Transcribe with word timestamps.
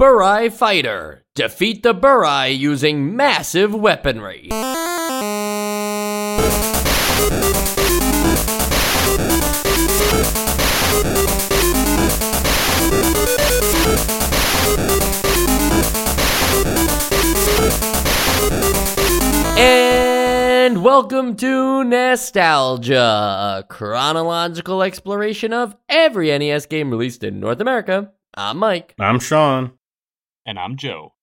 Burai 0.00 0.50
Fighter. 0.50 1.26
Defeat 1.34 1.82
the 1.82 1.94
Burai 1.94 2.56
using 2.58 3.14
massive 3.14 3.74
weaponry. 3.74 4.48
And 19.58 20.82
welcome 20.82 21.36
to 21.36 21.84
NEStalgia, 21.84 23.58
a 23.58 23.66
chronological 23.68 24.82
exploration 24.82 25.52
of 25.52 25.76
every 25.90 26.38
NES 26.38 26.64
game 26.64 26.90
released 26.90 27.22
in 27.22 27.38
North 27.38 27.60
America. 27.60 28.12
I'm 28.34 28.56
Mike. 28.56 28.94
I'm 28.98 29.20
Sean. 29.20 29.72
And 30.50 30.58
I'm 30.58 30.76
Joe. 30.76 31.14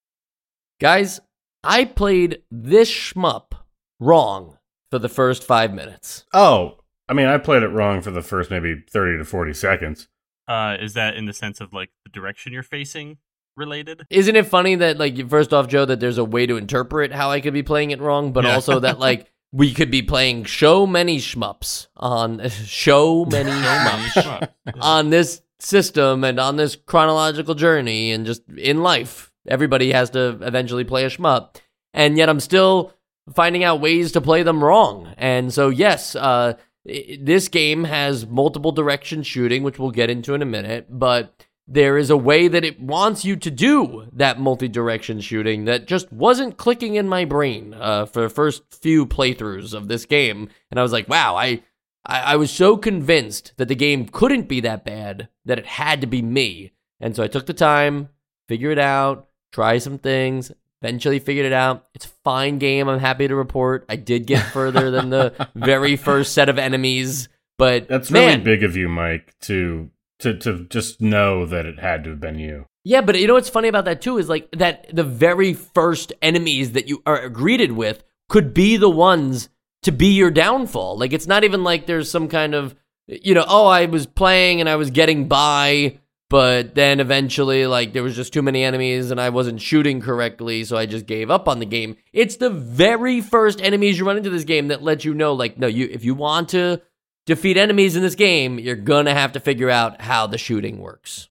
Guys, 0.79 1.19
I 1.61 1.83
played 1.83 2.43
this 2.49 2.89
shmup 2.89 3.51
wrong 3.99 4.57
for 4.89 4.99
the 4.99 5.09
first 5.09 5.43
five 5.43 5.73
minutes. 5.73 6.23
Oh, 6.33 6.77
I 7.09 7.13
mean, 7.13 7.25
I 7.25 7.37
played 7.37 7.61
it 7.63 7.67
wrong 7.67 8.01
for 8.01 8.09
the 8.09 8.21
first 8.21 8.49
maybe 8.49 8.85
30 8.89 9.17
to 9.17 9.25
40 9.25 9.53
seconds. 9.53 10.07
Uh, 10.47 10.77
is 10.79 10.93
that 10.93 11.15
in 11.17 11.25
the 11.25 11.33
sense 11.33 11.59
of 11.59 11.73
like 11.73 11.89
the 12.05 12.09
direction 12.09 12.53
you're 12.53 12.63
facing 12.63 13.17
related? 13.57 14.05
Isn't 14.09 14.37
it 14.37 14.45
funny 14.45 14.75
that, 14.75 14.97
like, 14.97 15.29
first 15.29 15.51
off, 15.53 15.67
Joe, 15.67 15.83
that 15.83 15.99
there's 15.99 16.17
a 16.17 16.23
way 16.23 16.45
to 16.45 16.55
interpret 16.55 17.11
how 17.11 17.29
I 17.29 17.41
could 17.41 17.53
be 17.53 17.63
playing 17.63 17.91
it 17.91 17.99
wrong, 17.99 18.31
but 18.31 18.45
Yeah. 18.45 18.53
also 18.53 18.79
that, 18.79 18.97
like, 19.07 19.29
we 19.51 19.73
could 19.73 19.91
be 19.91 20.03
playing 20.03 20.45
so 20.45 20.87
many 20.87 21.17
shmups 21.17 21.87
on 21.97 22.49
so 22.49 23.25
many 23.25 23.51
shmups 23.51 24.53
on 24.81 25.09
this 25.09 25.41
system 25.59 26.23
and 26.23 26.39
on 26.39 26.55
this 26.55 26.75
chronological 26.75 27.55
journey 27.55 28.11
and 28.11 28.25
just 28.25 28.43
in 28.57 28.81
life. 28.81 29.31
Everybody 29.47 29.91
has 29.91 30.09
to 30.11 30.37
eventually 30.41 30.83
play 30.83 31.05
a 31.05 31.09
shmup. 31.09 31.55
And 31.93 32.17
yet 32.17 32.29
I'm 32.29 32.39
still 32.39 32.93
finding 33.33 33.63
out 33.63 33.81
ways 33.81 34.11
to 34.13 34.21
play 34.21 34.43
them 34.43 34.63
wrong. 34.63 35.13
And 35.17 35.53
so, 35.53 35.69
yes, 35.69 36.15
uh, 36.15 36.53
this 36.85 37.47
game 37.47 37.83
has 37.83 38.25
multiple 38.25 38.71
direction 38.71 39.23
shooting, 39.23 39.63
which 39.63 39.79
we'll 39.79 39.91
get 39.91 40.09
into 40.09 40.33
in 40.33 40.41
a 40.41 40.45
minute, 40.45 40.87
but 40.89 41.45
there 41.67 41.97
is 41.97 42.09
a 42.09 42.17
way 42.17 42.47
that 42.47 42.63
it 42.63 42.79
wants 42.79 43.25
you 43.25 43.35
to 43.35 43.51
do 43.51 44.07
that 44.13 44.39
multi 44.39 44.69
direction 44.69 45.19
shooting 45.19 45.65
that 45.65 45.85
just 45.85 46.11
wasn't 46.13 46.55
clicking 46.55 46.95
in 46.95 47.09
my 47.09 47.25
brain 47.25 47.73
uh, 47.73 48.05
for 48.05 48.21
the 48.21 48.29
first 48.29 48.63
few 48.73 49.05
playthroughs 49.05 49.73
of 49.73 49.89
this 49.89 50.05
game. 50.05 50.47
And 50.71 50.79
I 50.79 50.83
was 50.83 50.93
like, 50.93 51.09
wow, 51.09 51.35
I, 51.35 51.61
I, 52.07 52.19
I 52.19 52.35
was 52.37 52.49
so 52.49 52.77
convinced 52.77 53.53
that 53.57 53.67
the 53.67 53.75
game 53.75 54.07
couldn't 54.07 54.47
be 54.47 54.61
that 54.61 54.85
bad 54.85 55.27
that 55.45 55.59
it 55.59 55.65
had 55.65 56.01
to 56.01 56.07
be 56.07 56.21
me. 56.21 56.71
And 56.99 57.15
so 57.15 57.21
I 57.21 57.27
took 57.27 57.45
the 57.45 57.53
time, 57.53 58.09
figure 58.47 58.71
it 58.71 58.79
out, 58.79 59.27
try 59.51 59.77
some 59.77 59.99
things, 59.99 60.51
eventually 60.81 61.19
figured 61.19 61.45
it 61.45 61.53
out. 61.53 61.85
It's 61.93 62.05
a 62.05 62.09
fine 62.23 62.57
game. 62.57 62.87
I'm 62.87 62.99
happy 62.99 63.27
to 63.27 63.35
report. 63.35 63.85
I 63.89 63.97
did 63.97 64.25
get 64.25 64.41
further 64.53 64.89
than 64.89 65.09
the 65.09 65.49
very 65.53 65.95
first 65.95 66.33
set 66.33 66.49
of 66.49 66.57
enemies, 66.57 67.29
but 67.57 67.87
That's 67.87 68.09
man, 68.09 68.39
really 68.39 68.57
big 68.57 68.63
of 68.63 68.75
you, 68.75 68.87
Mike, 68.87 69.35
to 69.41 69.91
to 70.19 70.35
to 70.37 70.65
just 70.65 71.01
know 71.01 71.45
that 71.45 71.65
it 71.65 71.79
had 71.79 72.03
to 72.05 72.11
have 72.11 72.19
been 72.19 72.39
you. 72.39 72.65
Yeah, 72.83 73.01
but 73.01 73.19
you 73.19 73.27
know 73.27 73.33
what's 73.33 73.49
funny 73.49 73.67
about 73.67 73.85
that 73.85 74.01
too 74.01 74.17
is 74.17 74.29
like 74.29 74.49
that 74.51 74.95
the 74.95 75.03
very 75.03 75.53
first 75.53 76.13
enemies 76.21 76.71
that 76.71 76.87
you 76.87 77.03
are 77.05 77.27
greeted 77.29 77.73
with 77.73 78.03
could 78.29 78.53
be 78.53 78.77
the 78.77 78.89
ones 78.89 79.49
to 79.83 79.91
be 79.91 80.07
your 80.07 80.31
downfall. 80.31 80.97
Like 80.97 81.13
it's 81.13 81.27
not 81.27 81.43
even 81.43 81.63
like 81.63 81.85
there's 81.85 82.09
some 82.09 82.27
kind 82.27 82.53
of 82.53 82.75
you 83.07 83.33
know, 83.33 83.45
oh, 83.47 83.67
I 83.67 83.85
was 83.85 84.05
playing 84.05 84.59
and 84.59 84.69
I 84.69 84.75
was 84.75 84.91
getting 84.91 85.27
by, 85.27 85.99
but 86.29 86.75
then 86.75 86.99
eventually 86.99 87.65
like 87.65 87.93
there 87.93 88.03
was 88.03 88.15
just 88.15 88.33
too 88.33 88.41
many 88.41 88.63
enemies 88.63 89.11
and 89.11 89.21
I 89.21 89.29
wasn't 89.29 89.61
shooting 89.61 90.01
correctly, 90.01 90.63
so 90.65 90.77
I 90.77 90.85
just 90.85 91.05
gave 91.05 91.31
up 91.31 91.47
on 91.47 91.59
the 91.59 91.65
game. 91.65 91.95
It's 92.11 92.35
the 92.35 92.49
very 92.49 93.21
first 93.21 93.61
enemies 93.61 93.97
you 93.97 94.05
run 94.05 94.17
into 94.17 94.29
this 94.29 94.43
game 94.43 94.67
that 94.67 94.83
let 94.83 95.05
you 95.05 95.13
know 95.13 95.33
like 95.33 95.57
no, 95.57 95.67
you 95.67 95.87
if 95.89 96.03
you 96.03 96.15
want 96.15 96.49
to 96.49 96.81
defeat 97.25 97.57
enemies 97.57 97.95
in 97.95 98.01
this 98.01 98.15
game, 98.15 98.59
you're 98.59 98.75
going 98.75 99.05
to 99.05 99.13
have 99.13 99.33
to 99.33 99.39
figure 99.39 99.69
out 99.69 100.01
how 100.01 100.27
the 100.27 100.37
shooting 100.37 100.79
works. 100.79 101.29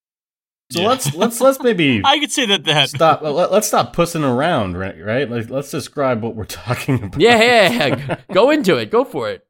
So 0.71 0.81
Yeah. 0.81 0.89
let's 0.89 1.15
let's 1.15 1.41
let's 1.41 1.63
maybe 1.63 2.03
I 2.05 2.19
could 2.19 2.33
say 2.33 2.47
that 2.47 2.65
that 2.65 2.89
stop. 2.91 3.23
Let, 3.23 3.51
us 3.53 3.69
stop 3.69 3.93
pussing 3.93 4.25
around, 4.25 4.77
right? 4.77 4.97
Right? 5.03 5.31
Like, 5.31 5.49
let's 5.51 5.71
describe 5.71 6.23
what 6.23 6.35
we're 6.35 6.45
talking 6.65 7.03
about. 7.03 7.21
Yeah, 7.21 7.41
yeah, 7.41 7.87
yeah. 7.87 8.21
go 8.33 8.51
into 8.51 8.77
it. 8.77 8.91
Go 8.91 9.05
for 9.05 9.31
it. 9.31 9.47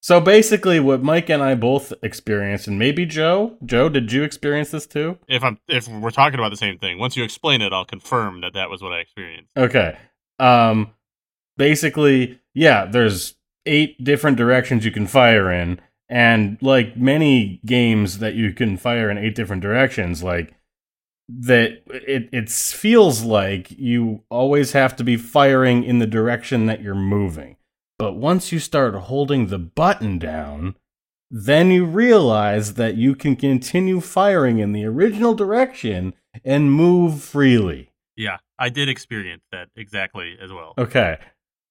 So 0.00 0.20
basically, 0.20 0.78
what 0.78 1.02
Mike 1.02 1.28
and 1.30 1.42
I 1.42 1.56
both 1.56 1.92
experienced, 2.00 2.68
and 2.68 2.78
maybe 2.78 3.04
Joe, 3.06 3.56
Joe, 3.64 3.88
did 3.88 4.12
you 4.12 4.22
experience 4.22 4.70
this 4.70 4.86
too? 4.86 5.18
if 5.28 5.42
I'm 5.42 5.58
if 5.68 5.88
we're 5.88 6.10
talking 6.10 6.38
about 6.38 6.50
the 6.50 6.56
same 6.56 6.78
thing, 6.78 6.98
once 6.98 7.16
you 7.16 7.24
explain 7.24 7.60
it, 7.60 7.72
I'll 7.72 7.84
confirm 7.84 8.40
that 8.42 8.54
that 8.54 8.70
was 8.70 8.82
what 8.82 8.92
I 8.92 8.98
experienced. 9.00 9.50
Okay. 9.56 9.98
Um 10.38 10.92
basically, 11.56 12.40
yeah, 12.54 12.84
there's 12.86 13.34
eight 13.66 14.02
different 14.02 14.36
directions 14.36 14.84
you 14.84 14.90
can 14.92 15.06
fire 15.06 15.50
in 15.50 15.80
and 16.08 16.58
like 16.60 16.96
many 16.96 17.60
games 17.66 18.18
that 18.18 18.34
you 18.34 18.52
can 18.52 18.76
fire 18.76 19.10
in 19.10 19.18
eight 19.18 19.34
different 19.34 19.62
directions 19.62 20.22
like 20.22 20.54
that 21.28 21.82
it 21.88 22.28
it 22.32 22.48
feels 22.48 23.24
like 23.24 23.70
you 23.72 24.22
always 24.30 24.72
have 24.72 24.94
to 24.96 25.04
be 25.04 25.16
firing 25.16 25.82
in 25.82 25.98
the 25.98 26.06
direction 26.06 26.66
that 26.66 26.82
you're 26.82 26.94
moving. 26.94 27.56
But 27.98 28.14
once 28.14 28.52
you 28.52 28.58
start 28.58 28.94
holding 28.94 29.46
the 29.46 29.58
button 29.58 30.18
down, 30.18 30.76
then 31.30 31.70
you 31.70 31.84
realize 31.84 32.74
that 32.74 32.96
you 32.96 33.14
can 33.14 33.34
continue 33.34 34.00
firing 34.00 34.58
in 34.58 34.72
the 34.72 34.84
original 34.84 35.34
direction 35.34 36.14
and 36.44 36.72
move 36.72 37.22
freely. 37.22 37.90
Yeah, 38.16 38.36
I 38.58 38.68
did 38.68 38.88
experience 38.88 39.42
that 39.50 39.68
exactly 39.74 40.36
as 40.40 40.52
well. 40.52 40.74
Okay. 40.78 41.18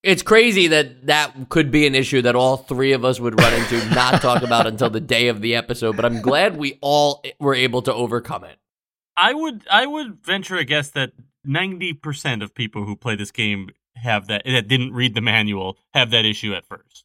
It's 0.05 0.21
crazy 0.21 0.67
that 0.67 1.07
that 1.07 1.49
could 1.49 1.71
be 1.71 1.87
an 1.87 1.95
issue 1.95 2.21
that 2.21 2.35
all 2.35 2.57
three 2.57 2.91
of 2.91 3.03
us 3.03 3.19
would 3.19 3.41
run 3.41 3.55
into, 3.55 3.83
not 3.89 4.21
talk 4.21 4.43
about 4.43 4.67
until 4.67 4.91
the 4.91 4.99
day 4.99 5.29
of 5.29 5.41
the 5.41 5.55
episode. 5.55 5.95
But 5.95 6.05
I'm 6.05 6.21
glad 6.21 6.57
we 6.57 6.77
all 6.79 7.23
were 7.39 7.55
able 7.55 7.81
to 7.81 7.91
overcome 7.91 8.43
it. 8.43 8.59
I 9.17 9.33
would 9.33 9.63
I 9.67 9.87
would 9.87 10.23
venture 10.23 10.57
a 10.57 10.63
guess 10.63 10.91
that 10.91 11.13
ninety 11.43 11.91
percent 11.91 12.43
of 12.43 12.53
people 12.53 12.85
who 12.85 12.95
play 12.95 13.15
this 13.15 13.31
game 13.31 13.71
have 13.95 14.27
that 14.27 14.43
that 14.45 14.67
didn't 14.67 14.93
read 14.93 15.15
the 15.15 15.21
manual 15.21 15.79
have 15.95 16.11
that 16.11 16.23
issue 16.23 16.53
at 16.53 16.67
first. 16.67 17.03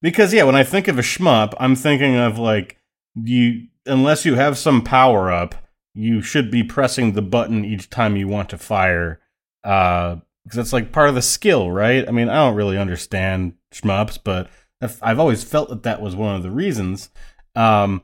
Because 0.00 0.34
yeah, 0.34 0.42
when 0.42 0.56
I 0.56 0.64
think 0.64 0.88
of 0.88 0.98
a 0.98 1.02
shmup, 1.02 1.54
I'm 1.60 1.76
thinking 1.76 2.16
of 2.16 2.40
like 2.40 2.76
you 3.14 3.68
unless 3.86 4.24
you 4.24 4.34
have 4.34 4.58
some 4.58 4.82
power 4.82 5.30
up, 5.30 5.54
you 5.94 6.22
should 6.22 6.50
be 6.50 6.64
pressing 6.64 7.12
the 7.12 7.22
button 7.22 7.64
each 7.64 7.88
time 7.88 8.16
you 8.16 8.26
want 8.26 8.48
to 8.48 8.58
fire. 8.58 9.20
Uh 9.62 10.16
because 10.44 10.56
that's 10.56 10.72
like 10.72 10.92
part 10.92 11.08
of 11.08 11.14
the 11.14 11.22
skill, 11.22 11.70
right? 11.70 12.06
I 12.06 12.10
mean, 12.10 12.28
I 12.28 12.36
don't 12.36 12.56
really 12.56 12.78
understand 12.78 13.54
shmups, 13.72 14.18
but 14.22 14.50
I've, 14.80 15.20
always 15.20 15.44
felt 15.44 15.68
that 15.68 15.84
that 15.84 16.02
was 16.02 16.16
one 16.16 16.34
of 16.34 16.42
the 16.42 16.50
reasons. 16.50 17.10
Um, 17.54 18.02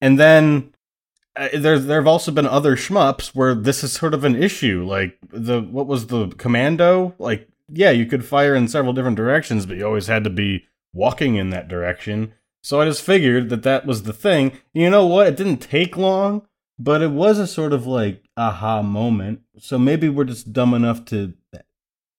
and 0.00 0.18
then 0.18 0.74
uh, 1.34 1.48
there 1.54 1.78
there 1.78 2.00
have 2.00 2.06
also 2.06 2.30
been 2.30 2.46
other 2.46 2.76
shmups 2.76 3.28
where 3.28 3.54
this 3.54 3.82
is 3.82 3.92
sort 3.92 4.14
of 4.14 4.24
an 4.24 4.36
issue. 4.36 4.84
Like 4.84 5.18
the 5.30 5.60
what 5.60 5.86
was 5.86 6.06
the 6.06 6.28
commando? 6.28 7.14
Like 7.18 7.48
yeah, 7.68 7.90
you 7.90 8.06
could 8.06 8.24
fire 8.24 8.54
in 8.54 8.68
several 8.68 8.92
different 8.92 9.16
directions, 9.16 9.66
but 9.66 9.76
you 9.76 9.86
always 9.86 10.06
had 10.06 10.24
to 10.24 10.30
be 10.30 10.66
walking 10.92 11.36
in 11.36 11.50
that 11.50 11.68
direction. 11.68 12.32
So 12.62 12.80
I 12.80 12.86
just 12.86 13.02
figured 13.02 13.50
that 13.50 13.62
that 13.62 13.86
was 13.86 14.02
the 14.02 14.12
thing. 14.12 14.52
You 14.72 14.90
know 14.90 15.06
what? 15.06 15.28
It 15.28 15.36
didn't 15.36 15.58
take 15.58 15.96
long, 15.96 16.46
but 16.78 17.02
it 17.02 17.10
was 17.10 17.38
a 17.38 17.46
sort 17.46 17.72
of 17.72 17.86
like 17.86 18.24
aha 18.36 18.82
moment. 18.82 19.40
So 19.58 19.78
maybe 19.78 20.08
we're 20.08 20.24
just 20.24 20.52
dumb 20.52 20.74
enough 20.74 21.04
to 21.06 21.34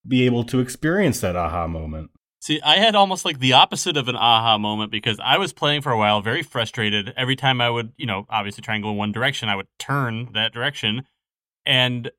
be 0.08 0.26
able 0.26 0.44
to 0.46 0.60
experience 0.60 1.22
that 1.22 1.36
aha 1.36 1.68
moment. 1.68 2.12
See, 2.42 2.62
I 2.62 2.78
had 2.78 2.96
almost 2.96 3.26
like 3.26 3.40
the 3.40 3.54
opposite 3.54 3.98
of 3.98 4.08
an 4.08 4.16
aha 4.16 4.58
moment 4.58 4.92
because 4.92 5.20
I 5.22 5.38
was 5.38 5.52
playing 5.52 5.82
for 5.82 5.92
a 5.92 5.98
while, 5.98 6.22
very 6.22 6.42
frustrated. 6.42 7.14
Every 7.18 7.36
time 7.36 7.60
I 7.60 7.70
would, 7.70 7.92
you 7.98 8.06
know, 8.06 8.26
obviously 8.30 8.62
try 8.62 8.76
and 8.76 8.84
go 8.84 8.92
in 8.92 8.98
one 8.98 9.12
direction, 9.12 9.50
I 9.50 9.58
would 9.58 9.68
turn 9.78 10.30
that 10.34 10.54
direction. 10.54 11.04
And 11.66 12.12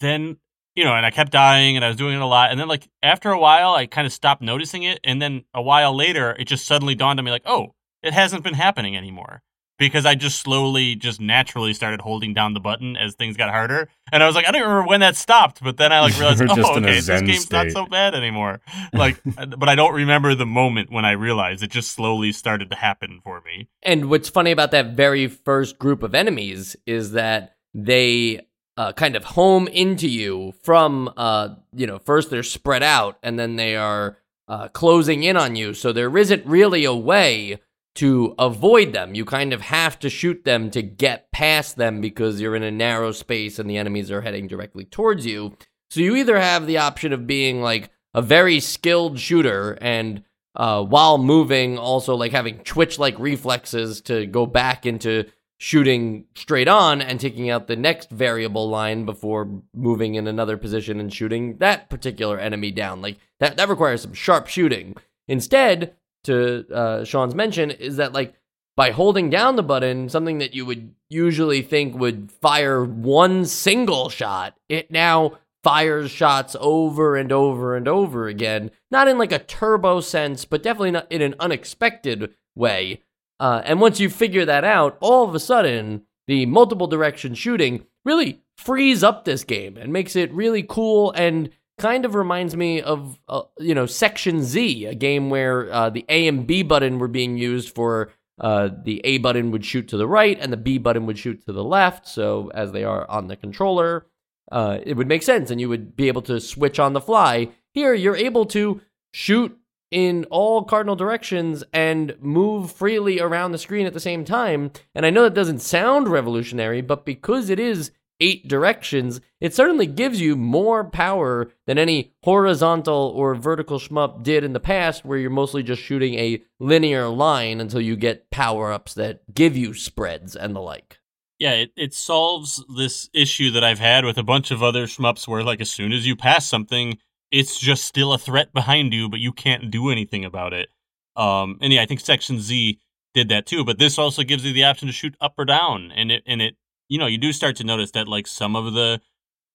then, 0.00 0.36
you 0.76 0.84
know, 0.84 0.94
and 0.94 1.04
I 1.04 1.10
kept 1.10 1.32
dying 1.32 1.74
and 1.74 1.84
I 1.84 1.88
was 1.88 1.96
doing 1.96 2.14
it 2.14 2.20
a 2.20 2.26
lot. 2.26 2.52
And 2.52 2.60
then, 2.60 2.68
like, 2.68 2.88
after 3.02 3.32
a 3.32 3.38
while, 3.38 3.74
I 3.74 3.86
kind 3.86 4.06
of 4.06 4.12
stopped 4.12 4.42
noticing 4.42 4.84
it. 4.84 5.00
And 5.02 5.20
then 5.20 5.44
a 5.52 5.60
while 5.60 5.94
later, 5.94 6.36
it 6.38 6.44
just 6.44 6.64
suddenly 6.64 6.94
dawned 6.94 7.18
on 7.18 7.24
me, 7.24 7.32
like, 7.32 7.42
oh, 7.44 7.74
it 8.00 8.14
hasn't 8.14 8.44
been 8.44 8.54
happening 8.54 8.96
anymore. 8.96 9.42
Because 9.86 10.06
I 10.06 10.14
just 10.14 10.40
slowly, 10.40 10.96
just 10.96 11.20
naturally 11.20 11.74
started 11.74 12.00
holding 12.00 12.34
down 12.34 12.54
the 12.54 12.60
button 12.60 12.96
as 12.96 13.14
things 13.14 13.36
got 13.36 13.50
harder. 13.50 13.88
And 14.12 14.22
I 14.22 14.26
was 14.26 14.34
like, 14.34 14.48
I 14.48 14.50
don't 14.52 14.62
remember 14.62 14.88
when 14.88 15.00
that 15.00 15.16
stopped. 15.16 15.62
But 15.62 15.76
then 15.76 15.92
I 15.92 16.00
like 16.00 16.14
realized, 16.18 16.42
oh, 16.42 16.76
okay, 16.76 16.80
this 16.80 17.06
zen 17.06 17.24
game's 17.24 17.50
not 17.50 17.70
so 17.70 17.86
bad 17.86 18.14
anymore 18.14 18.60
like 18.92 19.20
but 19.58 19.68
i 19.68 19.74
don't 19.74 19.94
remember 19.94 20.34
the 20.34 20.46
moment 20.46 20.90
when 20.90 21.04
i 21.04 21.12
realized 21.12 21.62
it 21.62 21.70
just 21.70 21.92
slowly 21.92 22.32
started 22.32 22.70
to 22.70 22.76
happen 22.76 23.20
for 23.22 23.40
me 23.42 23.68
And 23.82 24.08
what's 24.08 24.28
funny 24.28 24.50
about 24.50 24.70
that 24.72 24.94
very 24.94 25.26
first 25.26 25.78
group 25.78 26.02
of 26.02 26.14
enemies 26.14 26.76
is 26.86 27.12
that 27.12 27.56
they 27.74 28.40
uh, 28.76 28.92
kind 28.92 29.16
of 29.16 29.24
home 29.24 29.68
into 29.68 30.08
you 30.08 30.52
from, 30.62 31.12
uh, 31.16 31.50
you 31.74 31.86
know, 31.86 31.98
first 31.98 32.30
they're 32.30 32.42
spread 32.42 32.82
out 32.82 33.18
and 33.22 33.38
then 33.38 33.56
they 33.56 33.76
are 33.76 34.16
uh, 34.48 34.68
closing 34.68 35.22
in 35.22 35.36
on 35.36 35.56
you. 35.56 35.74
So 35.74 35.92
there 35.92 36.16
isn't 36.16 36.46
really 36.46 36.84
a 36.84 36.94
way 36.94 37.58
to 37.96 38.34
avoid 38.38 38.92
them. 38.92 39.14
You 39.14 39.24
kind 39.24 39.52
of 39.52 39.60
have 39.60 39.98
to 40.00 40.10
shoot 40.10 40.44
them 40.44 40.70
to 40.70 40.82
get 40.82 41.30
past 41.30 41.76
them 41.76 42.00
because 42.00 42.40
you're 42.40 42.56
in 42.56 42.62
a 42.62 42.70
narrow 42.70 43.12
space 43.12 43.58
and 43.58 43.68
the 43.68 43.76
enemies 43.76 44.10
are 44.10 44.22
heading 44.22 44.46
directly 44.46 44.84
towards 44.84 45.26
you. 45.26 45.56
So 45.90 46.00
you 46.00 46.16
either 46.16 46.38
have 46.38 46.66
the 46.66 46.78
option 46.78 47.12
of 47.12 47.26
being 47.26 47.60
like 47.60 47.90
a 48.14 48.22
very 48.22 48.60
skilled 48.60 49.18
shooter 49.18 49.76
and 49.80 50.22
uh, 50.54 50.82
while 50.82 51.18
moving, 51.18 51.78
also 51.78 52.14
like 52.14 52.32
having 52.32 52.58
twitch 52.58 52.98
like 52.98 53.18
reflexes 53.18 54.00
to 54.02 54.26
go 54.26 54.46
back 54.46 54.84
into 54.84 55.24
shooting 55.58 56.24
straight 56.34 56.68
on 56.68 57.00
and 57.00 57.20
taking 57.20 57.48
out 57.48 57.68
the 57.68 57.76
next 57.76 58.10
variable 58.10 58.68
line 58.68 59.04
before 59.04 59.48
moving 59.74 60.16
in 60.16 60.26
another 60.26 60.56
position 60.56 60.98
and 60.98 61.14
shooting 61.14 61.56
that 61.58 61.88
particular 61.88 62.38
enemy 62.38 62.70
down. 62.70 63.00
Like 63.00 63.18
that, 63.38 63.56
that 63.56 63.68
requires 63.68 64.02
some 64.02 64.12
sharp 64.12 64.48
shooting. 64.48 64.96
Instead, 65.28 65.94
to 66.24 66.66
uh, 66.72 67.04
Sean's 67.04 67.34
mention, 67.34 67.70
is 67.70 67.96
that 67.96 68.12
like 68.12 68.34
by 68.76 68.90
holding 68.90 69.30
down 69.30 69.56
the 69.56 69.62
button, 69.62 70.08
something 70.08 70.38
that 70.38 70.54
you 70.54 70.64
would 70.64 70.94
usually 71.08 71.62
think 71.62 71.94
would 71.94 72.30
fire 72.32 72.84
one 72.84 73.44
single 73.44 74.08
shot, 74.08 74.56
it 74.68 74.90
now 74.90 75.38
fires 75.62 76.10
shots 76.10 76.56
over 76.58 77.16
and 77.16 77.30
over 77.30 77.76
and 77.76 77.86
over 77.86 78.26
again. 78.26 78.70
Not 78.90 79.08
in 79.08 79.18
like 79.18 79.32
a 79.32 79.38
turbo 79.38 80.00
sense, 80.00 80.44
but 80.44 80.62
definitely 80.62 80.92
not 80.92 81.10
in 81.10 81.22
an 81.22 81.34
unexpected 81.38 82.34
way. 82.54 83.02
Uh, 83.38 83.62
and 83.64 83.80
once 83.80 84.00
you 84.00 84.08
figure 84.08 84.44
that 84.44 84.64
out, 84.64 84.96
all 85.00 85.28
of 85.28 85.34
a 85.34 85.40
sudden, 85.40 86.02
the 86.26 86.46
multiple 86.46 86.86
direction 86.86 87.34
shooting 87.34 87.86
really 88.04 88.40
frees 88.56 89.02
up 89.02 89.24
this 89.24 89.44
game 89.44 89.76
and 89.76 89.92
makes 89.92 90.16
it 90.16 90.32
really 90.32 90.62
cool 90.62 91.10
and 91.12 91.50
kind 91.78 92.04
of 92.04 92.14
reminds 92.14 92.56
me 92.56 92.80
of 92.80 93.18
uh, 93.28 93.42
you 93.58 93.74
know 93.74 93.86
Section 93.86 94.42
Z, 94.42 94.86
a 94.86 94.94
game 94.94 95.30
where 95.30 95.72
uh, 95.72 95.90
the 95.90 96.04
A 96.08 96.26
and 96.28 96.46
B 96.46 96.62
button 96.62 96.98
were 96.98 97.08
being 97.08 97.36
used 97.36 97.74
for 97.74 98.12
uh, 98.40 98.70
the 98.84 99.00
A 99.04 99.18
button 99.18 99.50
would 99.50 99.64
shoot 99.64 99.88
to 99.88 99.96
the 99.96 100.06
right 100.06 100.38
and 100.40 100.52
the 100.52 100.56
B 100.56 100.78
button 100.78 101.06
would 101.06 101.18
shoot 101.18 101.44
to 101.46 101.52
the 101.52 101.64
left. 101.64 102.08
So 102.08 102.50
as 102.54 102.72
they 102.72 102.84
are 102.84 103.08
on 103.10 103.28
the 103.28 103.36
controller, 103.36 104.06
uh, 104.50 104.78
it 104.82 104.96
would 104.96 105.08
make 105.08 105.22
sense 105.22 105.50
and 105.50 105.60
you 105.60 105.68
would 105.68 105.96
be 105.96 106.08
able 106.08 106.22
to 106.22 106.40
switch 106.40 106.78
on 106.78 106.92
the 106.92 107.00
fly. 107.00 107.50
Here, 107.72 107.94
you're 107.94 108.16
able 108.16 108.46
to 108.46 108.80
shoot 109.12 109.56
in 109.90 110.24
all 110.30 110.64
cardinal 110.64 110.96
directions 110.96 111.62
and 111.72 112.16
move 112.20 112.72
freely 112.72 113.20
around 113.20 113.52
the 113.52 113.58
screen 113.58 113.86
at 113.86 113.92
the 113.92 114.00
same 114.00 114.24
time. 114.24 114.72
And 114.94 115.04
I 115.04 115.10
know 115.10 115.22
that 115.22 115.34
doesn't 115.34 115.60
sound 115.60 116.08
revolutionary, 116.08 116.80
but 116.80 117.04
because 117.04 117.50
it 117.50 117.60
is 117.60 117.92
eight 118.22 118.48
directions, 118.48 119.20
it 119.40 119.54
certainly 119.54 119.86
gives 119.86 120.20
you 120.20 120.36
more 120.36 120.84
power 120.84 121.50
than 121.66 121.76
any 121.76 122.14
horizontal 122.22 123.12
or 123.16 123.34
vertical 123.34 123.78
shmup 123.78 124.22
did 124.22 124.44
in 124.44 124.52
the 124.52 124.60
past, 124.60 125.04
where 125.04 125.18
you're 125.18 125.30
mostly 125.30 125.62
just 125.62 125.82
shooting 125.82 126.14
a 126.14 126.42
linear 126.60 127.08
line 127.08 127.60
until 127.60 127.80
you 127.80 127.96
get 127.96 128.30
power 128.30 128.72
ups 128.72 128.94
that 128.94 129.20
give 129.34 129.56
you 129.56 129.74
spreads 129.74 130.36
and 130.36 130.54
the 130.54 130.60
like 130.60 130.98
yeah, 131.38 131.54
it, 131.54 131.72
it 131.76 131.92
solves 131.92 132.64
this 132.76 133.10
issue 133.12 133.50
that 133.50 133.64
I've 133.64 133.80
had 133.80 134.04
with 134.04 134.16
a 134.16 134.22
bunch 134.22 134.52
of 134.52 134.62
other 134.62 134.86
shmups 134.86 135.26
where, 135.26 135.42
like, 135.42 135.60
as 135.60 135.72
soon 135.72 135.90
as 135.90 136.06
you 136.06 136.14
pass 136.14 136.46
something, 136.46 136.98
it's 137.32 137.58
just 137.58 137.84
still 137.84 138.12
a 138.12 138.18
threat 138.18 138.52
behind 138.52 138.92
you, 138.94 139.08
but 139.08 139.18
you 139.18 139.32
can't 139.32 139.68
do 139.68 139.90
anything 139.90 140.24
about 140.24 140.52
it. 140.52 140.68
Um, 141.16 141.58
and 141.60 141.72
yeah, 141.72 141.82
I 141.82 141.86
think 141.86 141.98
Section 141.98 142.38
Z 142.38 142.78
did 143.12 143.30
that 143.30 143.46
too, 143.46 143.64
but 143.64 143.80
this 143.80 143.98
also 143.98 144.22
gives 144.22 144.44
you 144.44 144.52
the 144.52 144.64
option 144.64 144.86
to 144.86 144.92
shoot 144.92 145.16
up 145.20 145.34
or 145.36 145.44
down, 145.44 145.90
and 145.90 146.12
it 146.12 146.22
and 146.26 146.40
it, 146.40 146.56
you 146.92 146.98
know, 146.98 147.06
you 147.06 147.16
do 147.16 147.32
start 147.32 147.56
to 147.56 147.64
notice 147.64 147.92
that 147.92 148.06
like 148.06 148.26
some 148.26 148.54
of 148.54 148.74
the 148.74 149.00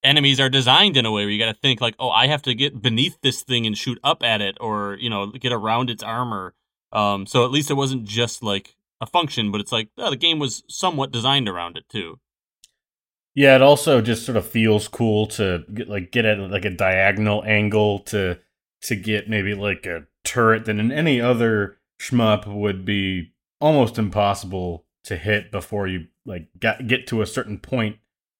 enemies 0.04 0.40
are 0.40 0.50
designed 0.50 0.98
in 0.98 1.06
a 1.06 1.12
way 1.12 1.24
where 1.24 1.30
you 1.30 1.38
got 1.38 1.54
to 1.54 1.60
think 1.62 1.80
like, 1.80 1.94
oh, 2.00 2.10
I 2.10 2.26
have 2.26 2.42
to 2.44 2.56
get 2.56 2.82
beneath 2.82 3.22
this 3.22 3.44
thing 3.44 3.68
and 3.68 3.78
shoot 3.78 4.00
up 4.04 4.24
at 4.24 4.42
it, 4.42 4.58
or 4.60 4.98
you 5.00 5.08
know, 5.08 5.28
get 5.28 5.54
around 5.54 5.92
its 5.92 6.02
armor. 6.02 6.56
Um, 6.92 7.28
so 7.28 7.46
at 7.46 7.52
least 7.52 7.70
it 7.70 7.76
wasn't 7.76 8.06
just 8.06 8.42
like 8.42 8.76
a 9.00 9.06
function, 9.06 9.52
but 9.52 9.62
it's 9.62 9.72
like 9.72 9.90
oh, 10.00 10.10
the 10.10 10.16
game 10.16 10.40
was 10.40 10.64
somewhat 10.68 11.12
designed 11.12 11.48
around 11.48 11.78
it 11.78 11.88
too. 11.90 12.20
Yeah, 13.36 13.56
it 13.56 13.62
also 13.62 14.02
just 14.02 14.26
sort 14.26 14.36
of 14.36 14.48
feels 14.48 14.88
cool 14.88 15.28
to 15.28 15.64
get, 15.72 15.88
like 15.88 16.12
get 16.12 16.26
at 16.26 16.40
like 16.40 16.66
a 16.66 16.72
diagonal 16.72 17.44
angle 17.46 18.00
to 18.00 18.40
to 18.82 18.96
get 18.96 19.30
maybe 19.30 19.54
like 19.54 19.86
a 19.86 20.08
turret 20.24 20.66
that 20.66 20.80
in 20.80 20.92
any 20.92 21.22
other 21.22 21.78
shmup 22.02 22.48
would 22.48 22.84
be 22.84 23.34
almost 23.62 24.00
impossible 24.00 24.87
to 25.08 25.18
hit 25.18 25.52
before 25.52 25.88
you 25.88 26.08
like 26.26 26.48
get 26.60 26.88
get 26.88 27.08
to 27.08 27.22
a 27.22 27.26
certain 27.26 27.58
point 27.58 27.98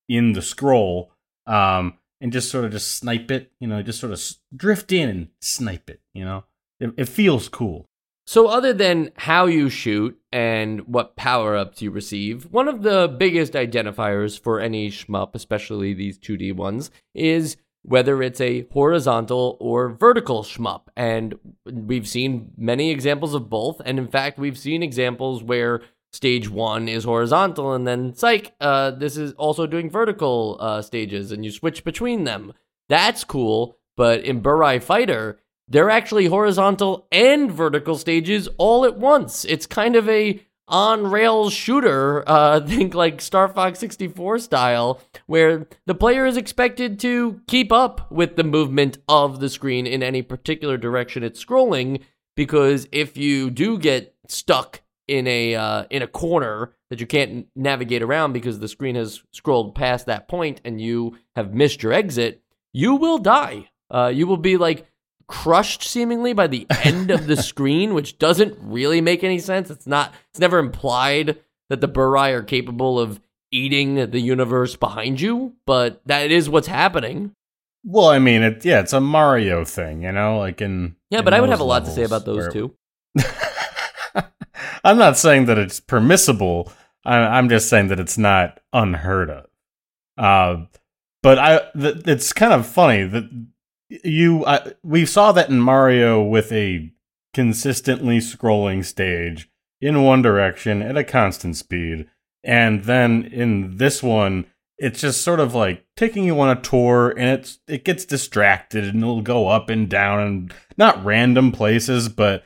in 0.08 0.34
the 0.34 0.42
scroll 0.42 1.12
um 1.46 1.98
and 2.22 2.32
just 2.32 2.50
sort 2.50 2.66
of 2.66 2.72
just 2.72 2.96
snipe 2.96 3.30
it 3.32 3.52
you 3.60 3.68
know 3.68 3.82
just 3.82 4.00
sort 4.00 4.14
of 4.14 4.22
drift 4.56 4.92
in 4.92 5.10
and 5.10 5.28
snipe 5.42 5.90
it 5.90 6.02
you 6.14 6.24
know 6.24 6.44
it, 6.80 6.94
it 6.98 7.10
feels 7.10 7.50
cool 7.50 7.88
so, 8.30 8.48
other 8.48 8.74
than 8.74 9.12
how 9.16 9.46
you 9.46 9.70
shoot 9.70 10.20
and 10.34 10.82
what 10.82 11.16
power 11.16 11.56
ups 11.56 11.82
you 11.82 11.92
receive, 11.92 12.52
one 12.52 12.68
of 12.68 12.82
the 12.82 13.08
biggest 13.18 13.54
identifiers 13.54 14.38
for 14.38 14.60
any 14.60 14.92
shmup, 14.92 15.34
especially 15.34 15.94
these 15.94 16.20
2D 16.20 16.54
ones, 16.54 16.92
is 17.16 17.56
whether 17.84 18.22
it's 18.22 18.42
a 18.42 18.68
horizontal 18.74 19.56
or 19.62 19.88
vertical 19.88 20.44
shmup. 20.44 20.88
And 20.98 21.40
we've 21.66 22.08
seen 22.08 22.52
many 22.58 22.92
examples 22.92 23.34
of 23.34 23.50
both. 23.50 23.82
And 23.86 23.98
in 23.98 24.10
fact, 24.10 24.38
we've 24.38 24.58
seen 24.58 24.84
examples 24.84 25.42
where 25.42 25.80
stage 26.18 26.50
one 26.50 26.90
is 26.90 27.04
horizontal 27.06 27.74
and 27.74 27.88
then 27.88 28.14
psych, 28.14 28.54
uh, 28.60 28.92
this 28.92 29.16
is 29.16 29.34
also 29.34 29.68
doing 29.68 29.90
vertical 29.90 30.58
uh, 30.60 30.82
stages 30.82 31.32
and 31.32 31.46
you 31.46 31.52
switch 31.52 31.84
between 31.84 32.26
them. 32.26 32.54
That's 32.90 33.24
cool. 33.24 33.78
But 33.96 34.24
in 34.24 34.42
Burai 34.42 34.82
Fighter, 34.82 35.40
they're 35.68 35.90
actually 35.90 36.26
horizontal 36.26 37.08
and 37.12 37.52
vertical 37.52 37.98
stages 37.98 38.50
all 38.58 38.84
at 38.84 38.98
once. 38.98 39.46
It's 39.46 39.66
kind 39.66 39.96
of 39.96 40.10
a 40.10 40.42
on 40.68 41.10
rails 41.10 41.54
shooter, 41.54 42.24
uh, 42.28 42.60
think 42.68 42.94
like 42.94 43.22
Star 43.22 43.48
Fox 43.48 43.80
64 43.80 44.40
style, 44.40 45.00
where 45.28 45.68
the 45.86 45.96
player 45.96 46.26
is 46.26 46.36
expected 46.36 47.00
to 47.02 47.42
keep 47.48 47.72
up 47.72 48.12
with 48.12 48.36
the 48.36 48.44
movement 48.44 48.98
of 49.08 49.40
the 49.40 49.50
screen 49.50 49.86
in 49.88 50.04
any 50.04 50.22
particular 50.22 50.78
direction 50.78 51.24
it's 51.24 51.44
scrolling. 51.44 52.02
Because 52.36 52.88
if 52.92 53.18
you 53.18 53.50
do 53.50 53.80
get 53.80 54.16
stuck 54.28 54.82
in 55.08 55.28
a 55.28 55.56
uh, 55.56 55.86
in 55.90 56.02
a 56.02 56.08
corner 56.08 56.74
that 56.90 57.00
you 57.00 57.08
can't 57.08 57.48
navigate 57.56 58.02
around 58.02 58.34
because 58.34 58.60
the 58.60 58.68
screen 58.68 58.96
has 58.96 59.22
scrolled 59.32 59.76
past 59.76 60.06
that 60.06 60.28
point 60.28 60.62
and 60.64 60.80
you 60.80 61.18
have 61.36 61.54
missed 61.54 61.84
your 61.84 61.94
exit, 61.94 62.42
you 62.74 62.96
will 62.96 63.18
die. 63.18 63.70
Uh, 63.90 64.12
you 64.14 64.28
will 64.28 64.38
be 64.38 64.58
like 64.58 64.86
crushed 65.28 65.84
seemingly 65.84 66.34
by 66.34 66.48
the 66.48 66.66
end 66.84 67.12
of 67.12 67.28
the 67.28 67.36
screen, 67.42 67.94
which 67.94 68.18
doesn't 68.18 68.58
really 68.62 69.02
make 69.02 69.24
any 69.24 69.40
sense. 69.40 69.70
It's 69.70 69.88
not. 69.88 70.14
It's 70.30 70.40
never 70.40 70.60
implied 70.60 71.38
that 71.70 71.82
the 71.82 71.90
Burai 71.90 72.34
are 72.34 72.44
capable 72.44 73.00
of 73.00 73.20
eating 73.52 73.96
the 73.96 74.20
universe 74.20 74.76
behind 74.76 75.22
you, 75.22 75.54
but 75.66 76.02
that 76.06 76.32
is 76.32 76.50
what's 76.50 76.68
happening. 76.68 77.34
Well, 77.84 78.10
I 78.10 78.20
mean, 78.20 78.42
it 78.42 78.66
yeah, 78.66 78.82
it's 78.82 78.94
a 78.94 79.00
Mario 79.00 79.64
thing, 79.64 80.04
you 80.04 80.12
know, 80.12 80.40
like 80.40 80.62
in 80.62 80.96
yeah. 81.10 81.20
In 81.20 81.26
but 81.26 81.34
I 81.34 81.40
would 81.40 81.50
have 81.50 81.62
a 81.62 81.66
lot 81.66 81.86
to 81.86 81.92
say 81.92 82.04
about 82.04 82.26
those 82.26 82.52
two. 82.52 82.76
I'm 84.84 84.98
not 84.98 85.18
saying 85.18 85.46
that 85.46 85.58
it's 85.58 85.80
permissible. 85.80 86.72
I'm 87.06 87.48
just 87.48 87.70
saying 87.70 87.88
that 87.88 88.00
it's 88.00 88.18
not 88.18 88.60
unheard 88.74 89.30
of. 89.30 89.46
Uh, 90.18 90.66
but 91.24 91.40
I, 91.40 91.62
th- 91.80 92.04
it's 92.06 92.34
kind 92.34 92.54
of 92.54 92.68
funny 92.68 93.04
that 93.04 93.30
you 93.90 94.44
uh, 94.44 94.72
we 94.84 95.06
saw 95.06 95.32
that 95.32 95.50
in 95.50 95.60
Mario 95.60 96.22
with 96.22 96.52
a 96.52 96.92
consistently 97.34 98.18
scrolling 98.18 98.84
stage 98.84 99.50
in 99.80 100.04
one 100.04 100.22
direction 100.22 100.82
at 100.82 100.98
a 100.98 101.04
constant 101.04 101.56
speed. 101.56 102.08
And 102.44 102.84
then 102.84 103.24
in 103.24 103.78
this 103.78 104.02
one, 104.02 104.46
it's 104.78 105.02
just 105.02 105.22
sort 105.22 105.40
of 105.40 105.56
like 105.56 105.86
taking 105.96 106.24
you 106.24 106.40
on 106.40 106.56
a 106.56 106.62
tour 106.62 107.10
and 107.10 107.40
it's 107.40 107.60
it 107.68 107.84
gets 107.84 108.06
distracted 108.06 108.84
and 108.84 109.02
it'll 109.02 109.22
go 109.22 109.48
up 109.48 109.70
and 109.70 109.90
down 109.90 110.20
and 110.20 110.54
not 110.78 111.04
random 111.04 111.52
places, 111.52 112.10
but 112.10 112.44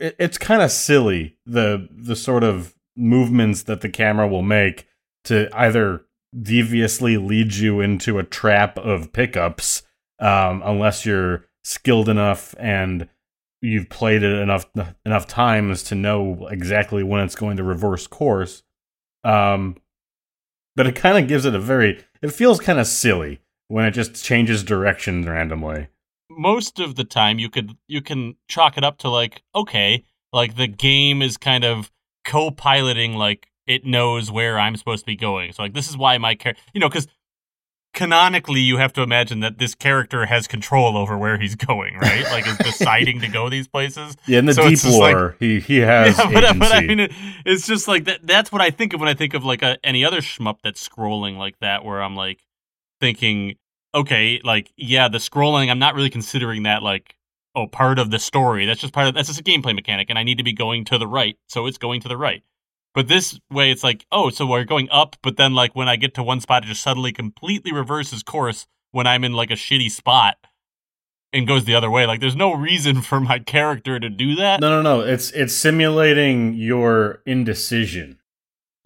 it, 0.00 0.16
it's 0.18 0.38
kind 0.38 0.62
of 0.62 0.70
silly 0.70 1.36
the 1.46 1.88
the 1.90 2.16
sort 2.16 2.44
of 2.44 2.74
movements 2.96 3.64
that 3.64 3.80
the 3.80 3.88
camera 3.88 4.26
will 4.26 4.42
make 4.42 4.86
to 5.24 5.48
either 5.52 6.04
deviously 6.42 7.16
lead 7.16 7.54
you 7.54 7.80
into 7.80 8.18
a 8.18 8.22
trap 8.22 8.78
of 8.78 9.12
pickups 9.12 9.82
um, 10.18 10.62
unless 10.64 11.04
you're 11.04 11.44
skilled 11.64 12.08
enough 12.08 12.54
and 12.58 13.08
you've 13.60 13.88
played 13.88 14.22
it 14.22 14.32
enough 14.40 14.66
enough 15.04 15.26
times 15.26 15.82
to 15.82 15.94
know 15.94 16.46
exactly 16.50 17.02
when 17.02 17.22
it's 17.22 17.34
going 17.34 17.56
to 17.56 17.64
reverse 17.64 18.06
course. 18.06 18.62
Um, 19.24 19.76
but 20.76 20.86
it 20.86 20.94
kind 20.94 21.18
of 21.18 21.28
gives 21.28 21.44
it 21.44 21.54
a 21.54 21.58
very 21.58 22.04
it 22.22 22.32
feels 22.32 22.60
kind 22.60 22.78
of 22.78 22.86
silly 22.86 23.40
when 23.68 23.84
it 23.84 23.92
just 23.92 24.22
changes 24.22 24.62
direction 24.62 25.24
randomly. 25.24 25.88
Most 26.30 26.80
of 26.80 26.96
the 26.96 27.04
time, 27.04 27.38
you 27.38 27.48
could 27.48 27.76
you 27.86 28.00
can 28.02 28.36
chalk 28.48 28.76
it 28.76 28.84
up 28.84 28.98
to 28.98 29.08
like 29.08 29.42
okay, 29.54 30.04
like 30.32 30.56
the 30.56 30.66
game 30.66 31.22
is 31.22 31.36
kind 31.36 31.64
of 31.64 31.90
co-piloting 32.24 33.14
like 33.14 33.48
it 33.66 33.84
knows 33.84 34.30
where 34.30 34.58
I'm 34.58 34.76
supposed 34.76 35.02
to 35.04 35.06
be 35.06 35.16
going. 35.16 35.52
So 35.52 35.62
like 35.62 35.72
this 35.74 35.88
is 35.88 35.96
why 35.96 36.18
my 36.18 36.34
character, 36.34 36.60
you 36.74 36.80
know, 36.80 36.88
because 36.88 37.06
canonically 37.94 38.60
you 38.60 38.76
have 38.76 38.92
to 38.92 39.00
imagine 39.02 39.40
that 39.40 39.58
this 39.58 39.74
character 39.74 40.26
has 40.26 40.46
control 40.46 40.96
over 40.98 41.16
where 41.16 41.38
he's 41.38 41.54
going, 41.54 41.96
right? 41.96 42.24
Like 42.24 42.46
is 42.46 42.58
deciding 42.58 43.20
to 43.20 43.28
go 43.28 43.48
these 43.56 43.68
places. 43.68 44.16
Yeah, 44.26 44.40
in 44.40 44.46
the 44.46 44.54
So 44.54 44.62
deep 44.68 44.72
just 44.80 44.98
like- 44.98 45.14
lore, 45.14 45.36
he 45.38 45.60
he 45.60 45.78
has 45.78 46.18
Yeah, 46.18 46.24
but, 46.32 46.44
agency. 46.44 46.58
but 46.58 46.72
I 46.74 46.80
mean, 46.82 47.00
it, 47.00 47.12
it's 47.44 47.66
just 47.66 47.88
like 47.88 48.04
that. 48.04 48.26
That's 48.26 48.52
what 48.52 48.60
I 48.60 48.70
think 48.70 48.92
of 48.92 49.00
when 49.00 49.08
I 49.08 49.14
think 49.14 49.32
of 49.34 49.44
like 49.44 49.62
a, 49.62 49.78
any 49.84 50.04
other 50.04 50.20
shmup 50.20 50.58
that's 50.62 50.86
scrolling 50.86 51.36
like 51.38 51.58
that, 51.60 51.84
where 51.84 52.02
I'm 52.02 52.14
like 52.16 52.40
thinking, 53.00 53.56
okay, 53.96 54.40
like 54.44 54.72
yeah, 54.76 55.08
the 55.08 55.18
scrolling. 55.18 55.70
I'm 55.70 55.78
not 55.78 55.94
really 55.94 56.10
considering 56.10 56.62
that 56.64 56.82
like 56.82 57.16
oh 57.54 57.66
part 57.66 57.98
of 57.98 58.10
the 58.10 58.18
story. 58.18 58.66
That's 58.66 58.80
just 58.80 58.92
part 58.92 59.08
of 59.08 59.14
that's 59.14 59.28
just 59.28 59.40
a 59.40 59.44
gameplay 59.44 59.74
mechanic, 59.74 60.10
and 60.10 60.18
I 60.18 60.22
need 60.22 60.38
to 60.38 60.44
be 60.44 60.52
going 60.52 60.84
to 60.86 60.98
the 60.98 61.08
right, 61.08 61.36
so 61.48 61.66
it's 61.66 61.78
going 61.78 62.00
to 62.02 62.08
the 62.08 62.16
right. 62.16 62.42
But 62.94 63.08
this 63.08 63.38
way, 63.50 63.70
it's 63.72 63.82
like 63.82 64.06
oh, 64.12 64.30
so 64.30 64.46
we're 64.46 64.64
going 64.64 64.88
up, 64.90 65.16
but 65.22 65.36
then 65.36 65.54
like 65.54 65.74
when 65.74 65.88
I 65.88 65.96
get 65.96 66.14
to 66.14 66.22
one 66.22 66.40
spot, 66.40 66.64
it 66.64 66.68
just 66.68 66.82
suddenly 66.82 67.12
completely 67.12 67.72
reverses 67.72 68.22
course 68.22 68.66
when 68.92 69.06
I'm 69.06 69.24
in 69.24 69.32
like 69.32 69.50
a 69.50 69.54
shitty 69.54 69.90
spot. 69.90 70.36
And 71.32 71.46
goes 71.46 71.64
the 71.64 71.74
other 71.74 71.90
way. 71.90 72.06
Like, 72.06 72.20
there's 72.20 72.36
no 72.36 72.54
reason 72.54 73.02
for 73.02 73.20
my 73.20 73.40
character 73.40 74.00
to 74.00 74.08
do 74.08 74.36
that. 74.36 74.60
no, 74.60 74.70
no, 74.70 74.80
no. 74.80 75.00
It's 75.02 75.32
it's 75.32 75.54
simulating 75.54 76.54
your 76.54 77.20
indecision. 77.26 78.20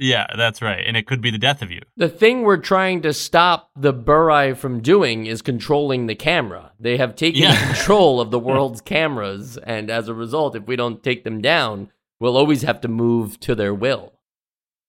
Yeah, 0.03 0.27
that's 0.35 0.63
right. 0.63 0.83
And 0.87 0.97
it 0.97 1.07
could 1.07 1.21
be 1.21 1.31
the 1.31 1.37
death 1.39 1.61
of 1.61 1.71
you. 1.71 1.83
The 1.97 2.09
thing 2.09 2.43
we're 2.43 2.57
trying 2.57 3.03
to 3.03 3.13
stop 3.13 3.71
the 3.77 3.93
Burai 3.93 4.57
from 4.57 4.81
doing 4.81 5.27
is 5.27 5.43
controlling 5.43 6.07
the 6.07 6.15
camera. 6.15 6.73
They 6.81 6.97
have 6.97 7.15
taken 7.15 7.43
Yeah. 7.43 7.67
control 7.75 8.19
of 8.19 8.31
the 8.31 8.39
world's 8.39 8.81
cameras, 8.81 9.59
and 9.59 9.91
as 9.91 10.09
a 10.09 10.15
result, 10.15 10.57
if 10.57 10.67
we 10.67 10.75
don't 10.75 11.03
take 11.03 11.25
them 11.25 11.43
down, 11.43 11.91
we'll 12.19 12.39
always 12.39 12.63
have 12.63 12.81
to 12.81 12.89
move 12.89 13.39
to 13.41 13.55
their 13.55 13.75
will. 13.75 14.15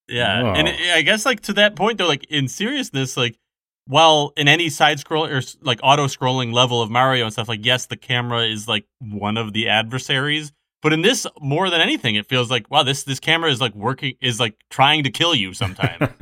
Yeah. 0.08 0.44
Wow. 0.44 0.54
And 0.54 0.70
it, 0.70 0.80
I 0.94 1.02
guess, 1.02 1.26
like, 1.26 1.42
to 1.42 1.54
that 1.54 1.76
point, 1.76 1.98
though, 1.98 2.08
like, 2.08 2.24
in 2.30 2.48
seriousness, 2.48 3.18
like, 3.18 3.38
while 3.88 4.32
in 4.38 4.48
any 4.48 4.70
side 4.70 5.00
scroll 5.00 5.26
or 5.26 5.42
like 5.62 5.80
auto 5.84 6.06
scrolling 6.06 6.54
level 6.54 6.82
of 6.82 6.90
Mario 6.90 7.26
and 7.26 7.34
stuff, 7.34 7.50
like, 7.50 7.66
yes, 7.66 7.88
the 7.88 7.98
camera 7.98 8.46
is 8.46 8.68
like 8.68 8.86
one 9.00 9.38
of 9.38 9.54
the 9.54 9.68
adversaries. 9.68 10.54
But 10.82 10.94
in 10.94 11.02
this, 11.04 11.28
more 11.40 11.70
than 11.70 11.80
anything, 11.80 12.16
it 12.16 12.28
feels 12.28 12.50
like, 12.50 12.70
wow, 12.72 12.84
this 12.84 13.04
this 13.04 13.20
camera 13.20 13.52
is 13.52 13.62
like 13.62 13.76
working, 13.76 14.16
is 14.22 14.40
like 14.40 14.56
trying 14.70 15.04
to 15.04 15.12
kill 15.12 15.36
you 15.36 15.54
sometimes. 15.54 16.10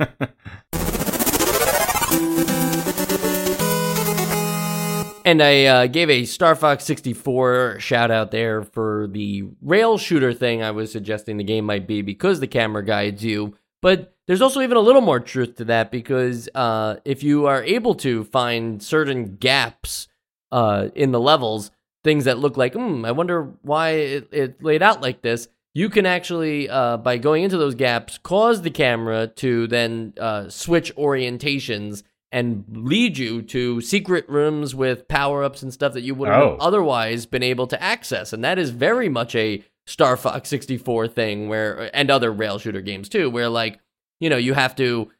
And 5.22 5.42
I 5.42 5.64
uh, 5.66 5.86
gave 5.86 6.08
a 6.08 6.24
Star 6.24 6.54
Fox 6.54 6.82
64 6.84 7.78
shout 7.78 8.10
out 8.10 8.30
there 8.30 8.62
for 8.62 9.06
the 9.12 9.44
rail 9.60 9.98
shooter 9.98 10.32
thing 10.32 10.62
I 10.62 10.70
was 10.70 10.90
suggesting 10.90 11.36
the 11.36 11.44
game 11.44 11.66
might 11.66 11.86
be 11.86 12.02
because 12.02 12.40
the 12.40 12.46
camera 12.46 12.84
guides 12.84 13.22
you. 13.22 13.54
But 13.82 14.14
there's 14.26 14.42
also 14.42 14.60
even 14.60 14.76
a 14.76 14.80
little 14.80 15.02
more 15.02 15.20
truth 15.20 15.56
to 15.56 15.64
that 15.66 15.90
because 15.90 16.48
uh, 16.54 16.96
if 17.04 17.22
you 17.22 17.46
are 17.46 17.62
able 17.62 17.94
to 17.96 18.24
find 18.24 18.82
certain 18.82 19.36
gaps 19.36 20.08
uh, 20.50 20.88
in 20.94 21.12
the 21.12 21.20
levels, 21.20 21.70
things 22.04 22.24
that 22.24 22.38
look 22.38 22.56
like, 22.56 22.74
hmm, 22.74 23.04
I 23.04 23.12
wonder 23.12 23.52
why 23.62 23.90
it, 23.90 24.28
it 24.32 24.62
laid 24.62 24.82
out 24.82 25.00
like 25.02 25.22
this, 25.22 25.48
you 25.74 25.88
can 25.88 26.06
actually, 26.06 26.68
uh, 26.68 26.96
by 26.96 27.18
going 27.18 27.44
into 27.44 27.56
those 27.58 27.74
gaps, 27.74 28.18
cause 28.18 28.62
the 28.62 28.70
camera 28.70 29.26
to 29.36 29.66
then 29.68 30.14
uh, 30.18 30.48
switch 30.48 30.94
orientations 30.96 32.02
and 32.32 32.64
lead 32.70 33.18
you 33.18 33.42
to 33.42 33.80
secret 33.80 34.28
rooms 34.28 34.74
with 34.74 35.08
power 35.08 35.42
ups 35.44 35.62
and 35.62 35.72
stuff 35.72 35.92
that 35.94 36.02
you 36.02 36.14
wouldn't 36.14 36.36
Oh. 36.38 36.50
have 36.52 36.60
otherwise 36.60 37.26
been 37.26 37.42
able 37.42 37.66
to 37.68 37.82
access. 37.82 38.32
And 38.32 38.42
that 38.44 38.58
is 38.58 38.70
very 38.70 39.08
much 39.08 39.34
a 39.34 39.62
Star 39.86 40.16
Fox 40.16 40.48
64 40.48 41.08
thing 41.08 41.48
where, 41.48 41.90
and 41.94 42.10
other 42.10 42.30
rail 42.32 42.58
shooter 42.58 42.80
games 42.80 43.08
too, 43.08 43.28
where 43.30 43.48
like, 43.48 43.80
you 44.20 44.30
know, 44.30 44.36
you 44.36 44.54
have 44.54 44.76
to, 44.76 45.10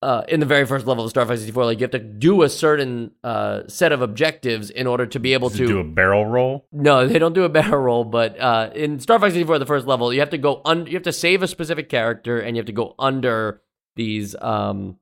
uh, 0.00 0.22
in 0.28 0.38
the 0.40 0.46
very 0.46 0.64
first 0.64 0.86
level 0.86 1.04
of 1.04 1.10
Star 1.10 1.26
Fox 1.26 1.40
64, 1.40 1.64
like 1.64 1.78
you 1.78 1.84
have 1.84 1.90
to 1.90 1.98
do 1.98 2.42
a 2.42 2.48
certain 2.48 3.10
uh, 3.24 3.62
set 3.66 3.90
of 3.92 4.00
objectives 4.00 4.70
in 4.70 4.86
order 4.86 5.06
to 5.06 5.18
be 5.18 5.32
able 5.32 5.48
Does 5.48 5.58
to 5.58 5.66
do 5.66 5.78
a 5.80 5.84
barrel 5.84 6.24
roll. 6.24 6.66
no, 6.70 7.06
they 7.08 7.18
don't 7.18 7.32
do 7.32 7.44
a 7.44 7.48
barrel 7.48 7.80
roll, 7.80 8.04
but 8.04 8.38
uh, 8.40 8.70
in 8.74 9.00
Star 9.00 9.18
Fox 9.18 9.32
64, 9.32 9.58
the 9.58 9.66
first 9.66 9.86
level, 9.86 10.12
you 10.12 10.20
have 10.20 10.30
to 10.30 10.38
go 10.38 10.62
un- 10.64 10.86
you 10.86 10.94
have 10.94 11.02
to 11.02 11.12
save 11.12 11.42
a 11.42 11.48
specific 11.48 11.88
character, 11.88 12.38
and 12.38 12.56
you 12.56 12.60
have 12.60 12.66
to 12.66 12.72
go 12.72 12.94
under 12.98 13.60
these 13.96 14.36
um 14.40 14.96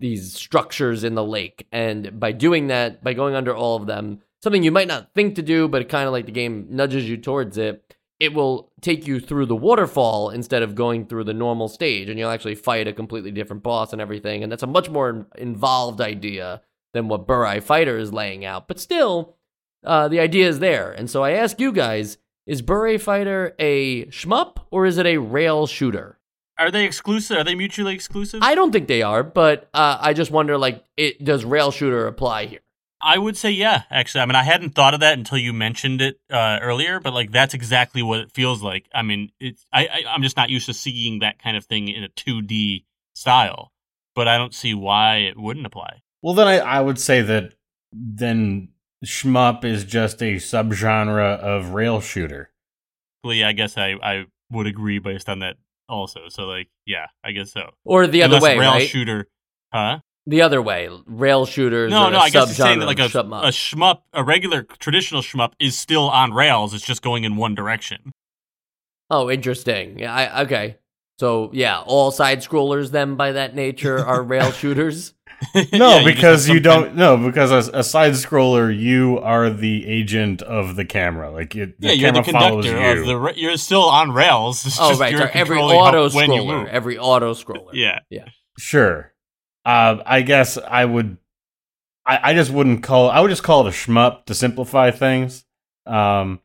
these 0.00 0.34
structures 0.34 1.04
in 1.04 1.14
the 1.14 1.24
lake. 1.24 1.66
And 1.70 2.18
by 2.18 2.32
doing 2.32 2.66
that, 2.66 3.04
by 3.04 3.14
going 3.14 3.34
under 3.36 3.54
all 3.54 3.76
of 3.76 3.86
them, 3.86 4.20
something 4.42 4.64
you 4.64 4.72
might 4.72 4.88
not 4.88 5.14
think 5.14 5.36
to 5.36 5.42
do, 5.42 5.68
but 5.68 5.88
kind 5.88 6.06
of 6.06 6.12
like 6.12 6.26
the 6.26 6.32
game 6.32 6.66
nudges 6.70 7.08
you 7.08 7.16
towards 7.16 7.56
it, 7.58 7.93
it 8.20 8.32
will 8.32 8.72
take 8.80 9.06
you 9.06 9.20
through 9.20 9.46
the 9.46 9.56
waterfall 9.56 10.30
instead 10.30 10.62
of 10.62 10.74
going 10.74 11.06
through 11.06 11.24
the 11.24 11.34
normal 11.34 11.68
stage, 11.68 12.08
and 12.08 12.18
you'll 12.18 12.30
actually 12.30 12.54
fight 12.54 12.88
a 12.88 12.92
completely 12.92 13.30
different 13.30 13.62
boss 13.62 13.92
and 13.92 14.00
everything. 14.00 14.42
And 14.42 14.50
that's 14.50 14.62
a 14.62 14.68
much 14.68 14.88
more 14.88 15.26
involved 15.36 16.00
idea 16.00 16.62
than 16.92 17.08
what 17.08 17.26
Burai 17.26 17.62
Fighter 17.62 17.98
is 17.98 18.12
laying 18.12 18.44
out. 18.44 18.68
But 18.68 18.78
still, 18.78 19.36
uh, 19.84 20.08
the 20.08 20.20
idea 20.20 20.48
is 20.48 20.60
there. 20.60 20.92
And 20.92 21.10
so 21.10 21.24
I 21.24 21.32
ask 21.32 21.58
you 21.60 21.72
guys, 21.72 22.18
is 22.46 22.62
Burai 22.62 23.00
Fighter 23.00 23.54
a 23.58 24.06
shmup 24.06 24.58
or 24.70 24.86
is 24.86 24.98
it 24.98 25.06
a 25.06 25.18
rail 25.18 25.66
shooter? 25.66 26.18
Are 26.56 26.70
they 26.70 26.84
exclusive? 26.84 27.38
Are 27.38 27.44
they 27.44 27.56
mutually 27.56 27.94
exclusive? 27.94 28.40
I 28.42 28.54
don't 28.54 28.70
think 28.70 28.86
they 28.86 29.02
are, 29.02 29.24
but 29.24 29.68
uh, 29.74 29.98
I 30.00 30.12
just 30.12 30.30
wonder, 30.30 30.56
like, 30.56 30.84
it 30.96 31.24
does 31.24 31.44
rail 31.44 31.72
shooter 31.72 32.06
apply 32.06 32.46
here? 32.46 32.60
I 33.04 33.18
would 33.18 33.36
say 33.36 33.50
yeah. 33.50 33.82
Actually, 33.90 34.22
I 34.22 34.26
mean, 34.26 34.34
I 34.34 34.42
hadn't 34.42 34.70
thought 34.70 34.94
of 34.94 35.00
that 35.00 35.18
until 35.18 35.36
you 35.36 35.52
mentioned 35.52 36.00
it 36.00 36.18
uh, 36.30 36.58
earlier, 36.62 37.00
but 37.00 37.12
like 37.12 37.30
that's 37.30 37.52
exactly 37.52 38.02
what 38.02 38.20
it 38.20 38.32
feels 38.32 38.62
like. 38.62 38.88
I 38.94 39.02
mean, 39.02 39.30
it's 39.38 39.66
I, 39.72 39.86
I 39.86 40.02
I'm 40.08 40.22
just 40.22 40.36
not 40.36 40.48
used 40.48 40.66
to 40.66 40.74
seeing 40.74 41.18
that 41.18 41.38
kind 41.38 41.56
of 41.56 41.66
thing 41.66 41.88
in 41.88 42.02
a 42.02 42.08
2D 42.08 42.84
style, 43.14 43.72
but 44.14 44.26
I 44.26 44.38
don't 44.38 44.54
see 44.54 44.72
why 44.72 45.18
it 45.18 45.38
wouldn't 45.38 45.66
apply. 45.66 46.00
Well, 46.22 46.34
then 46.34 46.48
I, 46.48 46.58
I 46.58 46.80
would 46.80 46.98
say 46.98 47.20
that 47.20 47.54
then 47.92 48.68
shmup 49.04 49.64
is 49.64 49.84
just 49.84 50.22
a 50.22 50.36
subgenre 50.36 51.38
of 51.38 51.74
rail 51.74 52.00
shooter. 52.00 52.50
Well, 53.22 53.34
yeah, 53.34 53.48
I 53.48 53.52
guess 53.52 53.76
I 53.76 53.96
I 54.02 54.24
would 54.50 54.66
agree 54.66 54.98
based 54.98 55.28
on 55.28 55.40
that 55.40 55.56
also. 55.88 56.28
So 56.28 56.44
like, 56.44 56.68
yeah, 56.86 57.06
I 57.22 57.32
guess 57.32 57.52
so. 57.52 57.70
Or 57.84 58.06
the 58.06 58.22
other 58.22 58.40
way, 58.40 58.58
rail 58.58 58.72
right? 58.72 58.88
shooter, 58.88 59.28
huh? 59.72 60.00
The 60.26 60.42
other 60.42 60.60
way, 60.62 60.88
rail 61.06 61.46
shooters. 61.46 61.90
No, 61.90 62.04
are 62.04 62.10
no, 62.10 62.18
a 62.18 62.20
I 62.20 62.30
guess 62.30 62.48
it's 62.50 62.56
saying 62.56 62.78
that 62.80 62.86
like 62.86 62.98
a, 62.98 63.08
shmup. 63.08 63.44
a 63.44 63.48
shmup, 63.48 64.00
a 64.12 64.24
regular 64.24 64.62
traditional 64.62 65.20
shmup 65.22 65.52
is 65.58 65.78
still 65.78 66.08
on 66.08 66.32
rails. 66.32 66.72
It's 66.74 66.84
just 66.84 67.02
going 67.02 67.24
in 67.24 67.36
one 67.36 67.54
direction. 67.54 68.12
Oh, 69.10 69.30
interesting. 69.30 69.98
Yeah, 69.98 70.12
I, 70.14 70.42
okay. 70.42 70.78
So 71.20 71.50
yeah, 71.52 71.80
all 71.80 72.10
side 72.10 72.38
scrollers 72.40 72.90
then 72.90 73.16
by 73.16 73.32
that 73.32 73.54
nature 73.54 73.98
are 74.04 74.22
rail 74.34 74.50
shooters. 74.50 75.14
No, 75.54 75.62
Yeah, 75.98 76.04
because 76.04 76.46
have 76.46 76.56
you 76.56 76.62
some 76.62 76.82
kind- 76.84 76.96
don't. 76.96 76.96
No, 76.96 77.16
because 77.18 77.52
as 77.52 77.68
a 77.68 77.84
side 77.84 78.12
scroller, 78.12 78.76
you 78.76 79.18
are 79.18 79.50
the 79.50 79.86
agent 79.86 80.40
of 80.42 80.74
the 80.76 80.84
camera. 80.84 81.30
Like 81.30 81.54
it, 81.54 81.78
the 81.80 81.88
yeah, 81.88 81.92
you're 81.92 82.12
the 82.12 82.22
follows 82.24 82.64
conductor 82.64 82.94
You. 82.94 83.14
Of 83.14 83.34
the, 83.34 83.40
you're 83.40 83.56
still 83.58 83.82
on 83.84 84.12
rails. 84.12 84.64
It's 84.64 84.78
oh 84.80 84.88
just 84.88 85.00
right, 85.00 85.10
you're 85.12 85.20
sorry. 85.20 85.32
every 85.34 85.58
auto 85.58 86.08
scroller, 86.08 86.66
every 86.68 86.98
auto 86.98 87.34
scroller. 87.34 87.70
Yeah, 87.74 87.98
yeah. 88.10 88.28
Sure. 88.58 89.12
Uh, 89.64 90.02
I 90.04 90.22
guess 90.22 90.58
I 90.58 90.84
would. 90.84 91.18
I, 92.06 92.30
I 92.30 92.34
just 92.34 92.50
wouldn't 92.50 92.82
call. 92.82 93.10
I 93.10 93.20
would 93.20 93.30
just 93.30 93.42
call 93.42 93.66
it 93.66 93.70
a 93.70 93.72
shmup 93.72 94.26
to 94.26 94.34
simplify 94.34 94.90
things. 94.90 95.44
Um, 95.86 96.40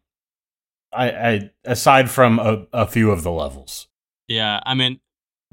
I, 0.94 1.10
I 1.12 1.52
aside 1.66 2.10
from 2.10 2.40
a, 2.40 2.66
a 2.74 2.88
few 2.88 3.12
of 3.12 3.24
the 3.24 3.32
levels. 3.32 3.88
Yeah, 4.28 4.60
I 4.66 4.74
mean, 4.74 5.00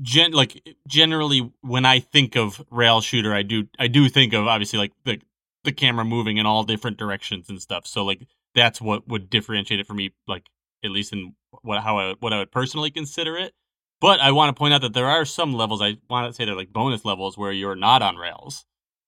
gen- 0.01 0.33
like 0.33 0.77
generally 0.87 1.53
when 1.61 1.85
I 1.85 2.01
think 2.01 2.37
of 2.37 2.65
rail 2.71 3.01
shooter, 3.01 3.35
I 3.35 3.43
do 3.43 3.69
I 3.79 3.89
do 3.89 4.09
think 4.09 4.33
of 4.33 4.47
obviously 4.47 4.79
like 4.79 4.93
the 5.05 5.21
the 5.65 5.73
camera 5.73 6.05
moving 6.05 6.37
in 6.37 6.47
all 6.47 6.65
different 6.65 6.97
directions 6.97 7.49
and 7.49 7.61
stuff. 7.61 7.87
So 7.87 8.05
like 8.05 8.27
that's 8.55 8.81
what 8.81 9.07
would 9.09 9.29
differentiate 9.29 9.81
it 9.81 9.87
for 9.87 9.95
me, 9.95 10.13
like 10.27 10.47
at 10.85 10.91
least 10.91 11.13
in 11.13 11.35
what 11.63 11.83
how 11.83 11.99
I 11.99 12.15
what 12.21 12.33
I 12.33 12.39
would 12.39 12.53
personally 12.53 12.91
consider 12.91 13.37
it. 13.37 13.53
But 14.01 14.21
I 14.21 14.33
want 14.33 14.55
to 14.55 14.59
point 14.59 14.75
out 14.75 14.83
that 14.83 14.93
there 14.93 15.07
are 15.07 15.25
some 15.25 15.55
levels 15.55 15.81
I 15.81 15.97
want 16.11 16.31
to 16.31 16.35
say 16.35 16.45
they're 16.45 16.55
like 16.55 16.73
bonus 16.73 17.05
levels 17.05 17.39
where 17.39 17.53
you're 17.53 17.77
not 17.77 18.03
on 18.03 18.17
rails, 18.17 18.67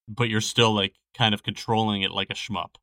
but 0.09 0.29
you're 0.29 0.41
still 0.41 0.73
like 0.73 0.95
kind 1.17 1.35
of 1.35 1.43
controlling 1.43 2.03
it 2.03 2.11
like 2.11 2.31
a 2.31 2.35
shmup, 2.35 2.77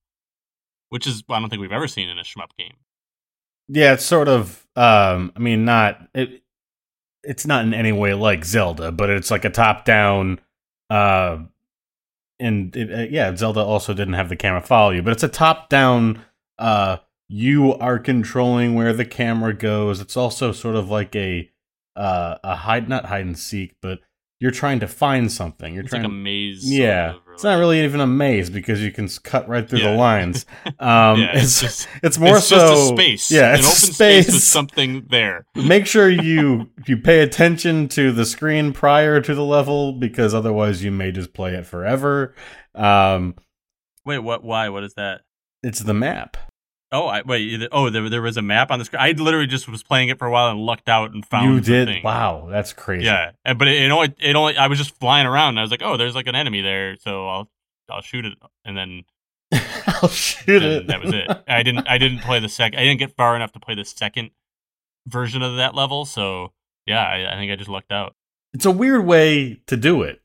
which 0.89 1.07
is 1.07 1.23
I 1.29 1.39
don't 1.39 1.49
think 1.49 1.61
we've 1.61 1.71
ever 1.71 1.87
seen 1.87 2.09
in 2.09 2.19
a 2.19 2.23
shmup 2.23 2.49
game. 2.57 2.75
Yeah, 3.67 3.93
it's 3.93 4.05
sort 4.05 4.27
of. 4.27 4.67
Um, 4.75 5.31
I 5.35 5.39
mean, 5.39 5.65
not 5.65 6.07
it. 6.13 6.43
It's 7.23 7.47
not 7.47 7.65
in 7.65 7.73
any 7.73 7.91
way 7.91 8.13
like 8.13 8.45
Zelda, 8.45 8.91
but 8.91 9.09
it's 9.09 9.31
like 9.31 9.45
a 9.45 9.49
top-down. 9.49 10.39
Uh, 10.91 11.39
and 12.39 12.75
it, 12.75 12.93
uh, 12.93 13.07
yeah, 13.09 13.35
Zelda 13.35 13.61
also 13.61 13.95
didn't 13.95 14.13
have 14.13 14.29
the 14.29 14.35
camera 14.35 14.61
follow 14.61 14.91
you, 14.91 15.01
but 15.01 15.11
it's 15.11 15.23
a 15.23 15.27
top-down. 15.27 16.23
Uh, 16.59 16.97
you 17.27 17.73
are 17.73 17.97
controlling 17.97 18.75
where 18.75 18.93
the 18.93 19.05
camera 19.05 19.55
goes. 19.55 19.99
It's 19.99 20.15
also 20.15 20.51
sort 20.51 20.75
of 20.75 20.91
like 20.91 21.15
a 21.15 21.49
uh 21.95 22.37
a 22.43 22.55
hide, 22.55 22.89
not 22.89 23.05
hide 23.05 23.25
and 23.25 23.37
seek, 23.37 23.75
but 23.81 23.99
you're 24.39 24.51
trying 24.51 24.81
to 24.81 24.87
find 24.87 25.31
something. 25.31 25.73
You're 25.73 25.83
It's 25.83 25.91
trying. 25.91 26.03
like 26.03 26.11
a 26.11 26.13
maze. 26.13 26.63
sort 26.63 26.73
Yeah. 26.73 27.09
of, 27.11 27.21
or 27.25 27.33
It's 27.35 27.43
not 27.45 27.57
really 27.57 27.81
even 27.85 28.01
a 28.01 28.05
maze 28.07 28.49
because 28.49 28.83
you 28.83 28.91
can 28.91 29.07
cut 29.23 29.47
right 29.47 29.67
through 29.67 29.79
Yeah. 29.79 29.91
the 29.91 29.97
lines. 29.97 30.45
Um, 30.79 31.21
yeah, 31.21 31.31
it's, 31.37 31.43
it's 31.43 31.61
just 31.61 31.87
it's 32.03 32.17
more 32.17 32.37
it's 32.37 32.47
so 32.47 32.57
just 32.57 32.83
a 32.91 32.95
space. 32.95 33.31
Yeah, 33.31 33.49
an 33.53 33.59
open 33.59 33.63
space. 33.63 33.95
space 33.95 34.33
with 34.33 34.43
something 34.57 35.05
there. 35.09 35.45
Make 35.55 35.87
sure 35.87 36.09
you 36.09 36.69
you 36.85 36.97
pay 36.97 37.21
attention 37.21 37.87
to 37.89 38.11
the 38.11 38.25
screen 38.25 38.73
prior 38.73 39.21
to 39.21 39.33
the 39.33 39.43
level 39.45 39.93
because 39.93 40.33
otherwise 40.33 40.83
you 40.83 40.91
may 40.91 41.11
just 41.13 41.33
play 41.33 41.53
it 41.55 41.65
forever. 41.65 42.35
Um, 42.75 43.35
Wait, 44.05 44.19
what? 44.19 44.43
Why? 44.43 44.67
What 44.69 44.83
is 44.83 44.93
that? 44.95 45.21
it's 45.63 45.79
the 45.79 45.93
map. 45.95 46.37
Oh, 46.95 47.07
I 47.07 47.21
wait. 47.23 47.67
Oh, 47.71 47.89
there, 47.89 48.09
there 48.09 48.21
was 48.21 48.37
a 48.37 48.41
map 48.41 48.71
on 48.71 48.79
the 48.79 48.85
screen. 48.85 49.01
I 49.01 49.11
literally 49.11 49.47
just 49.47 49.67
was 49.67 49.83
playing 49.83 50.09
it 50.09 50.17
for 50.17 50.25
a 50.27 50.31
while 50.31 50.49
and 50.49 50.59
lucked 50.59 50.89
out 50.89 51.11
and 51.13 51.25
found. 51.25 51.53
you 51.53 51.59
did. 51.61 51.87
thing. 51.87 52.03
Wow, 52.03 52.47
that's 52.49 52.73
crazy. 52.73 53.05
Yeah, 53.05 53.31
and- 53.43 53.59
but 53.59 53.67
it, 53.67 53.81
it 53.83 53.91
only 53.91 54.13
it 54.19 54.35
only 54.35 54.57
I 54.57 54.67
was 54.67 54.77
just 54.79 54.97
flying 54.99 55.27
around 55.27 55.49
and 55.49 55.59
I 55.59 55.61
was 55.61 55.71
like, 55.71 55.81
oh, 55.83 55.97
there's 55.97 56.15
like 56.15 56.27
an 56.27 56.35
enemy 56.35 56.61
there, 56.61 56.95
so 56.97 57.27
I'll 57.27 57.51
I'll 57.89 58.01
shoot 58.01 58.25
it, 58.25 58.33
and 58.63 58.75
then 58.77 59.03
I'll 60.01 60.09
shoot 60.09 60.63
it. 60.63 60.87
that 60.87 61.01
was 61.03 61.13
it. 61.13 61.29
I 61.47 61.61
didn't 61.63 61.87
I 61.87 61.97
didn't 61.97 62.19
play 62.19 62.39
the 62.39 62.49
second. 62.49 62.79
I 62.79 62.83
didn't 62.83 62.99
get 62.99 63.15
far 63.15 63.35
enough 63.35 63.51
to 63.51 63.59
play 63.59 63.75
the 63.75 63.85
second 63.85 64.31
version 65.07 65.41
of 65.41 65.57
that 65.57 65.75
level. 65.75 66.05
So 66.05 66.51
yeah, 66.87 67.03
I, 67.03 67.33
I 67.33 67.35
think 67.37 67.51
I 67.51 67.55
just 67.55 67.69
lucked 67.69 67.91
out. 67.91 68.15
it's 68.53 68.65
a 68.65 68.71
weird 68.71 69.05
way 69.05 69.61
to 69.67 69.75
do 69.77 70.01
it 70.01 70.21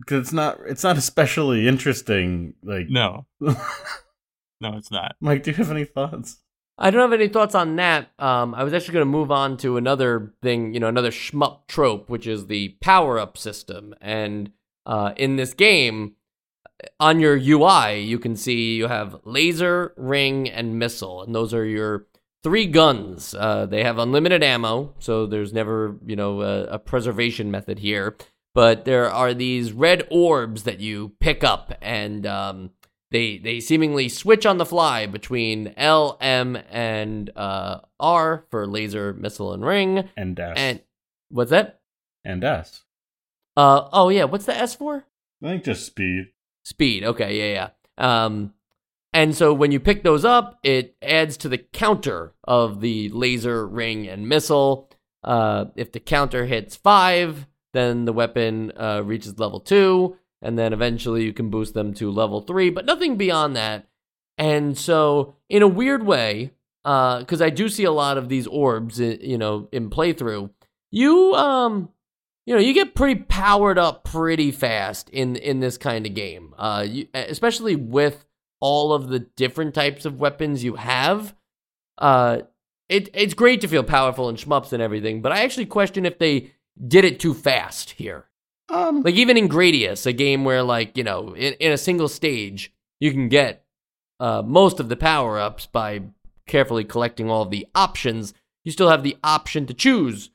because 0.00 0.20
it's 0.22 0.32
not. 0.32 0.58
It's 0.66 0.82
not 0.84 0.96
especially 0.96 1.66
interesting. 1.68 2.54
Like, 2.62 2.88
No, 2.88 3.26
no, 4.62 4.76
it's 4.76 4.90
not. 4.90 5.16
Mike, 5.20 5.42
do 5.42 5.50
you 5.50 5.56
have 5.56 5.70
any 5.70 5.84
thoughts? 5.84 6.38
I 6.78 6.90
don't 6.90 7.02
have 7.02 7.20
any 7.20 7.28
thoughts 7.28 7.54
on 7.54 7.76
that. 7.76 8.10
Um, 8.18 8.54
I 8.54 8.64
was 8.64 8.72
actually 8.72 8.94
going 8.94 9.06
to 9.06 9.10
move 9.10 9.30
on 9.30 9.56
to 9.58 9.76
another 9.76 10.32
thing, 10.42 10.72
you 10.72 10.80
know, 10.80 10.88
another 10.88 11.10
shmup 11.10 11.66
trope, 11.68 12.08
which 12.08 12.26
is 12.26 12.46
the 12.46 12.70
power 12.80 13.18
up 13.18 13.36
system. 13.36 13.94
And 14.00 14.52
uh, 14.86 15.12
in 15.16 15.36
this 15.36 15.52
game, 15.52 16.14
on 16.98 17.20
your 17.20 17.36
UI, 17.36 18.00
you 18.00 18.18
can 18.18 18.36
see 18.36 18.76
you 18.76 18.88
have 18.88 19.20
laser, 19.24 19.92
ring, 19.96 20.48
and 20.48 20.78
missile, 20.78 21.22
and 21.22 21.34
those 21.34 21.52
are 21.52 21.64
your 21.64 22.06
three 22.42 22.66
guns. 22.66 23.34
Uh, 23.34 23.66
they 23.66 23.84
have 23.84 23.98
unlimited 23.98 24.42
ammo, 24.42 24.94
so 24.98 25.26
there's 25.26 25.52
never, 25.52 25.96
you 26.04 26.16
know, 26.16 26.42
a, 26.42 26.64
a 26.64 26.78
preservation 26.78 27.50
method 27.50 27.78
here. 27.78 28.16
But 28.54 28.84
there 28.84 29.10
are 29.10 29.32
these 29.32 29.72
red 29.72 30.06
orbs 30.10 30.64
that 30.64 30.80
you 30.80 31.12
pick 31.20 31.42
up, 31.44 31.72
and 31.80 32.26
um, 32.26 32.70
they 33.12 33.38
they 33.38 33.60
seemingly 33.60 34.08
switch 34.08 34.44
on 34.44 34.58
the 34.58 34.66
fly 34.66 35.06
between 35.06 35.74
L, 35.76 36.18
M, 36.20 36.56
and 36.70 37.30
uh, 37.36 37.80
R 38.00 38.44
for 38.50 38.66
laser, 38.66 39.12
missile, 39.12 39.52
and 39.52 39.64
ring. 39.64 40.08
And 40.16 40.38
S. 40.40 40.54
And 40.56 40.80
what's 41.28 41.50
that? 41.50 41.80
and 42.24 42.42
S. 42.44 42.84
Uh 43.56 43.88
oh 43.92 44.08
yeah, 44.08 44.24
what's 44.24 44.46
the 44.46 44.56
S 44.56 44.74
for? 44.74 45.04
I 45.42 45.48
think 45.48 45.64
just 45.64 45.86
speed. 45.86 46.28
Speed. 46.64 47.04
Okay, 47.04 47.54
yeah, 47.54 47.70
yeah. 47.98 48.24
Um, 48.24 48.54
and 49.12 49.34
so 49.34 49.52
when 49.52 49.72
you 49.72 49.80
pick 49.80 50.02
those 50.02 50.24
up, 50.24 50.58
it 50.62 50.96
adds 51.02 51.36
to 51.38 51.48
the 51.48 51.58
counter 51.58 52.32
of 52.44 52.80
the 52.80 53.08
laser, 53.10 53.66
ring, 53.66 54.06
and 54.08 54.28
missile. 54.28 54.88
Uh, 55.22 55.66
if 55.76 55.92
the 55.92 56.00
counter 56.00 56.46
hits 56.46 56.76
five, 56.76 57.46
then 57.72 58.04
the 58.04 58.12
weapon 58.12 58.72
uh, 58.76 59.02
reaches 59.04 59.38
level 59.38 59.60
two, 59.60 60.16
and 60.42 60.58
then 60.58 60.72
eventually 60.72 61.24
you 61.24 61.32
can 61.32 61.50
boost 61.50 61.74
them 61.74 61.94
to 61.94 62.10
level 62.10 62.40
three, 62.40 62.70
but 62.70 62.84
nothing 62.84 63.16
beyond 63.16 63.56
that. 63.56 63.86
And 64.36 64.76
so, 64.76 65.36
in 65.48 65.62
a 65.62 65.68
weird 65.68 66.04
way, 66.04 66.52
because 66.82 67.40
I 67.40 67.50
do 67.50 67.68
see 67.68 67.84
a 67.84 67.92
lot 67.92 68.18
of 68.18 68.28
these 68.28 68.46
orbs, 68.46 68.98
you 68.98 69.38
know, 69.38 69.68
in 69.72 69.88
playthrough, 69.88 70.50
you 70.90 71.34
um, 71.34 71.90
you 72.46 72.54
know, 72.54 72.60
you 72.60 72.74
get 72.74 72.94
pretty 72.94 73.20
powered 73.20 73.78
up 73.78 74.04
pretty 74.04 74.50
fast 74.50 75.08
in 75.10 75.36
in 75.36 75.60
this 75.60 75.78
kind 75.78 76.06
of 76.06 76.14
game. 76.14 76.54
Uh, 76.58 76.84
you, 76.86 77.06
especially 77.14 77.76
with 77.76 78.24
all 78.60 78.92
of 78.92 79.08
the 79.08 79.18
different 79.18 79.74
types 79.74 80.04
of 80.04 80.20
weapons 80.20 80.62
you 80.62 80.76
have. 80.76 81.34
Uh, 81.98 82.42
it 82.88 83.08
it's 83.12 83.34
great 83.34 83.60
to 83.60 83.68
feel 83.68 83.82
powerful 83.82 84.28
and 84.28 84.38
shmups 84.38 84.72
and 84.72 84.82
everything, 84.82 85.20
but 85.20 85.32
I 85.32 85.42
actually 85.42 85.66
question 85.66 86.06
if 86.06 86.18
they 86.18 86.52
did 86.86 87.04
it 87.04 87.20
too 87.20 87.34
fast 87.34 87.90
here. 87.92 88.26
Um, 88.72 89.02
Like 89.02 89.14
even 89.14 89.36
in 89.36 89.48
Gradius, 89.48 90.06
a 90.06 90.12
game 90.12 90.44
where 90.44 90.62
like 90.62 90.96
you 90.96 91.04
know 91.04 91.34
in, 91.34 91.52
in 91.54 91.72
a 91.72 91.78
single 91.78 92.08
stage 92.08 92.72
you 93.00 93.12
can 93.12 93.28
get 93.28 93.64
uh, 94.20 94.42
most 94.42 94.80
of 94.80 94.88
the 94.88 94.96
power 94.96 95.38
ups 95.38 95.66
by 95.66 96.02
carefully 96.46 96.84
collecting 96.84 97.30
all 97.30 97.42
of 97.42 97.50
the 97.50 97.66
options. 97.74 98.34
You 98.64 98.72
still 98.72 98.88
have 98.88 99.02
the 99.02 99.16
option 99.24 99.66
to 99.66 99.74
choose 99.74 100.30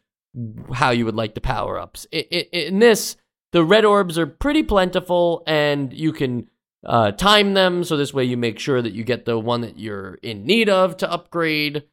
how 0.73 0.91
you 0.91 1.05
would 1.05 1.15
like 1.15 1.33
the 1.33 1.41
power 1.41 1.79
ups. 1.79 2.05
In, 2.11 2.23
in 2.51 2.79
this, 2.79 3.15
the 3.53 3.63
red 3.63 3.85
orbs 3.85 4.17
are 4.17 4.27
pretty 4.27 4.63
plentiful, 4.63 5.43
and 5.47 5.93
you 5.93 6.11
can 6.11 6.49
uh, 6.85 7.11
time 7.11 7.53
them 7.53 7.83
so 7.83 7.97
this 7.97 8.13
way 8.13 8.23
you 8.23 8.37
make 8.37 8.59
sure 8.59 8.81
that 8.81 8.93
you 8.93 9.03
get 9.03 9.25
the 9.25 9.39
one 9.39 9.61
that 9.61 9.79
you're 9.79 10.15
in 10.15 10.45
need 10.45 10.69
of 10.69 10.97
to 10.97 11.11
upgrade. 11.11 11.83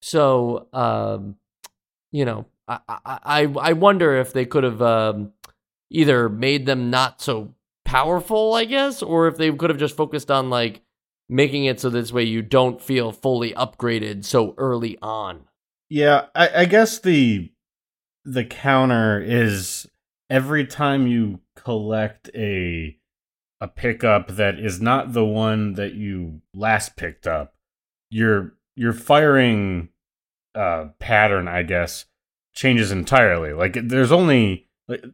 So, 0.00 0.68
um, 0.72 1.36
you 2.12 2.24
know, 2.24 2.46
I, 2.66 2.78
I 2.88 3.18
I 3.22 3.42
I 3.42 3.72
wonder 3.72 4.16
if 4.16 4.32
they 4.32 4.46
could 4.46 4.64
have 4.64 4.80
um, 4.80 5.32
either 5.90 6.28
made 6.28 6.66
them 6.66 6.90
not 6.90 7.20
so 7.20 7.54
powerful, 7.84 8.54
I 8.54 8.64
guess, 8.64 9.02
or 9.02 9.26
if 9.26 9.36
they 9.36 9.50
could 9.52 9.70
have 9.70 9.78
just 9.78 9.96
focused 9.96 10.30
on 10.30 10.48
like 10.48 10.82
making 11.28 11.64
it 11.64 11.80
so 11.80 11.90
this 11.90 12.12
way 12.12 12.24
you 12.24 12.42
don't 12.42 12.80
feel 12.80 13.12
fully 13.12 13.52
upgraded 13.52 14.24
so 14.24 14.54
early 14.58 14.98
on. 15.02 15.44
yeah, 15.88 16.26
I, 16.34 16.48
I 16.62 16.64
guess 16.64 16.98
the 17.00 17.52
the 18.24 18.44
counter 18.44 19.20
is 19.20 19.88
every 20.28 20.66
time 20.66 21.06
you 21.06 21.40
collect 21.56 22.30
a 22.34 22.96
a 23.60 23.68
pickup 23.68 24.28
that 24.36 24.58
is 24.58 24.80
not 24.80 25.12
the 25.12 25.24
one 25.24 25.74
that 25.74 25.94
you 25.94 26.40
last 26.54 26.96
picked 26.96 27.26
up, 27.26 27.54
your 28.10 28.54
your 28.76 28.92
firing 28.92 29.88
uh 30.54 30.86
pattern, 30.98 31.48
I 31.48 31.62
guess, 31.62 32.06
changes 32.54 32.90
entirely. 32.92 33.52
Like 33.52 33.76
there's 33.88 34.12
only 34.12 34.68
like 34.88 35.04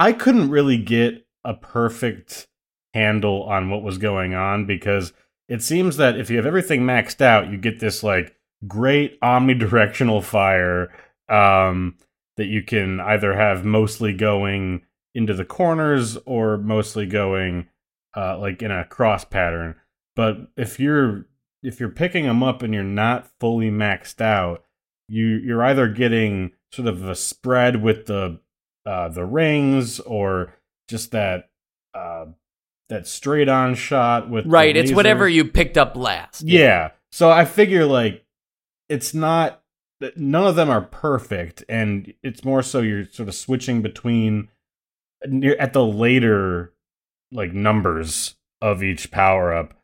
I 0.00 0.14
couldn't 0.14 0.48
really 0.48 0.78
get 0.78 1.26
a 1.44 1.52
perfect 1.52 2.48
handle 2.94 3.42
on 3.42 3.68
what 3.68 3.82
was 3.82 3.98
going 3.98 4.32
on 4.32 4.64
because 4.64 5.12
it 5.46 5.62
seems 5.62 5.98
that 5.98 6.18
if 6.18 6.30
you 6.30 6.38
have 6.38 6.46
everything 6.46 6.80
maxed 6.80 7.20
out, 7.20 7.50
you 7.50 7.58
get 7.58 7.80
this 7.80 8.02
like 8.02 8.34
great 8.66 9.20
omnidirectional 9.20 10.24
fire 10.24 10.90
um, 11.28 11.98
that 12.38 12.46
you 12.46 12.62
can 12.62 12.98
either 12.98 13.34
have 13.34 13.66
mostly 13.66 14.14
going 14.14 14.86
into 15.14 15.34
the 15.34 15.44
corners 15.44 16.16
or 16.24 16.56
mostly 16.56 17.04
going 17.04 17.68
uh, 18.16 18.38
like 18.38 18.62
in 18.62 18.70
a 18.70 18.86
cross 18.86 19.26
pattern. 19.26 19.74
But 20.16 20.48
if 20.56 20.80
you're 20.80 21.26
if 21.62 21.78
you're 21.78 21.90
picking 21.90 22.24
them 22.24 22.42
up 22.42 22.62
and 22.62 22.72
you're 22.72 22.82
not 22.82 23.28
fully 23.38 23.70
maxed 23.70 24.22
out, 24.22 24.64
you 25.08 25.26
you're 25.26 25.62
either 25.62 25.88
getting 25.88 26.52
sort 26.72 26.88
of 26.88 27.06
a 27.06 27.14
spread 27.14 27.82
with 27.82 28.06
the 28.06 28.40
uh, 28.90 29.08
the 29.08 29.24
rings 29.24 30.00
or 30.00 30.52
just 30.88 31.12
that 31.12 31.50
uh, 31.94 32.26
that 32.88 33.06
straight 33.06 33.48
on 33.48 33.74
shot 33.76 34.28
with 34.28 34.46
Right, 34.46 34.76
it's 34.76 34.88
laser. 34.88 34.96
whatever 34.96 35.28
you 35.28 35.44
picked 35.44 35.78
up 35.78 35.96
last. 35.96 36.42
Yeah. 36.42 36.90
So 37.12 37.30
I 37.30 37.44
figure 37.44 37.84
like 37.86 38.24
it's 38.88 39.14
not 39.14 39.62
that 40.00 40.16
none 40.16 40.46
of 40.46 40.56
them 40.56 40.70
are 40.70 40.80
perfect 40.80 41.62
and 41.68 42.12
it's 42.24 42.44
more 42.44 42.62
so 42.62 42.80
you're 42.80 43.04
sort 43.04 43.28
of 43.28 43.34
switching 43.34 43.82
between 43.82 44.48
near 45.28 45.54
at 45.60 45.72
the 45.72 45.84
later 45.84 46.72
like 47.30 47.52
numbers 47.52 48.34
of 48.60 48.82
each 48.82 49.10
power 49.12 49.54
up. 49.54 49.74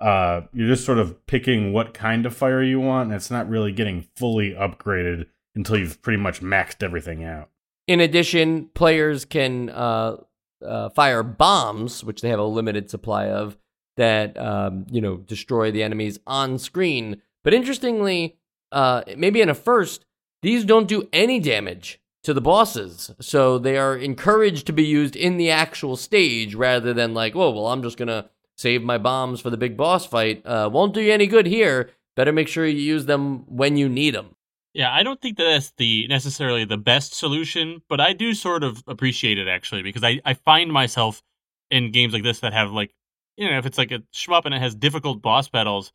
Uh 0.00 0.42
you're 0.52 0.68
just 0.68 0.84
sort 0.84 0.98
of 0.98 1.24
picking 1.26 1.72
what 1.72 1.94
kind 1.94 2.26
of 2.26 2.34
fire 2.36 2.62
you 2.62 2.80
want 2.80 3.06
and 3.08 3.14
it's 3.14 3.30
not 3.30 3.48
really 3.48 3.70
getting 3.72 4.08
fully 4.16 4.50
upgraded 4.52 5.26
until 5.54 5.76
you've 5.78 6.02
pretty 6.02 6.20
much 6.20 6.40
maxed 6.40 6.82
everything 6.82 7.22
out. 7.22 7.48
In 7.86 8.00
addition, 8.00 8.70
players 8.74 9.24
can 9.24 9.70
uh, 9.70 10.16
uh, 10.64 10.88
fire 10.90 11.22
bombs, 11.22 12.02
which 12.02 12.20
they 12.20 12.28
have 12.28 12.38
a 12.38 12.44
limited 12.44 12.90
supply 12.90 13.28
of, 13.28 13.56
that 13.96 14.36
um, 14.38 14.86
you 14.90 15.00
know 15.00 15.16
destroy 15.16 15.70
the 15.70 15.82
enemies 15.82 16.18
on 16.26 16.58
screen. 16.58 17.22
But 17.44 17.54
interestingly, 17.54 18.38
uh, 18.72 19.02
maybe 19.16 19.40
in 19.40 19.48
a 19.48 19.54
first, 19.54 20.04
these 20.42 20.64
don't 20.64 20.88
do 20.88 21.08
any 21.12 21.40
damage 21.40 22.00
to 22.24 22.34
the 22.34 22.40
bosses, 22.40 23.12
so 23.20 23.58
they 23.58 23.78
are 23.78 23.96
encouraged 23.96 24.66
to 24.66 24.72
be 24.72 24.84
used 24.84 25.14
in 25.14 25.36
the 25.36 25.50
actual 25.50 25.96
stage 25.96 26.54
rather 26.54 26.92
than 26.92 27.14
like, 27.14 27.36
oh 27.36 27.50
well, 27.50 27.68
I'm 27.68 27.82
just 27.82 27.96
gonna 27.96 28.28
save 28.56 28.82
my 28.82 28.98
bombs 28.98 29.40
for 29.40 29.50
the 29.50 29.56
big 29.56 29.76
boss 29.76 30.06
fight. 30.06 30.44
Uh, 30.44 30.68
won't 30.72 30.94
do 30.94 31.00
you 31.00 31.12
any 31.12 31.26
good 31.26 31.46
here. 31.46 31.90
Better 32.16 32.32
make 32.32 32.48
sure 32.48 32.66
you 32.66 32.78
use 32.78 33.06
them 33.06 33.44
when 33.46 33.76
you 33.76 33.88
need 33.88 34.14
them. 34.14 34.35
Yeah, 34.76 34.92
I 34.92 35.02
don't 35.04 35.18
think 35.22 35.38
that 35.38 35.44
that's 35.44 35.72
the 35.78 36.06
necessarily 36.08 36.66
the 36.66 36.76
best 36.76 37.14
solution, 37.14 37.80
but 37.88 37.98
I 37.98 38.12
do 38.12 38.34
sort 38.34 38.62
of 38.62 38.84
appreciate 38.86 39.38
it 39.38 39.48
actually 39.48 39.80
because 39.82 40.04
I, 40.04 40.20
I 40.22 40.34
find 40.34 40.70
myself 40.70 41.22
in 41.70 41.92
games 41.92 42.12
like 42.12 42.22
this 42.22 42.40
that 42.40 42.52
have 42.52 42.72
like 42.72 42.92
you 43.38 43.50
know 43.50 43.56
if 43.56 43.64
it's 43.64 43.78
like 43.78 43.90
a 43.90 44.00
shmup 44.12 44.44
and 44.44 44.54
it 44.54 44.60
has 44.60 44.74
difficult 44.74 45.22
boss 45.22 45.48
battles, 45.48 45.92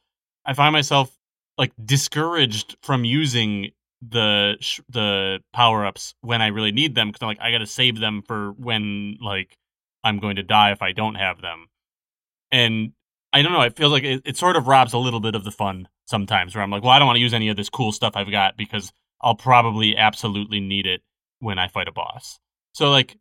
I 0.47 0.55
find 0.55 0.73
myself 0.73 1.15
like 1.59 1.73
discouraged 1.85 2.75
from 2.81 3.05
using 3.05 3.69
the 4.01 4.57
sh- 4.61 4.79
the 4.89 5.41
power 5.53 5.85
ups 5.85 6.15
when 6.21 6.41
I 6.41 6.47
really 6.47 6.71
need 6.71 6.95
them 6.95 7.09
because 7.09 7.21
I'm 7.21 7.27
like 7.27 7.39
I 7.39 7.51
got 7.51 7.59
to 7.59 7.67
save 7.67 7.99
them 7.99 8.23
for 8.23 8.53
when 8.53 9.17
like 9.21 9.55
I'm 10.03 10.17
going 10.17 10.37
to 10.37 10.43
die 10.43 10.71
if 10.71 10.81
I 10.81 10.91
don't 10.91 11.15
have 11.15 11.39
them. 11.39 11.67
And 12.51 12.93
I 13.33 13.41
don't 13.41 13.53
know, 13.53 13.61
it 13.61 13.77
feels 13.77 13.91
like 13.91 14.03
it, 14.03 14.21
it 14.25 14.37
sort 14.37 14.55
of 14.55 14.67
robs 14.67 14.93
a 14.93 14.97
little 14.97 15.19
bit 15.19 15.35
of 15.35 15.43
the 15.43 15.51
fun 15.51 15.87
sometimes 16.05 16.53
where 16.53 16.63
I'm 16.63 16.69
like, 16.71 16.83
well, 16.83 16.91
I 16.91 16.99
don't 16.99 17.05
want 17.05 17.17
to 17.17 17.21
use 17.21 17.33
any 17.33 17.49
of 17.49 17.57
this 17.57 17.69
cool 17.69 17.91
stuff 17.91 18.13
I've 18.15 18.31
got 18.31 18.57
because 18.57 18.91
I'll 19.21 19.35
probably 19.35 19.95
absolutely 19.95 20.59
need 20.59 20.85
it 20.85 21.01
when 21.39 21.57
I 21.57 21.67
fight 21.67 21.87
a 21.87 21.91
boss. 21.91 22.39
So 22.73 22.89
like, 22.89 23.17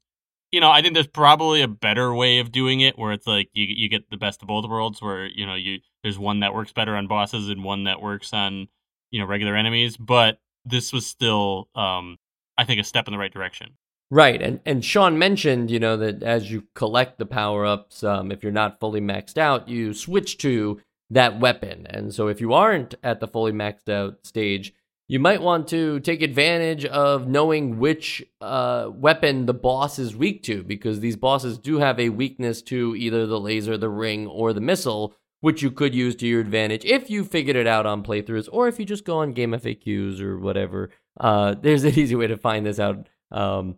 you 0.50 0.60
know, 0.60 0.70
I 0.70 0.82
think 0.82 0.94
there's 0.94 1.06
probably 1.06 1.62
a 1.62 1.68
better 1.68 2.12
way 2.12 2.40
of 2.40 2.50
doing 2.50 2.80
it 2.80 2.98
where 2.98 3.12
it's 3.12 3.26
like 3.26 3.48
you 3.52 3.66
you 3.68 3.88
get 3.88 4.10
the 4.10 4.16
best 4.16 4.42
of 4.42 4.48
both 4.48 4.68
worlds 4.68 5.00
where, 5.00 5.26
you 5.26 5.46
know, 5.46 5.54
you 5.54 5.78
there's 6.02 6.18
one 6.18 6.40
that 6.40 6.54
works 6.54 6.72
better 6.72 6.96
on 6.96 7.06
bosses 7.06 7.48
and 7.48 7.62
one 7.62 7.84
that 7.84 8.02
works 8.02 8.32
on, 8.32 8.66
you 9.10 9.20
know, 9.20 9.26
regular 9.26 9.54
enemies, 9.54 9.96
but 9.96 10.38
this 10.64 10.92
was 10.92 11.06
still 11.06 11.68
um 11.76 12.16
I 12.58 12.64
think 12.64 12.80
a 12.80 12.84
step 12.84 13.06
in 13.06 13.12
the 13.12 13.18
right 13.18 13.32
direction. 13.32 13.76
Right, 14.12 14.42
and 14.42 14.58
and 14.66 14.84
Sean 14.84 15.18
mentioned, 15.18 15.70
you 15.70 15.78
know, 15.78 15.96
that 15.96 16.22
as 16.24 16.50
you 16.50 16.64
collect 16.74 17.18
the 17.18 17.26
power 17.26 17.64
ups, 17.64 18.02
um, 18.02 18.32
if 18.32 18.42
you're 18.42 18.50
not 18.50 18.80
fully 18.80 19.00
maxed 19.00 19.38
out, 19.38 19.68
you 19.68 19.94
switch 19.94 20.36
to 20.38 20.80
that 21.10 21.38
weapon. 21.38 21.86
And 21.88 22.12
so, 22.12 22.26
if 22.26 22.40
you 22.40 22.52
aren't 22.52 22.96
at 23.04 23.20
the 23.20 23.28
fully 23.28 23.52
maxed 23.52 23.88
out 23.88 24.26
stage, 24.26 24.74
you 25.06 25.20
might 25.20 25.42
want 25.42 25.68
to 25.68 26.00
take 26.00 26.22
advantage 26.22 26.84
of 26.86 27.28
knowing 27.28 27.78
which 27.78 28.24
uh, 28.40 28.90
weapon 28.92 29.46
the 29.46 29.54
boss 29.54 30.00
is 30.00 30.16
weak 30.16 30.42
to, 30.44 30.64
because 30.64 30.98
these 30.98 31.16
bosses 31.16 31.56
do 31.56 31.78
have 31.78 32.00
a 32.00 32.08
weakness 32.08 32.62
to 32.62 32.96
either 32.96 33.28
the 33.28 33.38
laser, 33.38 33.76
the 33.78 33.88
ring, 33.88 34.26
or 34.26 34.52
the 34.52 34.60
missile, 34.60 35.14
which 35.40 35.62
you 35.62 35.70
could 35.70 35.94
use 35.94 36.16
to 36.16 36.26
your 36.26 36.40
advantage 36.40 36.84
if 36.84 37.10
you 37.10 37.24
figured 37.24 37.56
it 37.56 37.68
out 37.68 37.86
on 37.86 38.02
playthroughs, 38.02 38.48
or 38.50 38.66
if 38.66 38.80
you 38.80 38.84
just 38.84 39.04
go 39.04 39.18
on 39.18 39.34
Game 39.34 39.52
FAQs 39.52 40.20
or 40.20 40.36
whatever. 40.36 40.90
Uh, 41.18 41.54
there's 41.60 41.84
an 41.84 41.94
easy 41.96 42.16
way 42.16 42.26
to 42.26 42.36
find 42.36 42.66
this 42.66 42.80
out. 42.80 43.08
Um, 43.30 43.76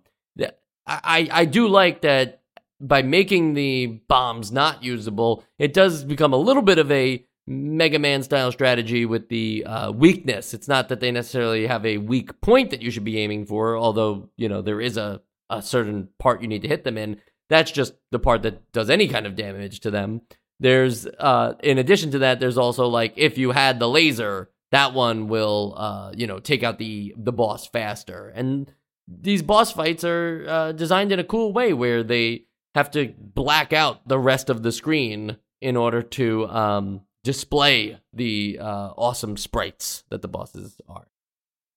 I, 0.87 1.29
I 1.31 1.45
do 1.45 1.69
like 1.69 2.03
that 2.03 2.43
by 2.81 3.03
making 3.03 3.55
the 3.55 3.87
bombs 4.09 4.51
not 4.51 4.83
usable, 4.83 5.45
it 5.59 5.73
does 5.73 6.05
become 6.05 6.33
a 6.33 6.37
little 6.37 6.63
bit 6.63 6.79
of 6.79 6.91
a 6.91 7.25
Mega 7.47 7.99
Man 7.99 8.23
style 8.23 8.53
strategy 8.53 9.05
with 9.05 9.29
the 9.29 9.65
uh, 9.65 9.93
weakness. 9.93 10.55
It's 10.55 10.69
not 10.69 10.89
that 10.89 11.01
they 11.01 11.11
necessarily 11.11 11.67
have 11.67 11.85
a 11.87 11.99
weak 11.99 12.41
point 12.41 12.71
that 12.71 12.83
you 12.83 12.91
should 12.91 13.05
be 13.05 13.19
aiming 13.19 13.47
for, 13.47 13.77
although, 13.77 14.29
you 14.37 14.49
know, 14.49 14.63
there 14.63 14.81
is 14.81 14.97
a, 14.97 15.21
a 15.51 15.63
certain 15.63 16.09
part 16.19 16.43
you 16.43 16.49
need 16.49 16.63
to 16.63 16.69
hit 16.69 16.85
them 16.85 16.99
in. 16.99 17.21
That's 17.49 17.71
just 17.71 17.95
the 18.11 18.19
part 18.19 18.43
that 18.43 18.73
does 18.73 18.91
any 18.91 19.09
kind 19.09 19.27
of 19.27 19.37
damage 19.37 19.81
to 19.81 19.91
them. 19.91 20.23
There's, 20.61 21.07
uh, 21.07 21.55
in 21.63 21.79
addition 21.79 22.13
to 22.13 22.21
that, 22.21 22.41
there's 22.41 22.59
also 22.59 22.87
like 22.87 23.15
if 23.17 23.39
you 23.39 23.51
had 23.51 23.79
the 23.79 23.89
laser, 23.89 24.51
that 24.71 24.95
one 24.95 25.29
will, 25.29 25.75
uh, 25.77 26.13
you 26.17 26.27
know, 26.27 26.39
take 26.39 26.63
out 26.63 26.79
the 26.79 27.15
the 27.17 27.33
boss 27.33 27.67
faster. 27.67 28.29
And 28.29 28.73
these 29.09 29.43
boss 29.43 29.73
fights 29.73 30.05
are 30.05 30.45
uh, 30.49 30.73
designed 30.73 31.13
in 31.13 31.19
a 31.19 31.25
cool 31.25 31.53
way 31.53 31.73
where 31.73 32.03
they 32.03 32.47
have 32.75 32.91
to 32.93 33.13
black 33.19 33.73
out 33.73 34.07
the 34.09 34.19
rest 34.19 34.49
of 34.49 34.63
the 34.63 34.73
screen 34.73 35.37
in 35.61 35.77
order 35.77 36.03
to 36.03 36.49
um, 36.49 37.03
display 37.25 38.01
the 38.13 38.59
uh, 38.61 38.93
awesome 38.97 39.37
sprites 39.37 40.05
that 40.11 40.23
the 40.23 40.29
bosses 40.29 40.81
are. 40.89 41.09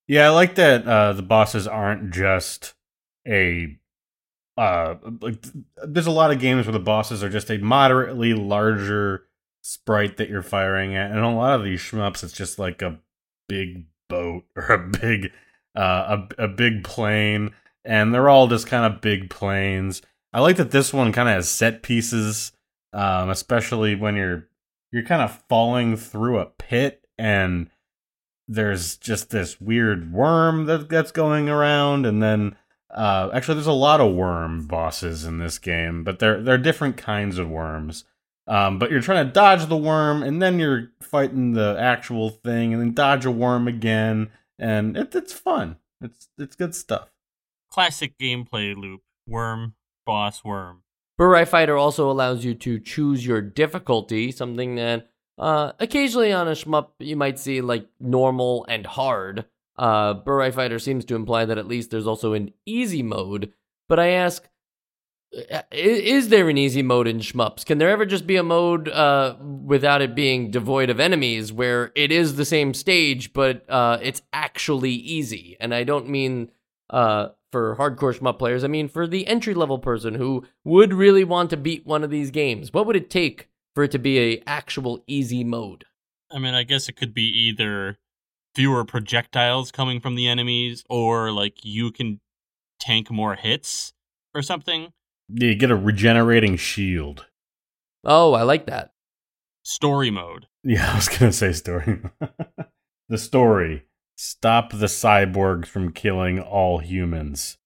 Yeah, 0.08 0.28
I 0.28 0.30
like 0.30 0.56
that 0.56 0.88
uh, 0.88 1.14
the 1.14 1.24
bosses 1.24 1.68
aren't 1.68 2.12
just 2.12 2.74
a 3.28 3.78
uh 4.58 4.96
like 5.20 5.44
there's 5.86 6.08
a 6.08 6.12
lot 6.12 6.32
of 6.32 6.40
games 6.40 6.66
where 6.66 6.72
the 6.72 6.80
bosses 6.80 7.22
are 7.24 7.30
just 7.30 7.50
a 7.50 7.58
moderately 7.58 8.34
larger 8.34 9.26
sprite 9.62 10.16
that 10.16 10.30
you're 10.30 10.42
firing 10.42 10.96
at 10.96 11.12
and 11.12 11.20
a 11.20 11.30
lot 11.30 11.60
of 11.60 11.66
these 11.66 11.82
shmups 11.82 12.24
it's 12.24 12.32
just 12.32 12.58
like 12.58 12.82
a 12.82 12.98
big 13.50 13.88
boat 14.08 14.44
or 14.56 14.68
a 14.68 14.88
big 14.88 15.32
uh, 15.76 16.26
a 16.38 16.46
a 16.46 16.48
big 16.48 16.84
plane, 16.84 17.52
and 17.84 18.14
they're 18.14 18.30
all 18.30 18.48
just 18.48 18.68
kind 18.68 18.92
of 18.92 19.02
big 19.02 19.30
planes. 19.30 20.02
I 20.34 20.42
like 20.42 20.58
that 20.58 20.72
this 20.72 20.94
one 20.94 21.14
kind 21.14 21.30
of 21.30 21.36
has 21.36 21.50
set 21.50 21.82
pieces, 21.84 22.52
um, 22.94 23.30
especially 23.30 23.96
when 23.96 24.16
you're 24.16 24.48
you're 24.92 25.04
kind 25.04 25.22
of 25.22 25.44
falling 25.50 25.98
through 25.98 26.40
a 26.40 26.46
pit 26.46 27.06
and 27.18 27.70
there's 28.48 28.98
just 28.98 29.30
this 29.30 29.60
weird 29.60 30.14
worm 30.14 30.66
that 30.66 30.88
that's 30.88 31.12
going 31.12 31.50
around 31.50 32.06
and 32.06 32.22
then 32.22 32.56
uh, 32.92 33.30
actually 33.34 33.56
there's 33.56 33.68
a 33.68 33.74
lot 33.74 34.00
of 34.00 34.14
worm 34.14 34.66
bosses 34.68 35.26
in 35.26 35.38
this 35.38 35.60
game 35.60 36.04
but 36.04 36.20
they're 36.20 36.42
they're 36.42 36.58
different 36.58 36.96
kinds 36.96 37.38
of 37.38 37.50
worms 37.50 38.06
um, 38.48 38.78
but 38.78 38.92
you're 38.92 39.02
trying 39.02 39.26
to 39.26 39.34
dodge 39.34 39.66
the 39.66 39.76
worm 39.76 40.22
and 40.24 40.42
then 40.42 40.60
you're 40.60 40.92
fighting 41.02 41.54
the 41.54 41.76
actual 41.80 42.30
thing 42.30 42.72
and 42.72 42.82
then 42.82 42.94
dodge 42.94 43.26
a 43.26 43.32
worm 43.32 43.68
again 43.68 44.30
and 44.60 44.98
it, 44.98 45.14
it's 45.16 45.34
fun. 45.34 45.78
It's 46.02 46.30
it's 46.38 46.56
good 46.56 46.76
stuff. 46.76 47.10
Classic 47.70 48.18
gameplay 48.18 48.76
loop: 48.76 49.02
worm, 49.28 49.76
boss, 50.06 50.44
worm. 50.44 50.84
Burai 51.20 51.48
Fighter 51.48 51.78
also 51.78 52.12
allows 52.12 52.44
you 52.44 52.54
to 52.56 52.80
choose 52.80 53.26
your 53.26 53.42
difficulty, 53.42 54.32
something 54.32 54.76
that 54.76 55.10
uh, 55.38 55.72
occasionally 55.80 56.34
on 56.34 56.48
a 56.48 56.52
shmup 56.52 56.90
you 57.00 57.16
might 57.16 57.40
see 57.40 57.62
like 57.62 57.88
normal 58.00 58.66
and 58.68 58.86
hard. 58.86 59.46
Uh, 59.78 60.14
Burai 60.14 60.54
Fighter 60.54 60.80
seems 60.80 61.06
to 61.06 61.16
imply 61.16 61.46
that 61.46 61.58
at 61.58 61.68
least 61.68 61.92
there's 61.92 62.08
also 62.08 62.34
an 62.34 62.52
easy 62.66 63.04
mode. 63.04 63.54
But 63.88 64.00
I 64.00 64.10
ask, 64.10 64.48
is 65.72 66.30
there 66.30 66.50
an 66.50 66.58
easy 66.58 66.82
mode 66.82 67.08
in 67.08 67.20
shmups? 67.20 67.66
Can 67.66 67.78
there 67.78 67.90
ever 67.90 68.06
just 68.06 68.26
be 68.26 68.38
a 68.38 68.44
mode 68.44 68.88
uh, 68.90 69.36
without 69.42 70.02
it 70.02 70.16
being 70.16 70.52
devoid 70.52 70.90
of 70.90 71.00
enemies 71.00 71.52
where 71.52 71.92
it 71.96 72.12
is 72.12 72.36
the 72.36 72.46
same 72.46 72.74
stage, 72.74 73.34
but 73.34 73.70
uh, 73.70 73.98
it's 74.02 74.22
actually 74.32 74.92
easy? 74.92 75.58
And 75.60 75.74
I 75.74 75.84
don't 75.84 76.10
mean 76.10 76.52
uh, 76.90 77.30
for 77.52 77.76
hardcore 77.76 78.18
shmup 78.18 78.40
players. 78.40 78.64
I 78.64 78.68
mean 78.68 78.88
for 78.88 79.08
the 79.08 79.28
entry 79.28 79.54
level 79.54 79.80
person 79.80 80.16
who 80.16 80.46
would 80.64 80.94
really 80.94 81.24
want 81.24 81.50
to 81.50 81.58
beat 81.58 81.86
one 81.86 82.04
of 82.04 82.10
these 82.10 82.32
games. 82.32 82.74
What 82.74 82.86
would 82.86 82.96
it 82.96 83.10
take 83.10 83.50
for 83.74 83.84
it 83.84 83.92
to 83.92 84.00
be 84.00 84.20
a 84.20 84.44
actual 84.48 85.04
easy 85.08 85.44
mode? 85.44 85.86
I 86.32 86.40
mean, 86.40 86.54
I 86.54 86.64
guess 86.64 86.90
it 86.90 86.96
could 86.96 87.14
be 87.14 87.24
either 87.24 87.98
fewer 88.56 88.86
projectiles 88.86 89.72
coming 89.72 90.00
from 90.00 90.16
the 90.16 90.28
enemies, 90.28 90.84
or 90.90 91.32
like 91.32 91.64
you 91.64 91.92
can 91.92 92.22
tank 92.80 93.12
more 93.12 93.36
hits 93.36 93.94
or 94.34 94.42
something. 94.42 94.94
Yeah, 95.30 95.50
you 95.50 95.56
get 95.56 95.72
a 95.72 95.76
regenerating 95.76 96.56
shield. 96.58 97.26
Oh, 98.04 98.34
I 98.34 98.44
like 98.44 98.68
that. 98.68 98.92
Story 99.64 100.12
mode. 100.12 100.48
Yeah, 100.64 100.92
I 100.94 100.96
was 100.96 101.10
gonna 101.10 101.32
say 101.32 101.52
story. 101.54 102.02
the 103.10 103.18
story. 103.18 103.86
Stop 104.18 104.72
the 104.72 104.86
cyborgs 104.86 105.66
from 105.66 105.92
killing 105.92 106.40
all 106.40 106.80
humans. 106.80 107.58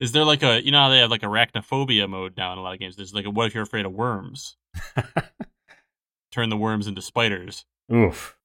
Is 0.00 0.12
there 0.12 0.24
like 0.24 0.42
a 0.42 0.62
you 0.62 0.72
know 0.72 0.80
how 0.80 0.88
they 0.90 0.98
have 0.98 1.10
like 1.10 1.22
arachnophobia 1.22 2.08
mode 2.08 2.36
now 2.36 2.52
in 2.52 2.58
a 2.58 2.62
lot 2.62 2.74
of 2.74 2.80
games? 2.80 2.96
There's 2.96 3.14
like 3.14 3.24
a 3.24 3.30
what 3.30 3.46
if 3.46 3.54
you're 3.54 3.62
afraid 3.62 3.86
of 3.86 3.92
worms? 3.92 4.56
Turn 6.32 6.50
the 6.50 6.56
worms 6.56 6.86
into 6.86 7.00
spiders. 7.00 7.64
Oof. 7.92 8.36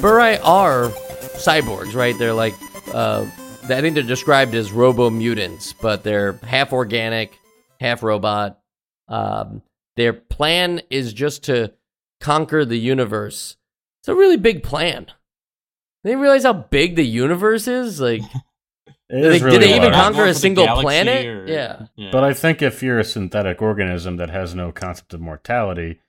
Burai 0.00 0.40
are 0.42 0.88
cyborgs, 1.36 1.94
right? 1.94 2.18
They're 2.18 2.32
like, 2.32 2.54
uh, 2.94 3.26
I 3.64 3.80
think 3.82 3.94
they're 3.94 4.02
described 4.02 4.54
as 4.54 4.72
robo 4.72 5.10
mutants, 5.10 5.74
but 5.74 6.02
they're 6.02 6.32
half 6.42 6.72
organic, 6.72 7.38
half 7.80 8.02
robot. 8.02 8.58
Um, 9.08 9.60
their 9.96 10.14
plan 10.14 10.80
is 10.88 11.12
just 11.12 11.44
to 11.44 11.74
conquer 12.18 12.64
the 12.64 12.78
universe. 12.78 13.56
It's 14.00 14.08
a 14.08 14.14
really 14.14 14.38
big 14.38 14.62
plan. 14.62 15.06
They 16.02 16.16
realize 16.16 16.44
how 16.44 16.54
big 16.54 16.96
the 16.96 17.04
universe 17.04 17.68
is. 17.68 18.00
Like, 18.00 18.22
is 19.10 19.42
really 19.42 19.58
did 19.58 19.68
they 19.68 19.76
even 19.76 19.92
conquer 19.92 20.24
a 20.24 20.32
single 20.32 20.66
planet? 20.66 21.26
Or, 21.26 21.46
yeah. 21.46 21.86
yeah. 21.94 22.08
But 22.10 22.24
I 22.24 22.32
think 22.32 22.62
if 22.62 22.82
you're 22.82 22.98
a 22.98 23.04
synthetic 23.04 23.60
organism 23.60 24.16
that 24.16 24.30
has 24.30 24.54
no 24.54 24.72
concept 24.72 25.12
of 25.12 25.20
mortality, 25.20 26.00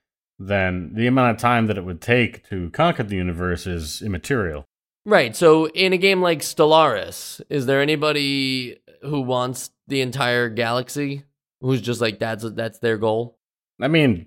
then 0.48 0.92
the 0.94 1.06
amount 1.06 1.34
of 1.34 1.40
time 1.40 1.66
that 1.66 1.78
it 1.78 1.84
would 1.84 2.00
take 2.00 2.48
to 2.48 2.70
conquer 2.70 3.02
the 3.02 3.16
universe 3.16 3.66
is 3.66 4.02
immaterial. 4.02 4.66
Right. 5.04 5.34
So 5.34 5.68
in 5.68 5.92
a 5.92 5.98
game 5.98 6.22
like 6.22 6.40
Stellaris, 6.40 7.40
is 7.50 7.66
there 7.66 7.82
anybody 7.82 8.78
who 9.02 9.20
wants 9.20 9.70
the 9.88 10.00
entire 10.00 10.48
galaxy 10.48 11.24
who's 11.60 11.80
just 11.80 12.00
like 12.00 12.18
that's 12.18 12.44
that's 12.50 12.78
their 12.78 12.98
goal? 12.98 13.38
I 13.80 13.88
mean, 13.88 14.26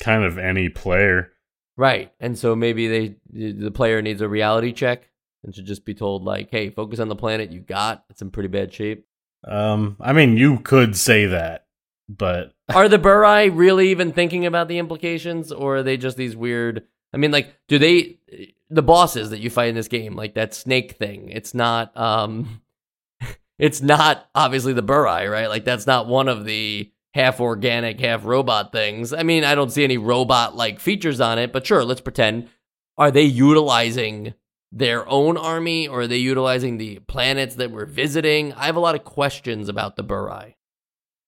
kind 0.00 0.24
of 0.24 0.38
any 0.38 0.68
player. 0.68 1.32
Right. 1.76 2.12
And 2.20 2.38
so 2.38 2.54
maybe 2.54 2.86
they 2.86 3.16
the 3.32 3.72
player 3.72 4.00
needs 4.02 4.20
a 4.20 4.28
reality 4.28 4.72
check 4.72 5.10
and 5.42 5.54
should 5.54 5.66
just 5.66 5.84
be 5.84 5.94
told 5.94 6.22
like, 6.24 6.50
"Hey, 6.50 6.70
focus 6.70 7.00
on 7.00 7.08
the 7.08 7.16
planet 7.16 7.50
you 7.50 7.60
got. 7.60 8.04
It's 8.08 8.22
in 8.22 8.30
pretty 8.30 8.48
bad 8.48 8.72
shape." 8.72 9.06
Um, 9.46 9.96
I 10.00 10.12
mean, 10.12 10.36
you 10.36 10.60
could 10.60 10.96
say 10.96 11.26
that. 11.26 11.63
But 12.08 12.54
are 12.74 12.88
the 12.88 12.98
Burai 12.98 13.50
really 13.52 13.90
even 13.90 14.12
thinking 14.12 14.46
about 14.46 14.68
the 14.68 14.78
implications, 14.78 15.52
or 15.52 15.78
are 15.78 15.82
they 15.82 15.96
just 15.96 16.16
these 16.16 16.36
weird? 16.36 16.84
I 17.12 17.16
mean, 17.16 17.30
like, 17.30 17.54
do 17.68 17.78
they 17.78 18.18
the 18.70 18.82
bosses 18.82 19.30
that 19.30 19.40
you 19.40 19.50
fight 19.50 19.68
in 19.68 19.74
this 19.74 19.88
game, 19.88 20.16
like 20.16 20.34
that 20.34 20.54
snake 20.54 20.92
thing? 20.92 21.28
It's 21.28 21.54
not, 21.54 21.96
um, 21.96 22.62
it's 23.58 23.80
not 23.80 24.28
obviously 24.34 24.72
the 24.72 24.82
Burai, 24.82 25.30
right? 25.30 25.48
Like, 25.48 25.64
that's 25.64 25.86
not 25.86 26.08
one 26.08 26.28
of 26.28 26.44
the 26.44 26.90
half 27.14 27.40
organic, 27.40 28.00
half 28.00 28.24
robot 28.24 28.72
things. 28.72 29.12
I 29.12 29.22
mean, 29.22 29.44
I 29.44 29.54
don't 29.54 29.70
see 29.70 29.84
any 29.84 29.98
robot 29.98 30.56
like 30.56 30.80
features 30.80 31.20
on 31.20 31.38
it, 31.38 31.52
but 31.52 31.66
sure, 31.66 31.84
let's 31.84 32.00
pretend. 32.00 32.48
Are 32.96 33.10
they 33.10 33.22
utilizing 33.22 34.34
their 34.70 35.08
own 35.08 35.36
army 35.36 35.86
or 35.86 36.02
are 36.02 36.06
they 36.06 36.16
utilizing 36.16 36.76
the 36.78 36.98
planets 37.06 37.54
that 37.56 37.70
we're 37.70 37.86
visiting? 37.86 38.52
I 38.54 38.66
have 38.66 38.76
a 38.76 38.80
lot 38.80 38.96
of 38.96 39.04
questions 39.04 39.68
about 39.68 39.96
the 39.96 40.04
Burai. 40.04 40.54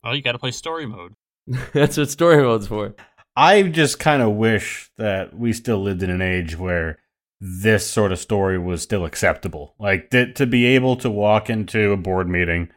Well, 0.07 0.15
you 0.15 0.23
got 0.23 0.33
to 0.33 0.39
play 0.39 0.53
story 0.53 0.87
mode. 0.87 1.15
That's 1.73 1.97
what 1.97 2.09
story 2.11 2.41
mode's 2.41 2.69
for. 2.69 2.95
I 3.35 3.63
just 3.65 3.99
kind 3.99 4.23
of 4.23 4.35
wish 4.35 4.89
that 4.99 5.37
we 5.37 5.53
still 5.53 5.83
lived 5.83 6.05
in 6.05 6.11
an 6.11 6.23
age 6.23 6.57
where 6.57 7.01
this 7.41 7.91
sort 7.91 8.13
of 8.13 8.21
story 8.21 8.57
was 8.57 8.83
still 8.83 9.05
acceptable. 9.05 9.75
Like 9.81 10.11
th- 10.11 10.37
to 10.37 10.47
be 10.47 10.65
able 10.67 10.95
to 10.99 11.11
walk 11.11 11.51
into 11.51 11.91
a 11.91 11.97
board 11.97 12.29
meeting 12.29 12.71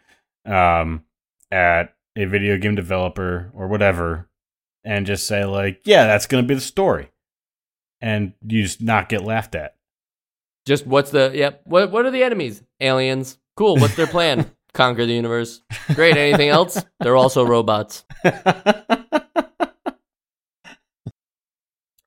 um, 0.43 1.03
at 1.51 1.93
a 2.17 2.25
video 2.25 2.57
game 2.57 2.73
developer 2.73 3.51
or 3.53 3.67
whatever 3.67 4.27
and 4.83 5.05
just 5.05 5.27
say 5.27 5.45
like, 5.45 5.81
"Yeah, 5.85 6.07
that's 6.07 6.25
going 6.25 6.43
to 6.43 6.47
be 6.47 6.55
the 6.55 6.61
story," 6.61 7.11
and 8.01 8.33
you 8.45 8.63
just 8.63 8.81
not 8.81 9.07
get 9.07 9.23
laughed 9.23 9.53
at. 9.53 9.75
Just 10.65 10.87
what's 10.87 11.11
the 11.11 11.31
yep? 11.33 11.61
What 11.65 11.91
what 11.91 12.07
are 12.07 12.11
the 12.11 12.23
enemies? 12.23 12.63
Aliens. 12.81 13.37
Cool. 13.55 13.77
What's 13.77 13.95
their 13.95 14.07
plan? 14.07 14.49
Conquer 14.73 15.05
the 15.05 15.13
universe. 15.13 15.61
Great. 15.93 16.17
Anything 16.17 16.49
else? 16.49 16.83
They're 16.99 17.15
also 17.15 17.45
robots. 17.45 18.05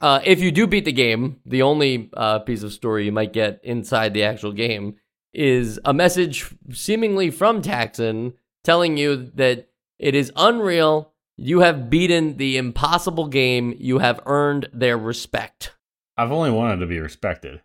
Uh, 0.02 0.20
if 0.24 0.40
you 0.40 0.50
do 0.50 0.66
beat 0.66 0.84
the 0.84 0.90
game, 0.92 1.38
the 1.46 1.62
only 1.62 2.10
uh, 2.14 2.40
piece 2.40 2.64
of 2.64 2.72
story 2.72 3.04
you 3.04 3.12
might 3.12 3.32
get 3.32 3.60
inside 3.62 4.12
the 4.12 4.24
actual 4.24 4.50
game 4.50 4.96
is 5.32 5.78
a 5.84 5.94
message 5.94 6.52
seemingly 6.72 7.30
from 7.30 7.62
Taxon 7.62 8.32
telling 8.64 8.96
you 8.96 9.30
that 9.36 9.68
it 10.00 10.16
is 10.16 10.32
unreal. 10.34 11.12
You 11.36 11.60
have 11.60 11.88
beaten 11.88 12.36
the 12.36 12.56
impossible 12.56 13.28
game. 13.28 13.76
You 13.78 13.98
have 13.98 14.20
earned 14.26 14.68
their 14.72 14.98
respect. 14.98 15.76
I've 16.16 16.32
only 16.32 16.50
wanted 16.50 16.78
to 16.78 16.86
be 16.86 16.98
respected. 16.98 17.62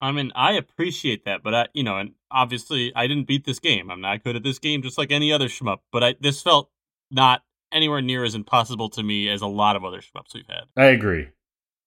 I 0.00 0.12
mean, 0.12 0.32
I 0.34 0.52
appreciate 0.52 1.24
that, 1.24 1.42
but 1.42 1.54
I, 1.54 1.68
you 1.72 1.82
know, 1.82 1.96
and 1.96 2.12
obviously 2.30 2.92
I 2.94 3.06
didn't 3.06 3.26
beat 3.26 3.44
this 3.44 3.58
game. 3.58 3.90
I'm 3.90 4.00
not 4.00 4.24
good 4.24 4.36
at 4.36 4.42
this 4.42 4.58
game, 4.58 4.82
just 4.82 4.98
like 4.98 5.10
any 5.10 5.32
other 5.32 5.48
shmup. 5.48 5.78
But 5.90 6.04
I, 6.04 6.14
this 6.20 6.42
felt 6.42 6.70
not 7.10 7.42
anywhere 7.72 8.02
near 8.02 8.24
as 8.24 8.34
impossible 8.34 8.90
to 8.90 9.02
me 9.02 9.28
as 9.28 9.42
a 9.42 9.46
lot 9.46 9.76
of 9.76 9.84
other 9.84 10.00
shmups 10.00 10.34
we've 10.34 10.46
had. 10.48 10.64
I 10.76 10.86
agree. 10.86 11.28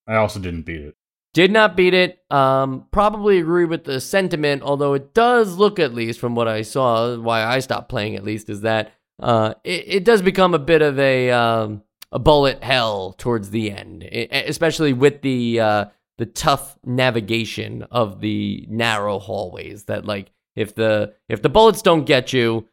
I 0.08 0.16
also 0.16 0.40
didn't 0.40 0.64
beat 0.64 0.82
it. 0.82 0.96
Did 1.34 1.52
not 1.52 1.78
beat 1.78 1.94
it. 1.94 2.24
Um, 2.32 2.88
probably 2.92 3.38
agree 3.38 3.66
with 3.66 3.84
the 3.84 4.02
sentiment, 4.02 4.64
although 4.64 4.96
it 4.96 5.14
does 5.14 5.58
look, 5.58 5.78
at 5.78 5.94
least 5.94 6.20
from 6.20 6.34
what 6.34 6.48
I 6.48 6.64
saw, 6.64 7.18
why 7.18 7.44
I 7.44 7.60
stopped 7.60 7.90
playing 7.90 8.16
at 8.16 8.24
least, 8.24 8.50
is 8.50 8.62
that 8.62 8.94
uh, 9.20 9.54
it, 9.64 9.84
it 9.88 10.04
does 10.04 10.24
become 10.24 10.56
a 10.56 10.60
bit 10.60 10.82
of 10.82 10.98
a 10.98 11.30
um, 11.30 11.84
a 12.12 12.18
bullet 12.18 12.64
hell 12.64 13.14
towards 13.18 13.52
the 13.52 13.72
end, 13.72 14.04
it, 14.04 14.30
especially 14.32 14.94
with 14.94 15.22
the 15.22 15.60
uh, 15.60 15.86
the 16.20 16.26
tough 16.28 16.78
navigation 16.86 17.84
of 17.90 18.20
the 18.20 18.68
narrow 18.70 19.18
hallways. 19.20 19.86
That 19.86 20.06
like 20.06 20.32
if 20.56 20.76
the 20.76 21.16
if 21.30 21.42
the 21.42 21.50
bullets 21.50 21.82
don't 21.82 22.06
get 22.06 22.34
you 22.34 22.68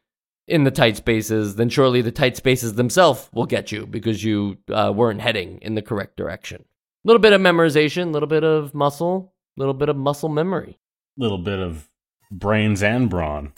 in 0.49 0.65
the 0.65 0.71
tight 0.71 0.97
spaces, 0.97 1.57
then 1.57 1.69
surely 1.69 2.03
the 2.03 2.13
tight 2.13 2.37
spaces 2.37 2.75
themselves 2.75 3.31
will 3.33 3.47
get 3.47 3.73
you 3.73 3.87
because 3.87 4.23
you 4.23 4.59
uh, 4.71 4.93
weren't 4.95 5.21
heading 5.21 5.59
in 5.63 5.75
the 5.75 5.83
correct 5.83 6.17
direction 6.17 6.65
A 7.05 7.09
little 7.09 7.21
bit 7.21 7.33
of 7.33 7.41
memorization, 7.41 8.09
a 8.09 8.11
little 8.11 8.29
bit 8.29 8.45
of 8.45 8.75
muscle, 8.75 9.33
a 9.57 9.61
little 9.61 9.75
bit 9.75 9.89
of 9.89 9.97
muscle 9.97 10.29
memory. 10.29 10.79
A 11.19 11.23
little 11.23 11.39
bit 11.39 11.59
of 11.61 11.89
brains 12.31 12.83
and 12.83 13.09
brawn. 13.09 13.53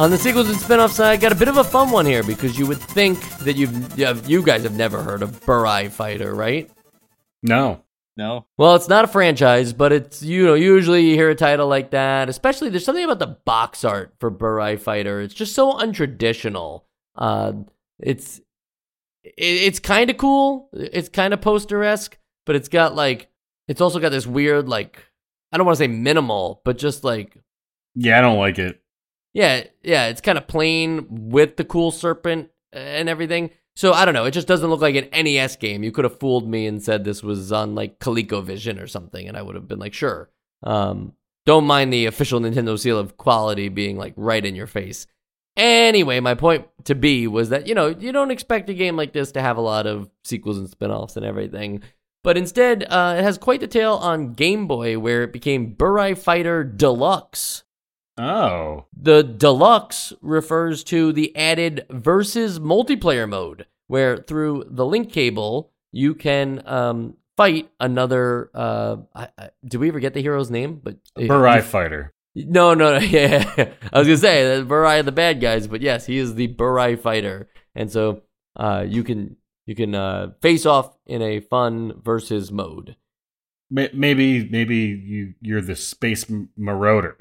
On 0.00 0.10
the 0.10 0.16
sequels 0.16 0.48
and 0.48 0.58
spin-offs 0.58 0.94
side, 0.94 1.20
got 1.20 1.30
a 1.30 1.34
bit 1.34 1.48
of 1.48 1.58
a 1.58 1.62
fun 1.62 1.90
one 1.90 2.06
here 2.06 2.22
because 2.22 2.58
you 2.58 2.64
would 2.64 2.78
think 2.78 3.20
that 3.40 3.56
you've 3.58 3.98
you 4.26 4.42
guys 4.42 4.62
have 4.62 4.74
never 4.74 5.02
heard 5.02 5.22
of 5.22 5.44
Burai 5.44 5.90
Fighter, 5.90 6.34
right? 6.34 6.70
No. 7.42 7.82
No. 8.16 8.46
Well, 8.56 8.76
it's 8.76 8.88
not 8.88 9.04
a 9.04 9.08
franchise, 9.08 9.74
but 9.74 9.92
it's 9.92 10.22
you 10.22 10.46
know 10.46 10.54
usually 10.54 11.02
you 11.02 11.16
hear 11.16 11.28
a 11.28 11.34
title 11.34 11.68
like 11.68 11.90
that. 11.90 12.30
Especially 12.30 12.70
there's 12.70 12.86
something 12.86 13.04
about 13.04 13.18
the 13.18 13.38
box 13.44 13.84
art 13.84 14.14
for 14.18 14.30
Burai 14.30 14.80
Fighter. 14.80 15.20
It's 15.20 15.34
just 15.34 15.54
so 15.54 15.74
untraditional. 15.74 16.84
Uh, 17.14 17.52
it's 17.98 18.38
it, 19.22 19.34
it's 19.36 19.80
kind 19.80 20.08
of 20.08 20.16
cool. 20.16 20.70
It's 20.72 21.10
kind 21.10 21.34
of 21.34 21.42
poster 21.42 21.84
esque, 21.84 22.16
but 22.46 22.56
it's 22.56 22.70
got 22.70 22.94
like 22.94 23.28
it's 23.68 23.82
also 23.82 23.98
got 23.98 24.12
this 24.12 24.26
weird 24.26 24.66
like 24.66 25.04
I 25.52 25.58
don't 25.58 25.66
want 25.66 25.76
to 25.76 25.84
say 25.84 25.88
minimal, 25.88 26.62
but 26.64 26.78
just 26.78 27.04
like 27.04 27.36
yeah, 27.94 28.16
I 28.16 28.22
don't 28.22 28.38
like 28.38 28.58
it. 28.58 28.80
Yeah, 29.32 29.64
yeah, 29.82 30.06
it's 30.06 30.20
kind 30.20 30.38
of 30.38 30.46
plain 30.46 31.06
with 31.10 31.56
the 31.56 31.64
cool 31.64 31.90
serpent 31.90 32.50
and 32.72 33.08
everything. 33.08 33.50
So 33.76 33.92
I 33.92 34.04
don't 34.04 34.14
know. 34.14 34.24
It 34.24 34.32
just 34.32 34.48
doesn't 34.48 34.68
look 34.68 34.80
like 34.80 34.96
an 34.96 35.24
NES 35.24 35.56
game. 35.56 35.82
You 35.82 35.92
could 35.92 36.04
have 36.04 36.18
fooled 36.18 36.48
me 36.48 36.66
and 36.66 36.82
said 36.82 37.04
this 37.04 37.22
was 37.22 37.52
on 37.52 37.74
like 37.74 37.98
ColecoVision 37.98 38.82
or 38.82 38.86
something, 38.86 39.26
and 39.26 39.36
I 39.36 39.42
would 39.42 39.54
have 39.54 39.68
been 39.68 39.78
like, 39.78 39.94
sure. 39.94 40.28
Um, 40.62 41.14
don't 41.46 41.64
mind 41.64 41.92
the 41.92 42.06
official 42.06 42.40
Nintendo 42.40 42.78
seal 42.78 42.98
of 42.98 43.16
quality 43.16 43.68
being 43.68 43.96
like 43.96 44.12
right 44.16 44.44
in 44.44 44.54
your 44.54 44.66
face. 44.66 45.06
Anyway, 45.56 46.20
my 46.20 46.34
point 46.34 46.66
to 46.84 46.94
be 46.94 47.26
was 47.26 47.48
that 47.48 47.66
you 47.66 47.74
know 47.74 47.88
you 47.88 48.12
don't 48.12 48.30
expect 48.30 48.70
a 48.70 48.74
game 48.74 48.96
like 48.96 49.12
this 49.12 49.32
to 49.32 49.40
have 49.40 49.56
a 49.56 49.62
lot 49.62 49.86
of 49.86 50.10
sequels 50.24 50.58
and 50.58 50.68
spin-offs 50.68 51.16
and 51.16 51.24
everything, 51.24 51.82
but 52.22 52.36
instead 52.36 52.84
uh, 52.84 53.16
it 53.18 53.22
has 53.22 53.38
quite 53.38 53.60
the 53.60 53.66
tale 53.66 53.94
on 53.94 54.32
Game 54.34 54.66
Boy 54.66 54.98
where 54.98 55.22
it 55.22 55.32
became 55.32 55.74
Burai 55.74 56.16
Fighter 56.16 56.62
Deluxe. 56.64 57.64
Oh. 58.18 58.86
The 58.96 59.22
deluxe 59.22 60.12
refers 60.20 60.84
to 60.84 61.12
the 61.12 61.34
added 61.36 61.86
versus 61.90 62.58
multiplayer 62.58 63.28
mode, 63.28 63.66
where 63.86 64.18
through 64.18 64.64
the 64.68 64.86
link 64.86 65.12
cable 65.12 65.72
you 65.92 66.14
can 66.14 66.62
um, 66.66 67.16
fight 67.36 67.70
another. 67.80 68.50
Uh, 68.54 68.96
I, 69.14 69.28
I, 69.38 69.50
do 69.64 69.78
we 69.78 69.88
ever 69.88 70.00
get 70.00 70.14
the 70.14 70.22
hero's 70.22 70.50
name? 70.50 70.80
But 70.82 70.96
Burai 71.16 71.62
fighter. 71.62 72.12
No, 72.34 72.74
no, 72.74 72.98
no. 72.98 72.98
Yeah, 73.04 73.72
I 73.92 73.98
was 73.98 74.06
gonna 74.06 74.16
say 74.18 74.44
that 74.56 74.68
Burai 74.68 75.04
the 75.04 75.12
bad 75.12 75.40
guys, 75.40 75.66
but 75.66 75.80
yes, 75.80 76.06
he 76.06 76.18
is 76.18 76.34
the 76.34 76.48
Burai 76.48 76.98
fighter, 76.98 77.48
and 77.74 77.90
so 77.90 78.22
uh, 78.56 78.84
you 78.86 79.02
can 79.02 79.36
you 79.66 79.74
can 79.74 79.94
uh, 79.94 80.32
face 80.40 80.66
off 80.66 80.96
in 81.06 81.22
a 81.22 81.40
fun 81.40 81.94
versus 82.02 82.52
mode. 82.52 82.96
Maybe 83.70 84.48
maybe 84.48 84.76
you 84.76 85.34
you're 85.40 85.62
the 85.62 85.76
space 85.76 86.26
marauder. 86.56 87.16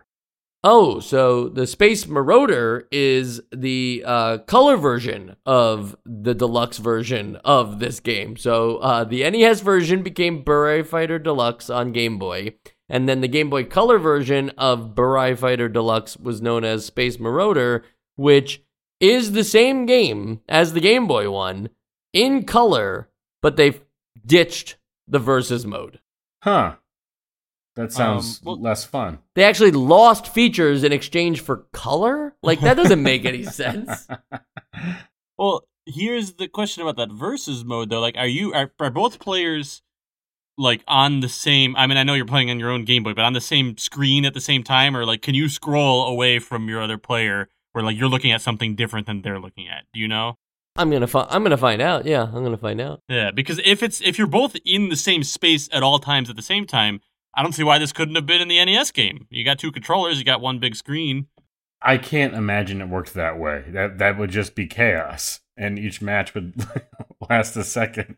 Oh, 0.62 1.00
so 1.00 1.48
the 1.48 1.65
Space 1.65 2.06
Marauder 2.06 2.86
is 2.91 3.41
the 3.56 4.04
uh, 4.06 4.38
color 4.39 4.76
version 4.76 5.38
of 5.45 5.95
the 6.06 6.36
deluxe 6.36 6.80
version 6.80 7.38
of 7.45 7.80
this 7.80 8.02
game. 8.02 8.36
So 8.36 8.78
uh, 8.78 9.06
the 9.06 9.30
NES 9.30 9.62
version 9.62 10.04
became 10.04 10.43
Burai 10.43 10.86
Fighter 10.86 11.17
Deluxe 11.17 11.69
on 11.69 11.93
Game 11.93 12.19
Boy, 12.19 12.56
and 12.89 13.08
then 13.08 13.22
the 13.22 13.30
Game 13.30 13.50
Boy 13.50 13.63
Color 13.63 14.00
version 14.00 14.50
of 14.58 14.95
Burai 14.95 15.38
Fighter 15.38 15.69
Deluxe 15.69 16.17
was 16.17 16.41
known 16.41 16.65
as 16.65 16.86
Space 16.86 17.19
Marauder, 17.19 17.86
which 18.17 18.62
is 19.00 19.32
the 19.32 19.45
same 19.45 19.86
game 19.86 20.41
as 20.50 20.74
the 20.74 20.82
Game 20.82 21.08
Boy 21.08 21.32
one 21.32 21.69
in 22.12 22.43
color, 22.43 23.10
but 23.41 23.56
they've 23.56 23.82
ditched 24.26 24.76
the 25.08 25.19
versus 25.19 25.65
mode. 25.65 26.02
Huh. 26.43 26.76
That 27.75 27.93
sounds 27.93 28.39
um, 28.39 28.45
well, 28.45 28.62
less 28.62 28.84
fun. 28.84 29.19
They 29.36 29.43
actually 29.43 29.71
lost 29.71 30.27
features 30.27 30.84
in 30.84 30.91
exchange 30.91 31.41
for 31.41 31.67
color? 31.71 32.36
Like 32.43 32.62
that 32.62 32.75
doesn't 32.75 33.01
make 33.01 33.25
any 33.25 33.43
sense. 33.45 34.08
Well, 35.38 35.63
here's 35.86 36.34
the 36.34 36.47
question 36.47 36.84
about 36.84 36.97
that 36.97 37.12
versus 37.12 37.63
mode 37.63 37.89
though. 37.89 38.01
Like 38.01 38.17
are 38.17 38.27
you 38.27 38.53
are, 38.53 38.71
are 38.79 38.89
both 38.89 39.19
players 39.19 39.82
like 40.58 40.84
on 40.88 41.21
the 41.21 41.29
same 41.29 41.75
I 41.75 41.88
mean 41.88 41.97
I 41.97 42.03
know 42.03 42.15
you're 42.15 42.25
playing 42.25 42.49
on 42.49 42.60
your 42.60 42.71
own 42.71 42.86
Game 42.86 43.03
Boy, 43.03 43.13
but 43.13 43.23
on 43.23 43.34
the 43.34 43.41
same 43.41 43.77
screen 43.77 44.25
at 44.25 44.34
the 44.34 44.41
same 44.41 44.63
time 44.63 44.95
or 44.95 45.05
like 45.05 45.21
can 45.21 45.36
you 45.36 45.47
scroll 45.47 46.08
away 46.08 46.39
from 46.39 46.67
your 46.67 46.82
other 46.82 46.97
player 46.97 47.47
where 47.71 47.84
like 47.84 47.97
you're 47.97 48.10
looking 48.10 48.32
at 48.32 48.41
something 48.41 48.75
different 48.75 49.08
than 49.08 49.21
they're 49.21 49.39
looking 49.39 49.69
at? 49.69 49.86
Do 49.93 49.99
you 49.99 50.08
know? 50.08 50.36
I'm 50.75 50.89
gonna 50.91 51.08
fi- 51.08 51.27
I'm 51.29 51.43
gonna 51.43 51.58
find 51.58 51.82
out. 51.82 52.05
Yeah, 52.05 52.23
I'm 52.23 52.43
gonna 52.43 52.58
find 52.58 52.79
out. 52.79 53.01
Yeah, 53.10 53.32
because 53.32 53.60
if 53.65 53.84
it's 53.84 54.01
if 54.01 54.17
you're 54.17 54.27
both 54.27 54.55
in 54.65 54.89
the 54.89 54.95
same 54.95 55.23
space 55.23 55.67
at 55.73 55.84
all 55.84 55.99
times 55.99 56.29
at 56.29 56.36
the 56.36 56.41
same 56.41 56.65
time, 56.65 57.01
I 57.34 57.44
don't 57.44 57.54
see 57.54 57.63
why 57.63 57.78
this 57.78 57.92
couldn't 57.92 58.15
have 58.15 58.26
been 58.26 58.42
in 58.42 58.48
the 58.48 58.63
NES 58.63 58.92
game. 58.92 59.28
You 59.30 59.46
got 59.46 59.60
two 59.60 59.72
controllers, 59.72 60.18
you 60.18 60.26
got 60.26 60.42
one 60.42 60.60
big 60.60 60.76
screen. 60.76 61.28
I 61.82 61.98
can't 61.98 62.34
imagine 62.34 62.82
it 62.82 62.89
worked 62.89 63.13
that 63.13 63.39
way. 63.39 63.63
That 63.70 64.00
that 64.00 64.18
would 64.18 64.32
just 64.32 64.54
be 64.54 64.68
chaos, 64.68 65.39
and 65.56 65.80
each 65.80 66.02
match 66.02 66.34
would 66.34 66.54
last 67.30 67.56
a 67.56 67.63
second. 67.63 68.18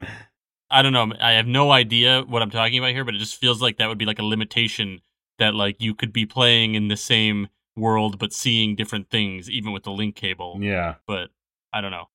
I 0.72 0.82
don't 0.82 0.94
know. 0.94 1.12
I 1.20 1.34
have 1.34 1.48
no 1.48 1.72
idea 1.72 2.24
what 2.24 2.42
I'm 2.42 2.50
talking 2.50 2.80
about 2.80 2.92
here, 2.92 3.04
but 3.04 3.14
it 3.14 3.20
just 3.20 3.36
feels 3.36 3.62
like 3.62 3.78
that 3.78 3.88
would 3.88 3.98
be 3.98 4.06
like 4.06 4.20
a 4.20 4.26
limitation 4.26 5.02
that 5.38 5.54
like 5.54 5.82
you 5.82 5.94
could 5.94 6.14
be 6.14 6.26
playing 6.26 6.76
in 6.76 6.88
the 6.88 6.98
same 6.98 7.50
world 7.76 8.20
but 8.20 8.34
seeing 8.34 8.76
different 8.76 9.10
things 9.10 9.50
even 9.50 9.72
with 9.72 9.84
the 9.84 9.92
link 9.92 10.16
cable. 10.16 10.58
Yeah. 10.60 10.96
But 11.08 11.30
I 11.74 11.82
don't 11.82 11.92
know. 11.92 12.10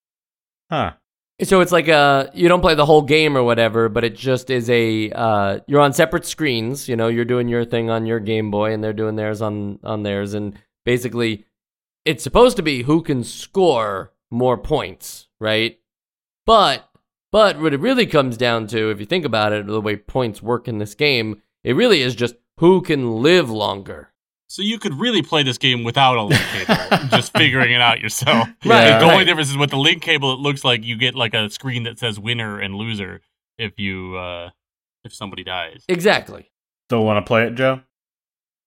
Huh. 0.70 0.92
So 1.42 1.60
it's 1.60 1.72
like 1.72 1.88
uh 1.88 2.28
you 2.32 2.48
don't 2.48 2.62
play 2.62 2.74
the 2.74 2.86
whole 2.86 3.02
game 3.02 3.36
or 3.36 3.42
whatever, 3.42 3.88
but 3.88 4.04
it 4.04 4.16
just 4.16 4.48
is 4.48 4.70
a 4.70 5.10
uh 5.10 5.58
you're 5.66 5.82
on 5.82 5.92
separate 5.92 6.24
screens, 6.24 6.88
you 6.88 6.96
know, 6.96 7.08
you're 7.08 7.26
doing 7.26 7.48
your 7.48 7.64
thing 7.64 7.90
on 7.90 8.06
your 8.06 8.20
Game 8.20 8.50
Boy 8.50 8.72
and 8.72 8.82
they're 8.82 8.92
doing 8.94 9.16
theirs 9.16 9.42
on 9.42 9.78
on 9.84 10.02
theirs 10.02 10.32
and 10.32 10.58
basically 10.84 11.44
it's 12.06 12.24
supposed 12.24 12.56
to 12.56 12.62
be 12.62 12.84
who 12.84 13.02
can 13.02 13.22
score 13.22 14.12
more 14.30 14.56
points, 14.56 15.28
right? 15.38 15.78
But 16.46 16.88
but 17.32 17.60
what 17.60 17.74
it 17.74 17.80
really 17.80 18.06
comes 18.06 18.38
down 18.38 18.66
to, 18.68 18.90
if 18.90 18.98
you 19.00 19.04
think 19.04 19.24
about 19.26 19.52
it, 19.52 19.66
the 19.66 19.80
way 19.80 19.96
points 19.96 20.40
work 20.40 20.68
in 20.68 20.78
this 20.78 20.94
game, 20.94 21.42
it 21.62 21.74
really 21.74 22.00
is 22.00 22.14
just 22.14 22.36
who 22.58 22.80
can 22.80 23.20
live 23.20 23.50
longer. 23.50 24.12
So 24.48 24.62
you 24.62 24.78
could 24.78 24.94
really 24.94 25.22
play 25.22 25.42
this 25.42 25.58
game 25.58 25.82
without 25.82 26.16
a 26.16 26.22
link 26.22 26.40
cable, 26.52 27.08
just 27.08 27.32
figuring 27.36 27.72
it 27.72 27.80
out 27.80 28.00
yourself. 28.00 28.48
Right, 28.64 28.98
The 28.98 29.04
only 29.04 29.16
right. 29.18 29.24
difference 29.24 29.50
is 29.50 29.56
with 29.56 29.70
the 29.70 29.76
link 29.78 30.02
cable, 30.02 30.32
it 30.34 30.38
looks 30.38 30.64
like 30.64 30.84
you 30.84 30.96
get 30.96 31.14
like 31.14 31.34
a 31.34 31.50
screen 31.50 31.82
that 31.84 31.98
says 31.98 32.18
winner 32.20 32.60
and 32.60 32.74
loser 32.76 33.20
if 33.58 33.78
you 33.78 34.16
uh 34.16 34.50
if 35.04 35.14
somebody 35.14 35.42
dies. 35.44 35.84
Exactly. 35.88 36.50
Still 36.88 37.04
want 37.04 37.24
to 37.24 37.26
play 37.28 37.46
it, 37.46 37.54
Joe? 37.54 37.80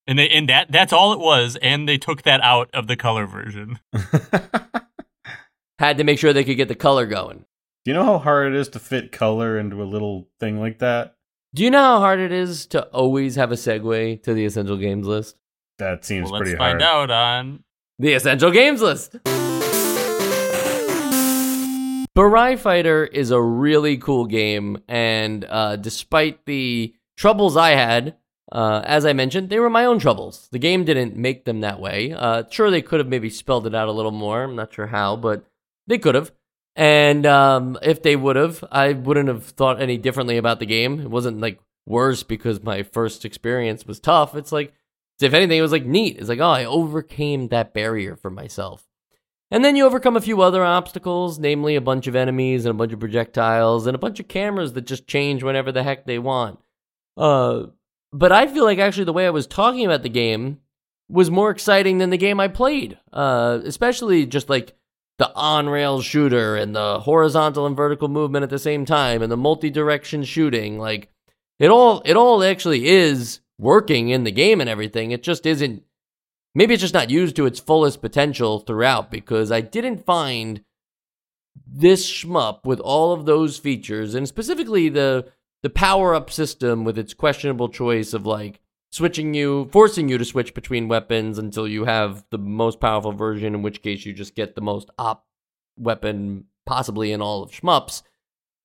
And 0.07 0.17
they 0.19 0.27
and 0.29 0.49
that 0.49 0.71
that's 0.71 0.91
all 0.91 1.13
it 1.13 1.19
was, 1.19 1.57
and 1.61 1.87
they 1.87 1.97
took 1.97 2.23
that 2.23 2.41
out 2.41 2.69
of 2.73 2.87
the 2.87 2.95
color 2.95 3.25
version. 3.25 3.79
Had 5.79 5.97
to 5.97 6.03
make 6.03 6.19
sure 6.19 6.33
they 6.33 6.43
could 6.43 6.57
get 6.57 6.67
the 6.67 6.75
color 6.75 7.05
going. 7.05 7.45
Do 7.85 7.91
you 7.91 7.93
know 7.93 8.03
how 8.03 8.17
hard 8.17 8.53
it 8.53 8.59
is 8.59 8.67
to 8.69 8.79
fit 8.79 9.11
color 9.13 9.57
into 9.57 9.81
a 9.81 9.85
little 9.85 10.27
thing 10.39 10.59
like 10.59 10.79
that? 10.79 11.15
Do 11.53 11.63
you 11.63 11.71
know 11.71 11.79
how 11.81 11.99
hard 11.99 12.19
it 12.19 12.31
is 12.33 12.65
to 12.67 12.83
always 12.87 13.35
have 13.35 13.51
a 13.51 13.55
segue 13.55 14.21
to 14.23 14.33
the 14.33 14.45
essential 14.45 14.75
games 14.77 15.07
list? 15.07 15.37
That 15.79 16.05
seems 16.05 16.25
Well, 16.25 16.33
let's 16.33 16.43
pretty 16.43 16.57
find 16.57 16.81
out 16.81 17.09
on 17.09 17.63
The 17.97 18.13
Essential 18.13 18.51
Games 18.51 18.81
List. 18.81 19.15
Burai 22.15 22.59
Fighter 22.59 23.05
is 23.05 23.31
a 23.31 23.41
really 23.41 23.97
cool 23.97 24.25
game, 24.25 24.79
and 24.89 25.45
uh, 25.45 25.77
despite 25.77 26.45
the 26.45 26.93
troubles 27.15 27.55
I 27.55 27.71
had, 27.71 28.17
uh, 28.51 28.81
as 28.83 29.05
I 29.05 29.13
mentioned, 29.13 29.49
they 29.49 29.59
were 29.59 29.69
my 29.69 29.85
own 29.85 29.99
troubles. 29.99 30.49
The 30.51 30.59
game 30.59 30.83
didn't 30.83 31.15
make 31.15 31.45
them 31.45 31.61
that 31.61 31.79
way. 31.79 32.11
Uh, 32.11 32.43
sure, 32.49 32.69
they 32.69 32.81
could 32.81 32.99
have 32.99 33.07
maybe 33.07 33.29
spelled 33.29 33.65
it 33.65 33.73
out 33.73 33.87
a 33.87 33.93
little 33.93 34.11
more. 34.11 34.43
I'm 34.43 34.57
not 34.57 34.73
sure 34.73 34.87
how, 34.87 35.15
but 35.15 35.45
they 35.87 35.97
could 35.97 36.15
have. 36.15 36.33
And 36.75 37.25
um, 37.25 37.77
if 37.81 38.03
they 38.03 38.17
would 38.17 38.35
have, 38.35 38.65
I 38.69 38.93
wouldn't 38.93 39.29
have 39.29 39.45
thought 39.45 39.81
any 39.81 39.97
differently 39.97 40.35
about 40.35 40.59
the 40.59 40.65
game. 40.65 40.99
It 40.99 41.09
wasn't 41.09 41.39
like 41.39 41.59
worse 41.85 42.23
because 42.23 42.61
my 42.61 42.83
first 42.83 43.23
experience 43.23 43.87
was 43.87 44.01
tough. 44.01 44.35
It's 44.35 44.51
like, 44.51 44.73
if 45.25 45.33
anything, 45.33 45.57
it 45.57 45.61
was 45.61 45.71
like 45.71 45.85
neat. 45.85 46.17
It's 46.17 46.29
like, 46.29 46.39
oh, 46.39 46.49
I 46.49 46.65
overcame 46.65 47.49
that 47.49 47.73
barrier 47.73 48.15
for 48.15 48.29
myself. 48.29 48.85
And 49.51 49.65
then 49.65 49.75
you 49.75 49.85
overcome 49.85 50.15
a 50.15 50.21
few 50.21 50.41
other 50.41 50.63
obstacles, 50.63 51.39
namely 51.39 51.75
a 51.75 51.81
bunch 51.81 52.05
of 52.07 52.15
enemies 52.15 52.65
and 52.65 52.71
a 52.71 52.77
bunch 52.77 52.93
of 52.93 52.99
projectiles 52.99 53.87
and 53.87 53.95
a 53.95 53.99
bunch 53.99 54.19
of 54.19 54.27
cameras 54.27 54.73
that 54.73 54.85
just 54.85 55.07
change 55.07 55.41
whenever 55.41 55.71
the 55.71 55.83
heck 55.83 56.05
they 56.05 56.19
want. 56.19 56.59
Uh, 57.17 57.63
but 58.13 58.31
I 58.31 58.47
feel 58.47 58.63
like 58.63 58.79
actually 58.79 59.05
the 59.05 59.13
way 59.13 59.25
I 59.25 59.31
was 59.31 59.47
talking 59.47 59.85
about 59.85 60.03
the 60.03 60.09
game 60.09 60.59
was 61.09 61.31
more 61.31 61.49
exciting 61.49 61.97
than 61.97 62.11
the 62.11 62.17
game 62.17 62.39
I 62.39 62.47
played. 62.47 62.99
Uh, 63.11 63.59
especially 63.63 64.27
just 64.27 64.49
like 64.49 64.75
the 65.17 65.33
on-rail 65.35 66.01
shooter 66.01 66.55
and 66.55 66.75
the 66.75 66.99
horizontal 66.99 67.65
and 67.65 67.75
vertical 67.75 68.07
movement 68.07 68.43
at 68.43 68.51
the 68.51 68.59
same 68.59 68.85
time 68.85 69.21
and 69.21 69.31
the 69.31 69.37
multi-direction 69.37 70.23
shooting. 70.23 70.77
Like 70.77 71.09
it 71.57 71.69
all, 71.69 72.03
it 72.05 72.15
all 72.15 72.43
actually 72.43 72.87
is 72.87 73.39
working 73.59 74.09
in 74.09 74.23
the 74.23 74.31
game 74.31 74.59
and 74.61 74.69
everything. 74.69 75.11
It 75.11 75.21
just 75.21 75.45
isn't 75.45 75.83
maybe 76.55 76.73
it's 76.73 76.81
just 76.81 76.93
not 76.93 77.11
used 77.11 77.35
to 77.35 77.45
its 77.45 77.59
fullest 77.59 78.01
potential 78.01 78.59
throughout 78.59 79.11
because 79.11 79.51
I 79.51 79.61
didn't 79.61 80.05
find 80.05 80.63
this 81.67 82.09
shmup 82.09 82.65
with 82.65 82.79
all 82.79 83.11
of 83.11 83.25
those 83.25 83.57
features 83.57 84.15
and 84.15 84.27
specifically 84.27 84.89
the 84.89 85.27
the 85.61 85.69
power 85.69 86.15
up 86.15 86.31
system 86.31 86.85
with 86.85 86.97
its 86.97 87.13
questionable 87.13 87.67
choice 87.67 88.13
of 88.13 88.25
like 88.25 88.61
switching 88.91 89.33
you 89.33 89.67
forcing 89.71 90.07
you 90.07 90.17
to 90.17 90.25
switch 90.25 90.53
between 90.53 90.87
weapons 90.87 91.37
until 91.37 91.67
you 91.67 91.85
have 91.85 92.23
the 92.31 92.37
most 92.37 92.79
powerful 92.79 93.11
version 93.11 93.53
in 93.53 93.61
which 93.61 93.81
case 93.81 94.05
you 94.05 94.13
just 94.13 94.35
get 94.35 94.55
the 94.55 94.61
most 94.61 94.89
op 94.97 95.27
weapon 95.77 96.45
possibly 96.65 97.11
in 97.11 97.21
all 97.21 97.43
of 97.43 97.51
shmups 97.51 98.03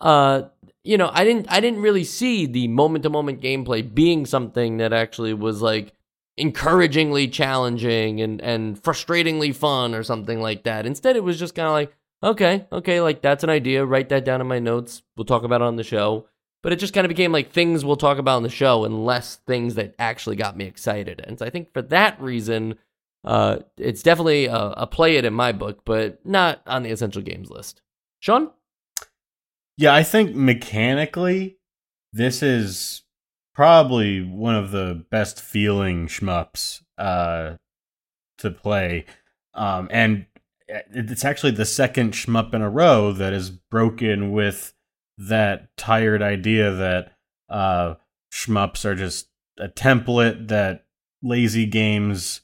uh 0.00 0.42
you 0.82 0.98
know 0.98 1.10
i 1.12 1.24
didn't 1.24 1.46
i 1.50 1.60
didn't 1.60 1.80
really 1.80 2.04
see 2.04 2.46
the 2.46 2.68
moment 2.68 3.02
to 3.02 3.10
moment 3.10 3.40
gameplay 3.40 3.94
being 3.94 4.26
something 4.26 4.78
that 4.78 4.92
actually 4.92 5.32
was 5.32 5.62
like 5.62 5.94
encouragingly 6.36 7.28
challenging 7.28 8.20
and 8.20 8.40
and 8.40 8.82
frustratingly 8.82 9.54
fun 9.54 9.94
or 9.94 10.02
something 10.02 10.40
like 10.40 10.64
that. 10.64 10.86
Instead, 10.86 11.16
it 11.16 11.24
was 11.24 11.38
just 11.38 11.54
kind 11.54 11.68
of 11.68 11.72
like, 11.72 11.94
okay, 12.22 12.66
okay, 12.72 13.00
like 13.00 13.22
that's 13.22 13.44
an 13.44 13.50
idea. 13.50 13.84
Write 13.84 14.08
that 14.08 14.24
down 14.24 14.40
in 14.40 14.46
my 14.46 14.58
notes. 14.58 15.02
We'll 15.16 15.24
talk 15.24 15.44
about 15.44 15.60
it 15.60 15.66
on 15.66 15.76
the 15.76 15.84
show. 15.84 16.26
But 16.62 16.72
it 16.72 16.78
just 16.78 16.94
kind 16.94 17.04
of 17.04 17.10
became 17.10 17.30
like 17.30 17.52
things 17.52 17.84
we'll 17.84 17.96
talk 17.96 18.16
about 18.16 18.36
on 18.36 18.42
the 18.42 18.48
show 18.48 18.84
and 18.84 19.04
less 19.04 19.36
things 19.36 19.74
that 19.74 19.94
actually 19.98 20.36
got 20.36 20.56
me 20.56 20.64
excited. 20.64 21.22
And 21.22 21.38
so 21.38 21.44
I 21.44 21.50
think 21.50 21.74
for 21.74 21.82
that 21.82 22.20
reason, 22.20 22.76
uh, 23.22 23.58
it's 23.76 24.02
definitely 24.02 24.46
a, 24.46 24.72
a 24.78 24.86
play 24.86 25.16
it 25.16 25.26
in 25.26 25.34
my 25.34 25.52
book, 25.52 25.82
but 25.84 26.24
not 26.24 26.62
on 26.66 26.82
the 26.82 26.90
essential 26.90 27.20
games 27.20 27.50
list. 27.50 27.82
Sean? 28.18 28.50
Yeah, 29.76 29.94
I 29.94 30.02
think 30.02 30.34
mechanically, 30.34 31.58
this 32.12 32.42
is 32.42 33.02
probably 33.54 34.22
one 34.22 34.54
of 34.54 34.70
the 34.70 35.04
best 35.10 35.40
feeling 35.40 36.06
shmups 36.06 36.82
uh, 36.98 37.54
to 38.38 38.50
play. 38.50 39.06
Um, 39.54 39.88
and 39.90 40.26
it's 40.68 41.24
actually 41.24 41.52
the 41.52 41.64
second 41.64 42.12
shmup 42.12 42.54
in 42.54 42.62
a 42.62 42.70
row 42.70 43.12
that 43.12 43.32
is 43.32 43.50
broken 43.50 44.32
with 44.32 44.74
that 45.18 45.76
tired 45.76 46.22
idea 46.22 46.72
that 46.72 47.12
uh, 47.48 47.94
shmups 48.32 48.84
are 48.84 48.94
just 48.94 49.28
a 49.58 49.68
template 49.68 50.48
that 50.48 50.84
lazy 51.22 51.66
games 51.66 52.40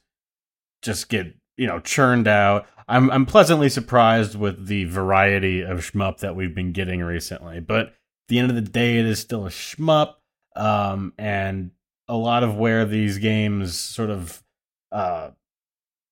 just 0.82 1.08
get 1.08 1.34
you 1.56 1.66
know 1.66 1.80
churned 1.80 2.28
out. 2.28 2.66
I'm 2.90 3.10
I'm 3.10 3.24
pleasantly 3.24 3.68
surprised 3.68 4.34
with 4.34 4.66
the 4.66 4.84
variety 4.84 5.62
of 5.62 5.78
shmup 5.78 6.18
that 6.18 6.34
we've 6.34 6.54
been 6.54 6.72
getting 6.72 7.00
recently. 7.02 7.60
But 7.60 7.86
at 7.86 7.94
the 8.28 8.38
end 8.40 8.50
of 8.50 8.56
the 8.56 8.70
day, 8.70 8.98
it 8.98 9.06
is 9.06 9.20
still 9.20 9.46
a 9.46 9.50
shmup, 9.50 10.14
um, 10.56 11.14
and 11.16 11.70
a 12.08 12.16
lot 12.16 12.42
of 12.42 12.56
where 12.56 12.84
these 12.84 13.18
games 13.18 13.78
sort 13.78 14.10
of 14.10 14.42
uh, 14.90 15.30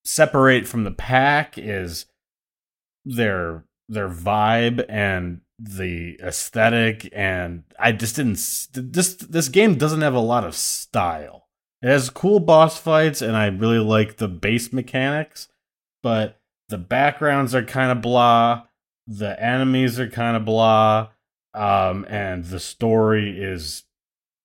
separate 0.05 0.69
from 0.69 0.85
the 0.85 0.93
pack 0.93 1.59
is 1.59 2.07
their 3.05 3.65
their 3.89 4.09
vibe 4.09 4.85
and 4.89 5.41
the 5.59 6.21
aesthetic 6.23 7.09
and 7.13 7.65
I 7.79 7.91
just 7.91 8.15
didn't 8.15 8.39
this 8.73 9.15
this 9.15 9.49
game 9.49 9.75
doesn't 9.75 10.03
have 10.03 10.15
a 10.15 10.21
lot 10.21 10.45
of 10.45 10.55
style. 10.55 11.49
It 11.83 11.89
has 11.89 12.11
cool 12.11 12.39
boss 12.39 12.79
fights 12.79 13.21
and 13.21 13.37
I 13.37 13.47
really 13.47 13.79
like 13.79 14.19
the 14.19 14.29
base 14.29 14.73
mechanics, 14.73 15.49
but 16.03 16.39
the 16.69 16.79
backgrounds 16.79 17.55
are 17.55 17.65
kind 17.65 17.91
of 17.91 18.01
blah, 18.03 18.63
the 19.07 19.43
enemies 19.43 19.99
are 19.99 20.09
kind 20.09 20.37
of 20.37 20.45
blah, 20.45 21.09
um 21.55 22.05
and 22.09 22.45
the 22.47 22.61
story 22.61 23.43
is 23.43 23.85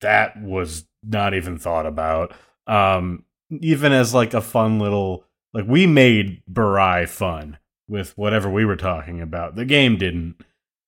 that 0.01 0.41
was 0.41 0.85
not 1.03 1.33
even 1.33 1.57
thought 1.57 1.85
about. 1.85 2.33
Um 2.67 3.25
even 3.61 3.91
as 3.91 4.13
like 4.13 4.33
a 4.33 4.41
fun 4.41 4.79
little 4.79 5.25
like 5.53 5.65
we 5.67 5.85
made 5.85 6.41
Burai 6.51 7.07
fun 7.07 7.57
with 7.87 8.17
whatever 8.17 8.49
we 8.49 8.65
were 8.65 8.75
talking 8.75 9.21
about. 9.21 9.55
The 9.55 9.65
game 9.65 9.97
didn't. 9.97 10.35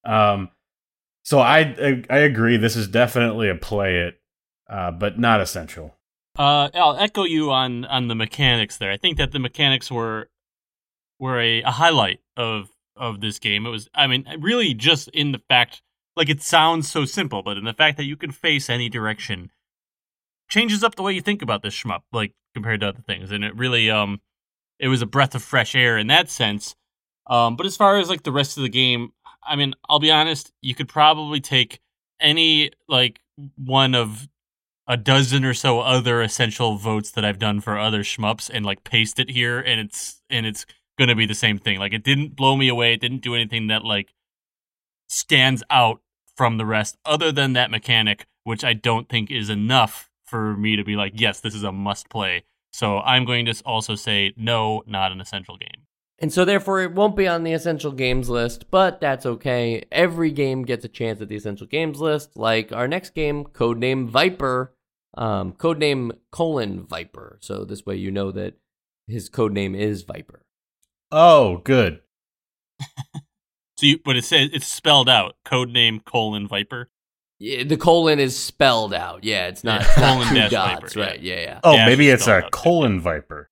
Um, 0.04 0.50
so 1.24 1.40
I, 1.40 2.04
I 2.10 2.18
agree. 2.18 2.58
This 2.58 2.76
is 2.76 2.88
definitely 2.88 3.50
a 3.50 3.56
play 3.56 3.98
it, 3.98 4.20
uh, 4.70 4.92
but 4.92 5.20
not 5.20 5.42
essential. 5.42 5.96
Uh, 6.38 6.70
I'll 6.74 6.98
echo 6.98 7.24
you 7.24 7.52
on 7.52 7.86
on 7.86 8.08
the 8.10 8.16
mechanics 8.16 8.78
there. 8.78 8.92
I 8.92 8.98
think 8.98 9.18
that 9.18 9.32
the 9.32 9.40
mechanics 9.40 9.90
were 9.90 10.30
were 11.20 11.40
a, 11.40 11.62
a 11.64 11.72
highlight 11.72 12.20
of 12.38 12.70
of 12.98 13.22
this 13.22 13.40
game. 13.40 13.66
It 13.66 13.70
was, 13.70 13.90
I 13.94 14.08
mean, 14.08 14.26
really 14.40 14.74
just 14.74 15.10
in 15.10 15.32
the 15.32 15.42
fact, 15.50 15.82
like 16.16 16.30
it 16.30 16.42
sounds 16.42 16.90
so 16.90 17.06
simple, 17.06 17.44
but 17.44 17.58
in 17.58 17.66
the 17.66 17.74
fact 17.74 17.98
that 17.98 18.06
you 18.06 18.16
can 18.16 18.32
face 18.32 18.70
any 18.70 18.90
direction 18.90 19.52
changes 20.48 20.84
up 20.84 20.96
the 20.96 21.04
way 21.04 21.12
you 21.14 21.22
think 21.22 21.42
about 21.42 21.62
this 21.62 21.74
shmup, 21.74 22.02
like 22.14 22.34
compared 22.54 22.80
to 22.82 22.90
other 22.90 23.02
things. 23.02 23.32
And 23.32 23.44
it 23.44 23.56
really, 23.56 23.90
um, 23.90 24.22
it 24.80 24.88
was 24.88 25.02
a 25.02 25.08
breath 25.08 25.36
of 25.36 25.44
fresh 25.44 25.76
air 25.76 25.98
in 25.98 26.08
that 26.08 26.30
sense. 26.30 26.76
Um, 27.28 27.56
but 27.56 27.66
as 27.66 27.76
far 27.76 27.98
as 27.98 28.10
like 28.10 28.24
the 28.24 28.32
rest 28.32 28.58
of 28.58 28.64
the 28.64 28.70
game, 28.70 29.12
I 29.44 29.56
mean, 29.56 29.74
I'll 29.90 30.00
be 30.00 30.12
honest, 30.12 30.52
you 30.62 30.76
could 30.76 30.88
probably 30.88 31.42
take 31.42 31.80
any 32.20 32.72
like 32.88 33.20
one 33.58 33.96
of 33.96 34.28
a 34.88 34.96
dozen 34.96 35.44
or 35.44 35.54
so 35.54 35.80
other 35.80 36.22
essential 36.22 36.78
votes 36.78 37.12
that 37.12 37.26
I've 37.26 37.40
done 37.40 37.60
for 37.60 37.78
other 37.78 38.04
shmups 38.04 38.50
and 38.54 38.66
like 38.66 38.84
paste 38.84 39.20
it 39.20 39.32
here 39.32 39.60
and 39.60 39.82
it's 39.82 40.22
and 40.30 40.46
it's 40.46 40.66
gonna 40.98 41.16
be 41.16 41.26
the 41.26 41.36
same 41.36 41.58
thing. 41.58 41.80
Like 41.80 41.94
it 41.94 42.04
didn't 42.04 42.36
blow 42.36 42.56
me 42.56 42.68
away, 42.68 42.94
it 42.94 43.02
didn't 43.02 43.22
do 43.22 43.36
anything 43.36 43.68
that 43.68 43.84
like 43.84 44.14
stands 45.08 45.64
out 45.70 46.02
from 46.36 46.58
the 46.58 46.66
rest, 46.66 46.98
other 47.06 47.32
than 47.32 47.54
that 47.54 47.72
mechanic, 47.72 48.26
which 48.44 48.64
I 48.64 48.74
don't 48.74 49.10
think 49.10 49.32
is 49.32 49.50
enough 49.50 50.10
for 50.26 50.56
me 50.58 50.76
to 50.76 50.84
be 50.84 50.96
like, 50.96 51.14
yes, 51.16 51.40
this 51.40 51.56
is 51.56 51.64
a 51.64 51.72
must 51.72 52.10
play. 52.10 52.44
So 52.74 53.00
I'm 53.00 53.26
going 53.26 53.46
to 53.46 53.62
also 53.66 53.96
say 53.96 54.34
no, 54.36 54.84
not 54.86 55.12
an 55.12 55.22
essential 55.22 55.58
game. 55.58 55.86
And 56.20 56.32
so, 56.32 56.46
therefore, 56.46 56.82
it 56.82 56.94
won't 56.94 57.18
be 57.18 57.28
on 57.28 57.44
the 57.44 57.52
essential 57.52 57.92
games 57.92 58.30
list, 58.30 58.72
but 58.72 59.02
that's 59.02 59.26
okay. 59.26 59.84
Every 59.92 60.32
game 60.32 60.64
gets 60.64 60.86
a 60.86 60.90
chance 60.90 61.20
at 61.22 61.28
the 61.28 61.36
essential 61.36 61.68
games 61.68 62.00
list, 62.00 62.38
like 62.38 62.72
our 62.72 62.88
next 62.88 63.14
game, 63.14 63.44
Codename 63.44 64.08
Viper, 64.08 64.74
um, 65.18 65.54
codename 65.54 66.12
colon 66.32 66.86
Viper. 66.86 67.38
So 67.42 67.66
this 67.66 67.86
way 67.86 67.96
you 67.96 68.12
know 68.12 68.32
that 68.32 68.54
his 69.08 69.30
codename 69.30 69.78
is 69.78 70.04
Viper. 70.04 70.45
Oh, 71.12 71.58
good. 71.58 72.02
so, 72.82 73.86
you, 73.86 74.00
but 74.04 74.16
it 74.16 74.26
says 74.26 74.50
it's 74.54 74.68
spelled 74.68 75.10
out, 75.10 75.36
codename 75.46 76.04
colon 76.04 76.48
Viper. 76.48 76.90
Yeah, 77.40 77.64
the 77.64 77.78
colon 77.78 78.20
is 78.20 78.38
spelled 78.38 78.94
out. 78.94 79.24
Yeah, 79.24 79.48
it's 79.48 79.64
not, 79.64 79.82
yeah, 79.82 79.94
colon 79.96 80.28
two 80.28 80.50
dots, 80.50 80.94
Viper, 80.94 81.08
right? 81.08 81.22
Yeah, 81.22 81.40
yeah. 81.40 81.60
Oh, 81.64 81.76
dash 81.76 81.88
maybe 81.88 82.10
it's 82.10 82.28
a 82.28 82.48
colon 82.52 83.00
Viper. 83.00 83.50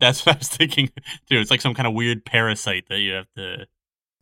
That's 0.00 0.26
what 0.26 0.36
I 0.36 0.38
was 0.38 0.48
thinking 0.48 0.88
too. 1.28 1.38
It's 1.38 1.50
like 1.50 1.60
some 1.60 1.74
kind 1.74 1.86
of 1.86 1.94
weird 1.94 2.24
parasite 2.24 2.88
that 2.88 2.98
you 2.98 3.12
have 3.12 3.28
to. 3.36 3.66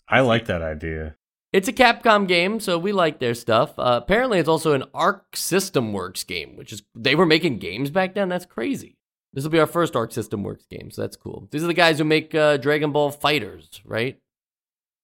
I 0.09 0.21
like 0.21 0.47
that 0.47 0.61
idea. 0.61 1.17
It's 1.53 1.69
a 1.69 1.73
Capcom 1.73 2.29
game, 2.29 2.61
so 2.61 2.79
we 2.79 2.93
like 2.93 3.19
their 3.19 3.35
stuff. 3.35 3.77
Uh, 3.79 3.99
apparently, 4.03 4.39
it's 4.39 4.49
also 4.49 4.73
an 4.73 4.85
Arc 4.95 5.37
System 5.37 5.93
Works 5.93 6.23
game, 6.23 6.55
which 6.57 6.73
is 6.73 6.83
they 6.95 7.15
were 7.15 7.27
making 7.27 7.59
games 7.59 7.91
back 7.91 8.15
then. 8.15 8.29
That's 8.29 8.47
crazy. 8.47 8.99
This 9.33 9.45
will 9.45 9.51
be 9.51 9.61
our 9.61 9.67
first 9.67 9.95
Arc 9.95 10.13
System 10.13 10.43
Works 10.43 10.67
game, 10.67 10.91
so 10.91 11.03
that's 11.03 11.17
cool. 11.17 11.49
These 11.51 11.63
are 11.63 11.69
the 11.69 11.75
guys 11.75 11.99
who 11.99 12.05
make 12.05 12.35
uh, 12.35 12.57
Dragon 12.57 12.91
Ball 12.91 13.13
FighterZ, 13.13 13.81
right? 13.85 14.19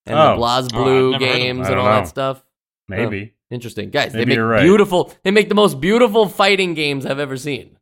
And 0.05 0.18
oh. 0.18 0.35
the 0.35 0.43
BlazBlue 0.43 1.16
oh, 1.16 1.18
games 1.18 1.68
and 1.68 1.79
all 1.79 1.87
know. 1.87 1.93
that 1.93 2.09
stuff. 2.09 2.45
Maybe. 2.89 3.33
Oh, 3.35 3.55
interesting, 3.55 3.91
guys. 3.91 4.12
Maybe 4.14 4.35
they 4.35 4.41
make 4.41 4.45
right. 4.47 4.62
beautiful. 4.62 5.12
They 5.22 5.31
make 5.31 5.49
the 5.49 5.55
most 5.55 5.81
beautiful 5.81 6.29
fighting 6.29 6.74
games 6.74 7.07
I've 7.07 7.18
ever 7.18 7.37
seen. 7.37 7.79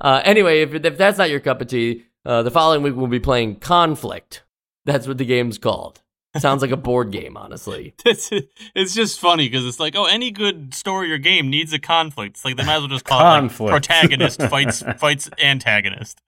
Uh, 0.00 0.22
anyway, 0.24 0.62
if, 0.62 0.74
if 0.74 0.96
that's 0.96 1.18
not 1.18 1.30
your 1.30 1.40
cup 1.40 1.60
of 1.60 1.68
tea, 1.68 2.04
uh, 2.24 2.42
the 2.42 2.50
following 2.50 2.82
week 2.82 2.94
we'll 2.94 3.06
be 3.06 3.20
playing 3.20 3.56
Conflict. 3.56 4.44
That's 4.84 5.06
what 5.06 5.18
the 5.18 5.24
game's 5.24 5.58
called. 5.58 6.00
Sounds 6.36 6.60
like 6.60 6.70
a 6.70 6.76
board 6.76 7.10
game, 7.10 7.36
honestly. 7.36 7.94
it's, 8.04 8.30
it's 8.74 8.94
just 8.94 9.18
funny 9.18 9.48
because 9.48 9.66
it's 9.66 9.80
like, 9.80 9.96
oh, 9.96 10.04
any 10.04 10.30
good 10.30 10.74
story 10.74 11.10
or 11.10 11.18
game 11.18 11.48
needs 11.48 11.72
a 11.72 11.78
conflict. 11.78 12.36
It's 12.36 12.44
like 12.44 12.56
they 12.56 12.64
might 12.64 12.76
as 12.76 12.80
well 12.82 12.88
just 12.88 13.06
call 13.06 13.20
conflict. 13.20 13.60
it 13.60 13.72
like, 13.72 13.82
protagonist 13.82 14.42
fights 14.50 14.82
fights 14.98 15.30
antagonist. 15.42 16.20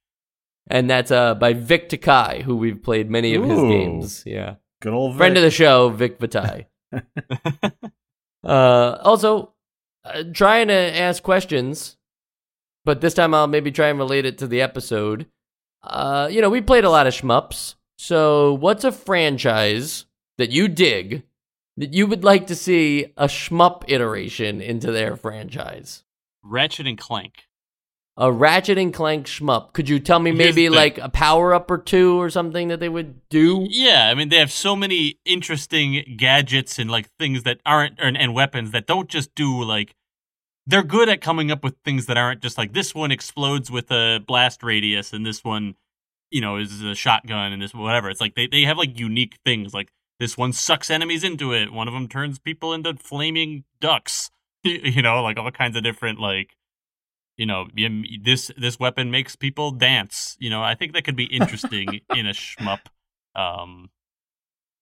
And 0.69 0.89
that's 0.89 1.11
uh, 1.11 1.35
by 1.35 1.53
Vic 1.53 1.89
Tokai, 1.89 2.43
who 2.43 2.57
we've 2.57 2.83
played 2.83 3.11
many 3.11 3.35
of 3.35 3.45
Ooh, 3.45 3.49
his 3.49 3.61
games. 3.61 4.23
Yeah, 4.25 4.55
good 4.81 4.93
old 4.93 5.13
Vic. 5.13 5.19
friend 5.19 5.37
of 5.37 5.43
the 5.43 5.51
show, 5.51 5.91
Vic 5.91 6.19
Vatai. 6.19 6.67
uh, 8.45 8.99
also, 9.03 9.53
uh, 10.05 10.25
trying 10.33 10.69
to 10.69 10.75
ask 10.75 11.23
questions, 11.23 11.97
but 12.85 13.01
this 13.01 13.15
time 13.15 13.35
I'll 13.35 13.47
maybe 13.49 13.71
try 13.71 13.89
and 13.89 13.99
relate 13.99 14.25
it 14.25 14.39
to 14.39 14.47
the 14.47 14.63
episode. 14.63 15.27
Uh, 15.83 16.29
you 16.31 16.41
know, 16.41 16.51
we 16.51 16.61
played 16.61 16.85
a 16.85 16.91
lot 16.91 17.07
of 17.07 17.15
shmups. 17.15 17.75
So, 18.03 18.55
what's 18.55 18.85
a 18.85 18.93
franchise 18.93 20.07
that 20.39 20.51
you 20.51 20.69
dig 20.69 21.23
that 21.77 21.93
you 21.93 22.07
would 22.07 22.25
like 22.25 22.47
to 22.47 22.55
see 22.55 23.13
a 23.19 23.27
shmup 23.27 23.85
iteration 23.89 24.63
into 24.63 24.91
their 24.91 25.17
franchise? 25.17 26.03
Ratchet 26.43 26.87
and 26.87 26.97
Clank. 26.97 27.47
A 28.17 28.33
Ratchet 28.33 28.79
and 28.79 28.95
Clank 28.95 29.27
shmup. 29.27 29.75
Could 29.75 29.91
you 29.91 30.01
tell 30.01 30.19
me 30.19 30.33
maybe 30.33 30.71
like 30.71 30.97
a 30.97 31.11
power 31.11 31.53
up 31.53 31.71
or 31.71 31.77
two 31.77 32.19
or 32.19 32.31
something 32.31 32.69
that 32.69 32.81
they 32.81 32.89
would 32.89 33.29
do? 33.29 33.67
Yeah, 33.69 34.09
I 34.11 34.15
mean 34.15 34.31
they 34.31 34.39
have 34.39 34.51
so 34.51 34.75
many 34.75 35.19
interesting 35.27 36.17
gadgets 36.17 36.79
and 36.79 36.91
like 36.91 37.11
things 37.19 37.43
that 37.43 37.61
aren't 37.67 38.01
and, 38.01 38.17
and 38.17 38.33
weapons 38.33 38.71
that 38.71 38.87
don't 38.87 39.11
just 39.11 39.35
do 39.35 39.63
like 39.63 39.95
they're 40.67 40.83
good 40.83 41.11
at 41.11 41.21
coming 41.21 41.51
up 41.51 41.63
with 41.63 41.77
things 41.85 42.07
that 42.07 42.17
aren't 42.17 42.41
just 42.41 42.57
like 42.57 42.73
this 42.73 42.95
one 42.95 43.13
explodes 43.13 43.71
with 43.71 43.91
a 43.91 44.25
blast 44.27 44.63
radius 44.63 45.13
and 45.13 45.27
this 45.27 45.45
one, 45.45 45.75
you 46.31 46.41
know, 46.41 46.57
is 46.57 46.83
a 46.83 46.95
shotgun 46.95 47.53
and 47.53 47.63
this 47.63 47.75
whatever. 47.75 48.11
It's 48.11 48.21
like 48.21 48.35
they, 48.35 48.47
they 48.47 48.63
have 48.63 48.79
like 48.79 48.99
unique 48.99 49.39
things. 49.45 49.75
Like 49.75 49.93
this 50.19 50.37
one 50.37 50.53
sucks 50.53 50.91
enemies 50.91 51.25
into 51.25 51.53
it. 51.53 51.73
One 51.73 51.89
of 51.89 51.95
them 51.95 52.09
turns 52.09 52.39
people 52.39 52.73
into 52.73 52.95
flaming 52.95 53.65
ducks. 53.81 54.31
You 54.63 55.01
know, 55.01 55.23
like 55.23 55.39
all 55.39 55.51
kinds 55.51 55.75
of 55.75 55.83
different 55.83 56.21
like 56.21 56.55
you 57.39 57.47
know 57.47 57.67
this 58.23 58.51
this 58.59 58.79
weapon 58.79 59.11
makes 59.11 59.35
people 59.35 59.71
dance 59.71 60.37
you 60.39 60.51
know 60.51 60.63
i 60.63 60.75
think 60.75 60.93
that 60.93 61.03
could 61.03 61.17
be 61.17 61.25
interesting 61.25 62.01
in 62.15 62.27
a 62.27 62.35
shmup 62.35 62.81
um 63.35 63.89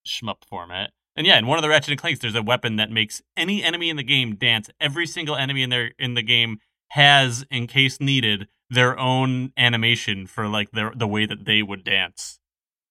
shmup 0.04 0.38
format 0.48 0.90
and 1.18 1.26
yeah, 1.26 1.36
in 1.36 1.48
one 1.48 1.58
of 1.58 1.62
the 1.62 1.68
Ratchet 1.68 1.90
and 1.90 2.00
Clanks, 2.00 2.20
there's 2.20 2.36
a 2.36 2.42
weapon 2.44 2.76
that 2.76 2.92
makes 2.92 3.20
any 3.36 3.64
enemy 3.64 3.90
in 3.90 3.96
the 3.96 4.04
game 4.04 4.36
dance. 4.36 4.70
Every 4.80 5.04
single 5.04 5.34
enemy 5.34 5.64
in 5.64 5.70
there 5.70 5.90
in 5.98 6.14
the 6.14 6.22
game 6.22 6.60
has, 6.90 7.44
in 7.50 7.66
case 7.66 8.00
needed, 8.00 8.46
their 8.70 8.98
own 8.98 9.52
animation 9.56 10.26
for 10.26 10.48
like 10.48 10.70
their 10.72 10.92
the 10.94 11.06
way 11.06 11.26
that 11.26 11.44
they 11.44 11.62
would 11.62 11.84
dance. 11.84 12.38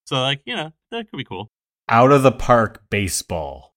So 0.05 0.15
like, 0.21 0.41
you 0.45 0.55
know, 0.55 0.73
that 0.91 1.09
could 1.09 1.17
be 1.17 1.23
cool. 1.23 1.49
Out 1.89 2.11
of 2.11 2.23
the 2.23 2.31
park 2.31 2.83
baseball. 2.89 3.73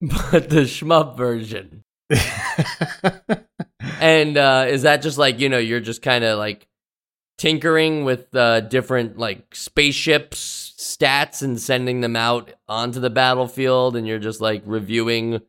But 0.00 0.50
the 0.50 0.62
shmup 0.62 1.16
version. 1.16 1.82
and 4.00 4.36
uh 4.36 4.66
is 4.68 4.82
that 4.82 5.00
just 5.00 5.16
like, 5.16 5.40
you 5.40 5.48
know, 5.48 5.58
you're 5.58 5.80
just 5.80 6.02
kind 6.02 6.24
of 6.24 6.38
like 6.38 6.68
tinkering 7.38 8.04
with 8.04 8.34
uh, 8.34 8.60
different 8.60 9.18
like 9.18 9.54
spaceships 9.54 10.74
stats 10.78 11.42
and 11.42 11.60
sending 11.60 12.00
them 12.00 12.16
out 12.16 12.52
onto 12.68 13.00
the 13.00 13.10
battlefield 13.10 13.96
and 13.96 14.06
you're 14.06 14.18
just 14.18 14.40
like 14.40 14.62
reviewing 14.64 15.40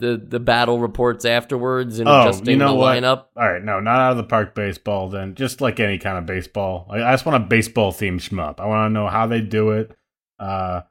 the 0.00 0.16
the 0.16 0.40
battle 0.40 0.80
reports 0.80 1.24
afterwards 1.24 2.00
and 2.00 2.08
oh, 2.08 2.22
adjusting 2.22 2.50
you 2.50 2.56
know 2.56 2.72
the 2.72 2.74
what? 2.74 2.96
lineup. 2.96 3.26
All 3.36 3.52
right, 3.52 3.62
no, 3.62 3.80
not 3.80 4.00
out 4.00 4.10
of 4.12 4.16
the 4.16 4.24
park 4.24 4.54
baseball 4.54 5.08
then. 5.08 5.34
Just 5.34 5.60
like 5.60 5.78
any 5.78 5.98
kind 5.98 6.18
of 6.18 6.26
baseball. 6.26 6.86
I, 6.90 7.02
I 7.02 7.12
just 7.12 7.24
want 7.24 7.42
a 7.42 7.46
baseball 7.46 7.92
themed 7.92 8.20
shmup. 8.20 8.58
I 8.58 8.66
want 8.66 8.90
to 8.90 8.92
know 8.92 9.06
how 9.06 9.26
they 9.26 9.40
do 9.40 9.70
it. 9.70 9.96
Uh 10.38 10.82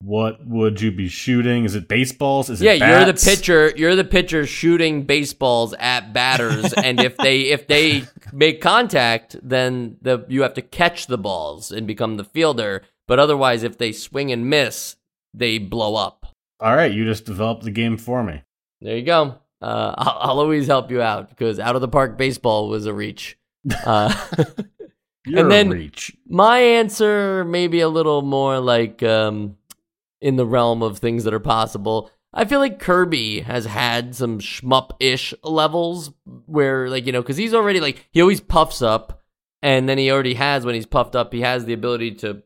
what 0.00 0.46
would 0.46 0.80
you 0.80 0.92
be 0.92 1.08
shooting? 1.08 1.64
Is 1.64 1.74
it 1.74 1.88
baseballs? 1.88 2.50
Is 2.50 2.62
yeah, 2.62 2.72
it 2.72 2.80
you're 2.80 3.04
the 3.04 3.14
pitcher. 3.14 3.72
You're 3.76 3.96
the 3.96 4.04
pitcher 4.04 4.46
shooting 4.46 5.02
baseballs 5.02 5.74
at 5.78 6.12
batters, 6.12 6.72
and 6.84 7.00
if 7.00 7.16
they 7.16 7.42
if 7.42 7.66
they 7.66 8.04
make 8.32 8.60
contact, 8.60 9.36
then 9.42 9.96
the 10.00 10.24
you 10.28 10.42
have 10.42 10.54
to 10.54 10.62
catch 10.62 11.08
the 11.08 11.18
balls 11.18 11.72
and 11.72 11.86
become 11.86 12.16
the 12.16 12.24
fielder. 12.24 12.82
But 13.08 13.18
otherwise, 13.18 13.64
if 13.64 13.78
they 13.78 13.90
swing 13.90 14.30
and 14.30 14.48
miss, 14.48 14.96
they 15.34 15.58
blow 15.58 15.96
up. 15.96 16.26
All 16.60 16.76
right, 16.76 16.92
you 16.92 17.04
just 17.04 17.24
developed 17.24 17.64
the 17.64 17.70
game 17.70 17.96
for 17.96 18.22
me. 18.22 18.42
There 18.80 18.96
you 18.96 19.04
go. 19.04 19.38
Uh, 19.60 19.94
I'll, 19.98 20.18
I'll, 20.20 20.40
always 20.40 20.66
help 20.66 20.90
you 20.90 21.02
out 21.02 21.30
because 21.30 21.58
out 21.58 21.74
of 21.74 21.80
the 21.80 21.88
park 21.88 22.16
baseball 22.16 22.68
was 22.68 22.86
a 22.86 22.94
reach. 22.94 23.38
Uh, 23.84 24.14
and 25.26 25.50
then 25.50 25.70
reach. 25.70 26.16
my 26.28 26.58
answer 26.58 27.44
maybe 27.44 27.80
a 27.80 27.88
little 27.88 28.22
more 28.22 28.60
like 28.60 29.02
um, 29.02 29.56
in 30.20 30.36
the 30.36 30.46
realm 30.46 30.82
of 30.82 30.98
things 30.98 31.24
that 31.24 31.34
are 31.34 31.40
possible. 31.40 32.10
I 32.32 32.44
feel 32.44 32.60
like 32.60 32.78
Kirby 32.78 33.40
has 33.40 33.64
had 33.64 34.14
some 34.14 34.38
shmup 34.38 34.90
ish 35.00 35.32
levels 35.42 36.12
where, 36.46 36.88
like, 36.90 37.06
you 37.06 37.12
know, 37.12 37.22
because 37.22 37.38
he's 37.38 37.54
already 37.54 37.80
like, 37.80 38.06
he 38.10 38.20
always 38.20 38.40
puffs 38.40 38.82
up, 38.82 39.22
and 39.62 39.88
then 39.88 39.96
he 39.96 40.10
already 40.10 40.34
has, 40.34 40.64
when 40.64 40.74
he's 40.74 40.86
puffed 40.86 41.16
up, 41.16 41.32
he 41.32 41.40
has 41.40 41.64
the 41.64 41.72
ability 41.72 42.12
to 42.16 42.42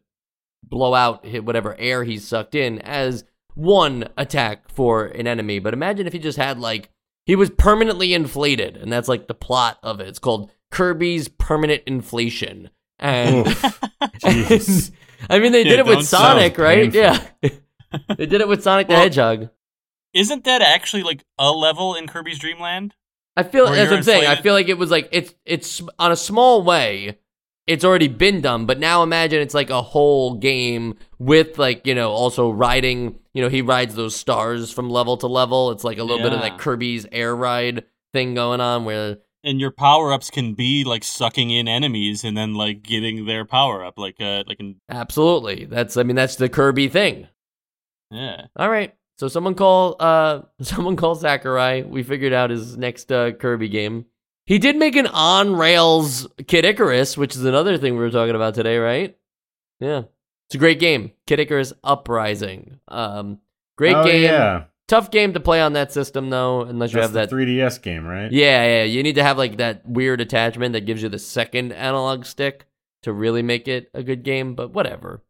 blow 0.62 0.94
out 0.94 1.26
whatever 1.42 1.76
air 1.78 2.04
he's 2.04 2.26
sucked 2.26 2.54
in 2.54 2.78
as 2.80 3.24
one 3.54 4.08
attack 4.16 4.68
for 4.68 5.06
an 5.06 5.26
enemy. 5.26 5.58
But 5.58 5.74
imagine 5.74 6.06
if 6.06 6.12
he 6.12 6.18
just 6.18 6.38
had, 6.38 6.58
like, 6.58 6.90
he 7.26 7.36
was 7.36 7.50
permanently 7.50 8.14
inflated, 8.14 8.76
and 8.76 8.92
that's 8.92 9.08
like 9.08 9.28
the 9.28 9.34
plot 9.34 9.78
of 9.82 10.00
it. 10.00 10.08
It's 10.08 10.18
called 10.18 10.50
Kirby's 10.70 11.28
Permanent 11.28 11.82
Inflation. 11.86 12.70
And, 12.98 13.46
and 14.24 14.90
I 15.30 15.38
mean, 15.38 15.52
they 15.52 15.62
yeah, 15.62 15.70
did 15.70 15.78
it 15.80 15.86
with 15.86 16.06
Sonic, 16.06 16.58
right? 16.58 16.92
Yeah. 16.92 17.24
they 17.42 18.26
did 18.26 18.40
it 18.40 18.48
with 18.48 18.62
Sonic 18.62 18.88
the 18.88 18.96
Hedgehog. 18.96 19.50
Isn't 20.14 20.44
that 20.44 20.62
actually 20.62 21.02
like 21.02 21.24
a 21.38 21.50
level 21.50 21.94
in 21.94 22.06
Kirby's 22.06 22.38
Dream 22.38 22.60
Land? 22.60 22.94
I 23.36 23.42
feel 23.42 23.66
that's 23.66 23.90
what 23.90 23.96
I'm 23.96 24.02
saying. 24.02 24.26
I 24.26 24.36
feel 24.36 24.52
like 24.52 24.68
it 24.68 24.76
was 24.76 24.90
like 24.90 25.08
it's 25.10 25.34
it's 25.46 25.80
on 25.98 26.12
a 26.12 26.16
small 26.16 26.62
way. 26.62 27.18
It's 27.66 27.84
already 27.84 28.08
been 28.08 28.40
done, 28.40 28.66
but 28.66 28.78
now 28.78 29.02
imagine 29.02 29.40
it's 29.40 29.54
like 29.54 29.70
a 29.70 29.80
whole 29.80 30.34
game 30.34 30.96
with 31.18 31.58
like 31.58 31.86
you 31.86 31.94
know 31.94 32.10
also 32.10 32.50
riding. 32.50 33.18
You 33.34 33.42
know 33.42 33.48
he 33.48 33.62
rides 33.62 33.94
those 33.94 34.14
stars 34.14 34.70
from 34.70 34.90
level 34.90 35.16
to 35.18 35.26
level. 35.26 35.70
It's 35.70 35.84
like 35.84 35.98
a 35.98 36.04
little 36.04 36.18
yeah. 36.18 36.24
bit 36.24 36.32
of 36.34 36.40
that 36.40 36.58
Kirby's 36.58 37.06
air 37.12 37.34
ride 37.34 37.84
thing 38.12 38.34
going 38.34 38.60
on 38.60 38.84
where 38.84 39.18
and 39.44 39.58
your 39.58 39.70
power 39.70 40.12
ups 40.12 40.30
can 40.30 40.54
be 40.54 40.84
like 40.84 41.02
sucking 41.02 41.50
in 41.50 41.66
enemies 41.66 42.24
and 42.24 42.36
then 42.36 42.54
like 42.54 42.82
getting 42.82 43.26
their 43.26 43.44
power 43.44 43.84
up 43.84 43.98
like 43.98 44.20
uh 44.20 44.44
like 44.46 44.60
in 44.60 44.76
absolutely 44.90 45.64
that's 45.64 45.96
i 45.96 46.02
mean 46.02 46.14
that's 46.14 46.36
the 46.36 46.48
kirby 46.48 46.88
thing 46.88 47.26
yeah. 48.12 48.46
All 48.56 48.70
right. 48.70 48.94
So 49.18 49.28
someone 49.28 49.54
call 49.54 49.96
uh 49.98 50.42
someone 50.60 50.96
call 50.96 51.14
Sakurai. 51.14 51.82
We 51.82 52.02
figured 52.02 52.32
out 52.32 52.50
his 52.50 52.76
next 52.76 53.10
uh, 53.10 53.32
Kirby 53.32 53.68
game. 53.68 54.06
He 54.44 54.58
did 54.58 54.76
make 54.76 54.96
an 54.96 55.06
on 55.06 55.56
rails 55.56 56.28
Kid 56.46 56.64
Icarus, 56.64 57.16
which 57.16 57.34
is 57.34 57.44
another 57.44 57.78
thing 57.78 57.94
we 57.94 58.00
were 58.00 58.10
talking 58.10 58.34
about 58.34 58.54
today, 58.54 58.76
right? 58.76 59.16
Yeah. 59.80 60.02
It's 60.52 60.56
a 60.56 60.58
great 60.58 60.80
game. 60.80 61.12
Kid 61.26 61.40
Icarus 61.40 61.72
Uprising. 61.82 62.78
Um 62.86 63.38
great 63.78 63.96
oh, 63.96 64.04
game. 64.04 64.24
Yeah. 64.24 64.64
tough 64.86 65.10
game 65.10 65.32
to 65.32 65.40
play 65.40 65.62
on 65.62 65.72
that 65.72 65.94
system 65.94 66.28
though, 66.28 66.60
unless 66.60 66.92
you 66.92 67.00
That's 67.00 67.14
have 67.14 67.30
the 67.30 67.34
that 67.34 67.46
3DS 67.46 67.80
game, 67.80 68.04
right? 68.04 68.30
Yeah, 68.30 68.62
yeah. 68.66 68.82
You 68.82 69.02
need 69.02 69.14
to 69.14 69.22
have 69.22 69.38
like 69.38 69.56
that 69.56 69.88
weird 69.88 70.20
attachment 70.20 70.74
that 70.74 70.84
gives 70.84 71.02
you 71.02 71.08
the 71.08 71.18
second 71.18 71.72
analog 71.72 72.26
stick 72.26 72.66
to 73.04 73.14
really 73.14 73.40
make 73.40 73.66
it 73.66 73.88
a 73.94 74.02
good 74.02 74.24
game, 74.24 74.54
but 74.54 74.74
whatever. 74.74 75.22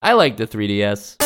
I 0.00 0.14
like 0.14 0.38
the 0.38 0.46
3DS. 0.46 1.16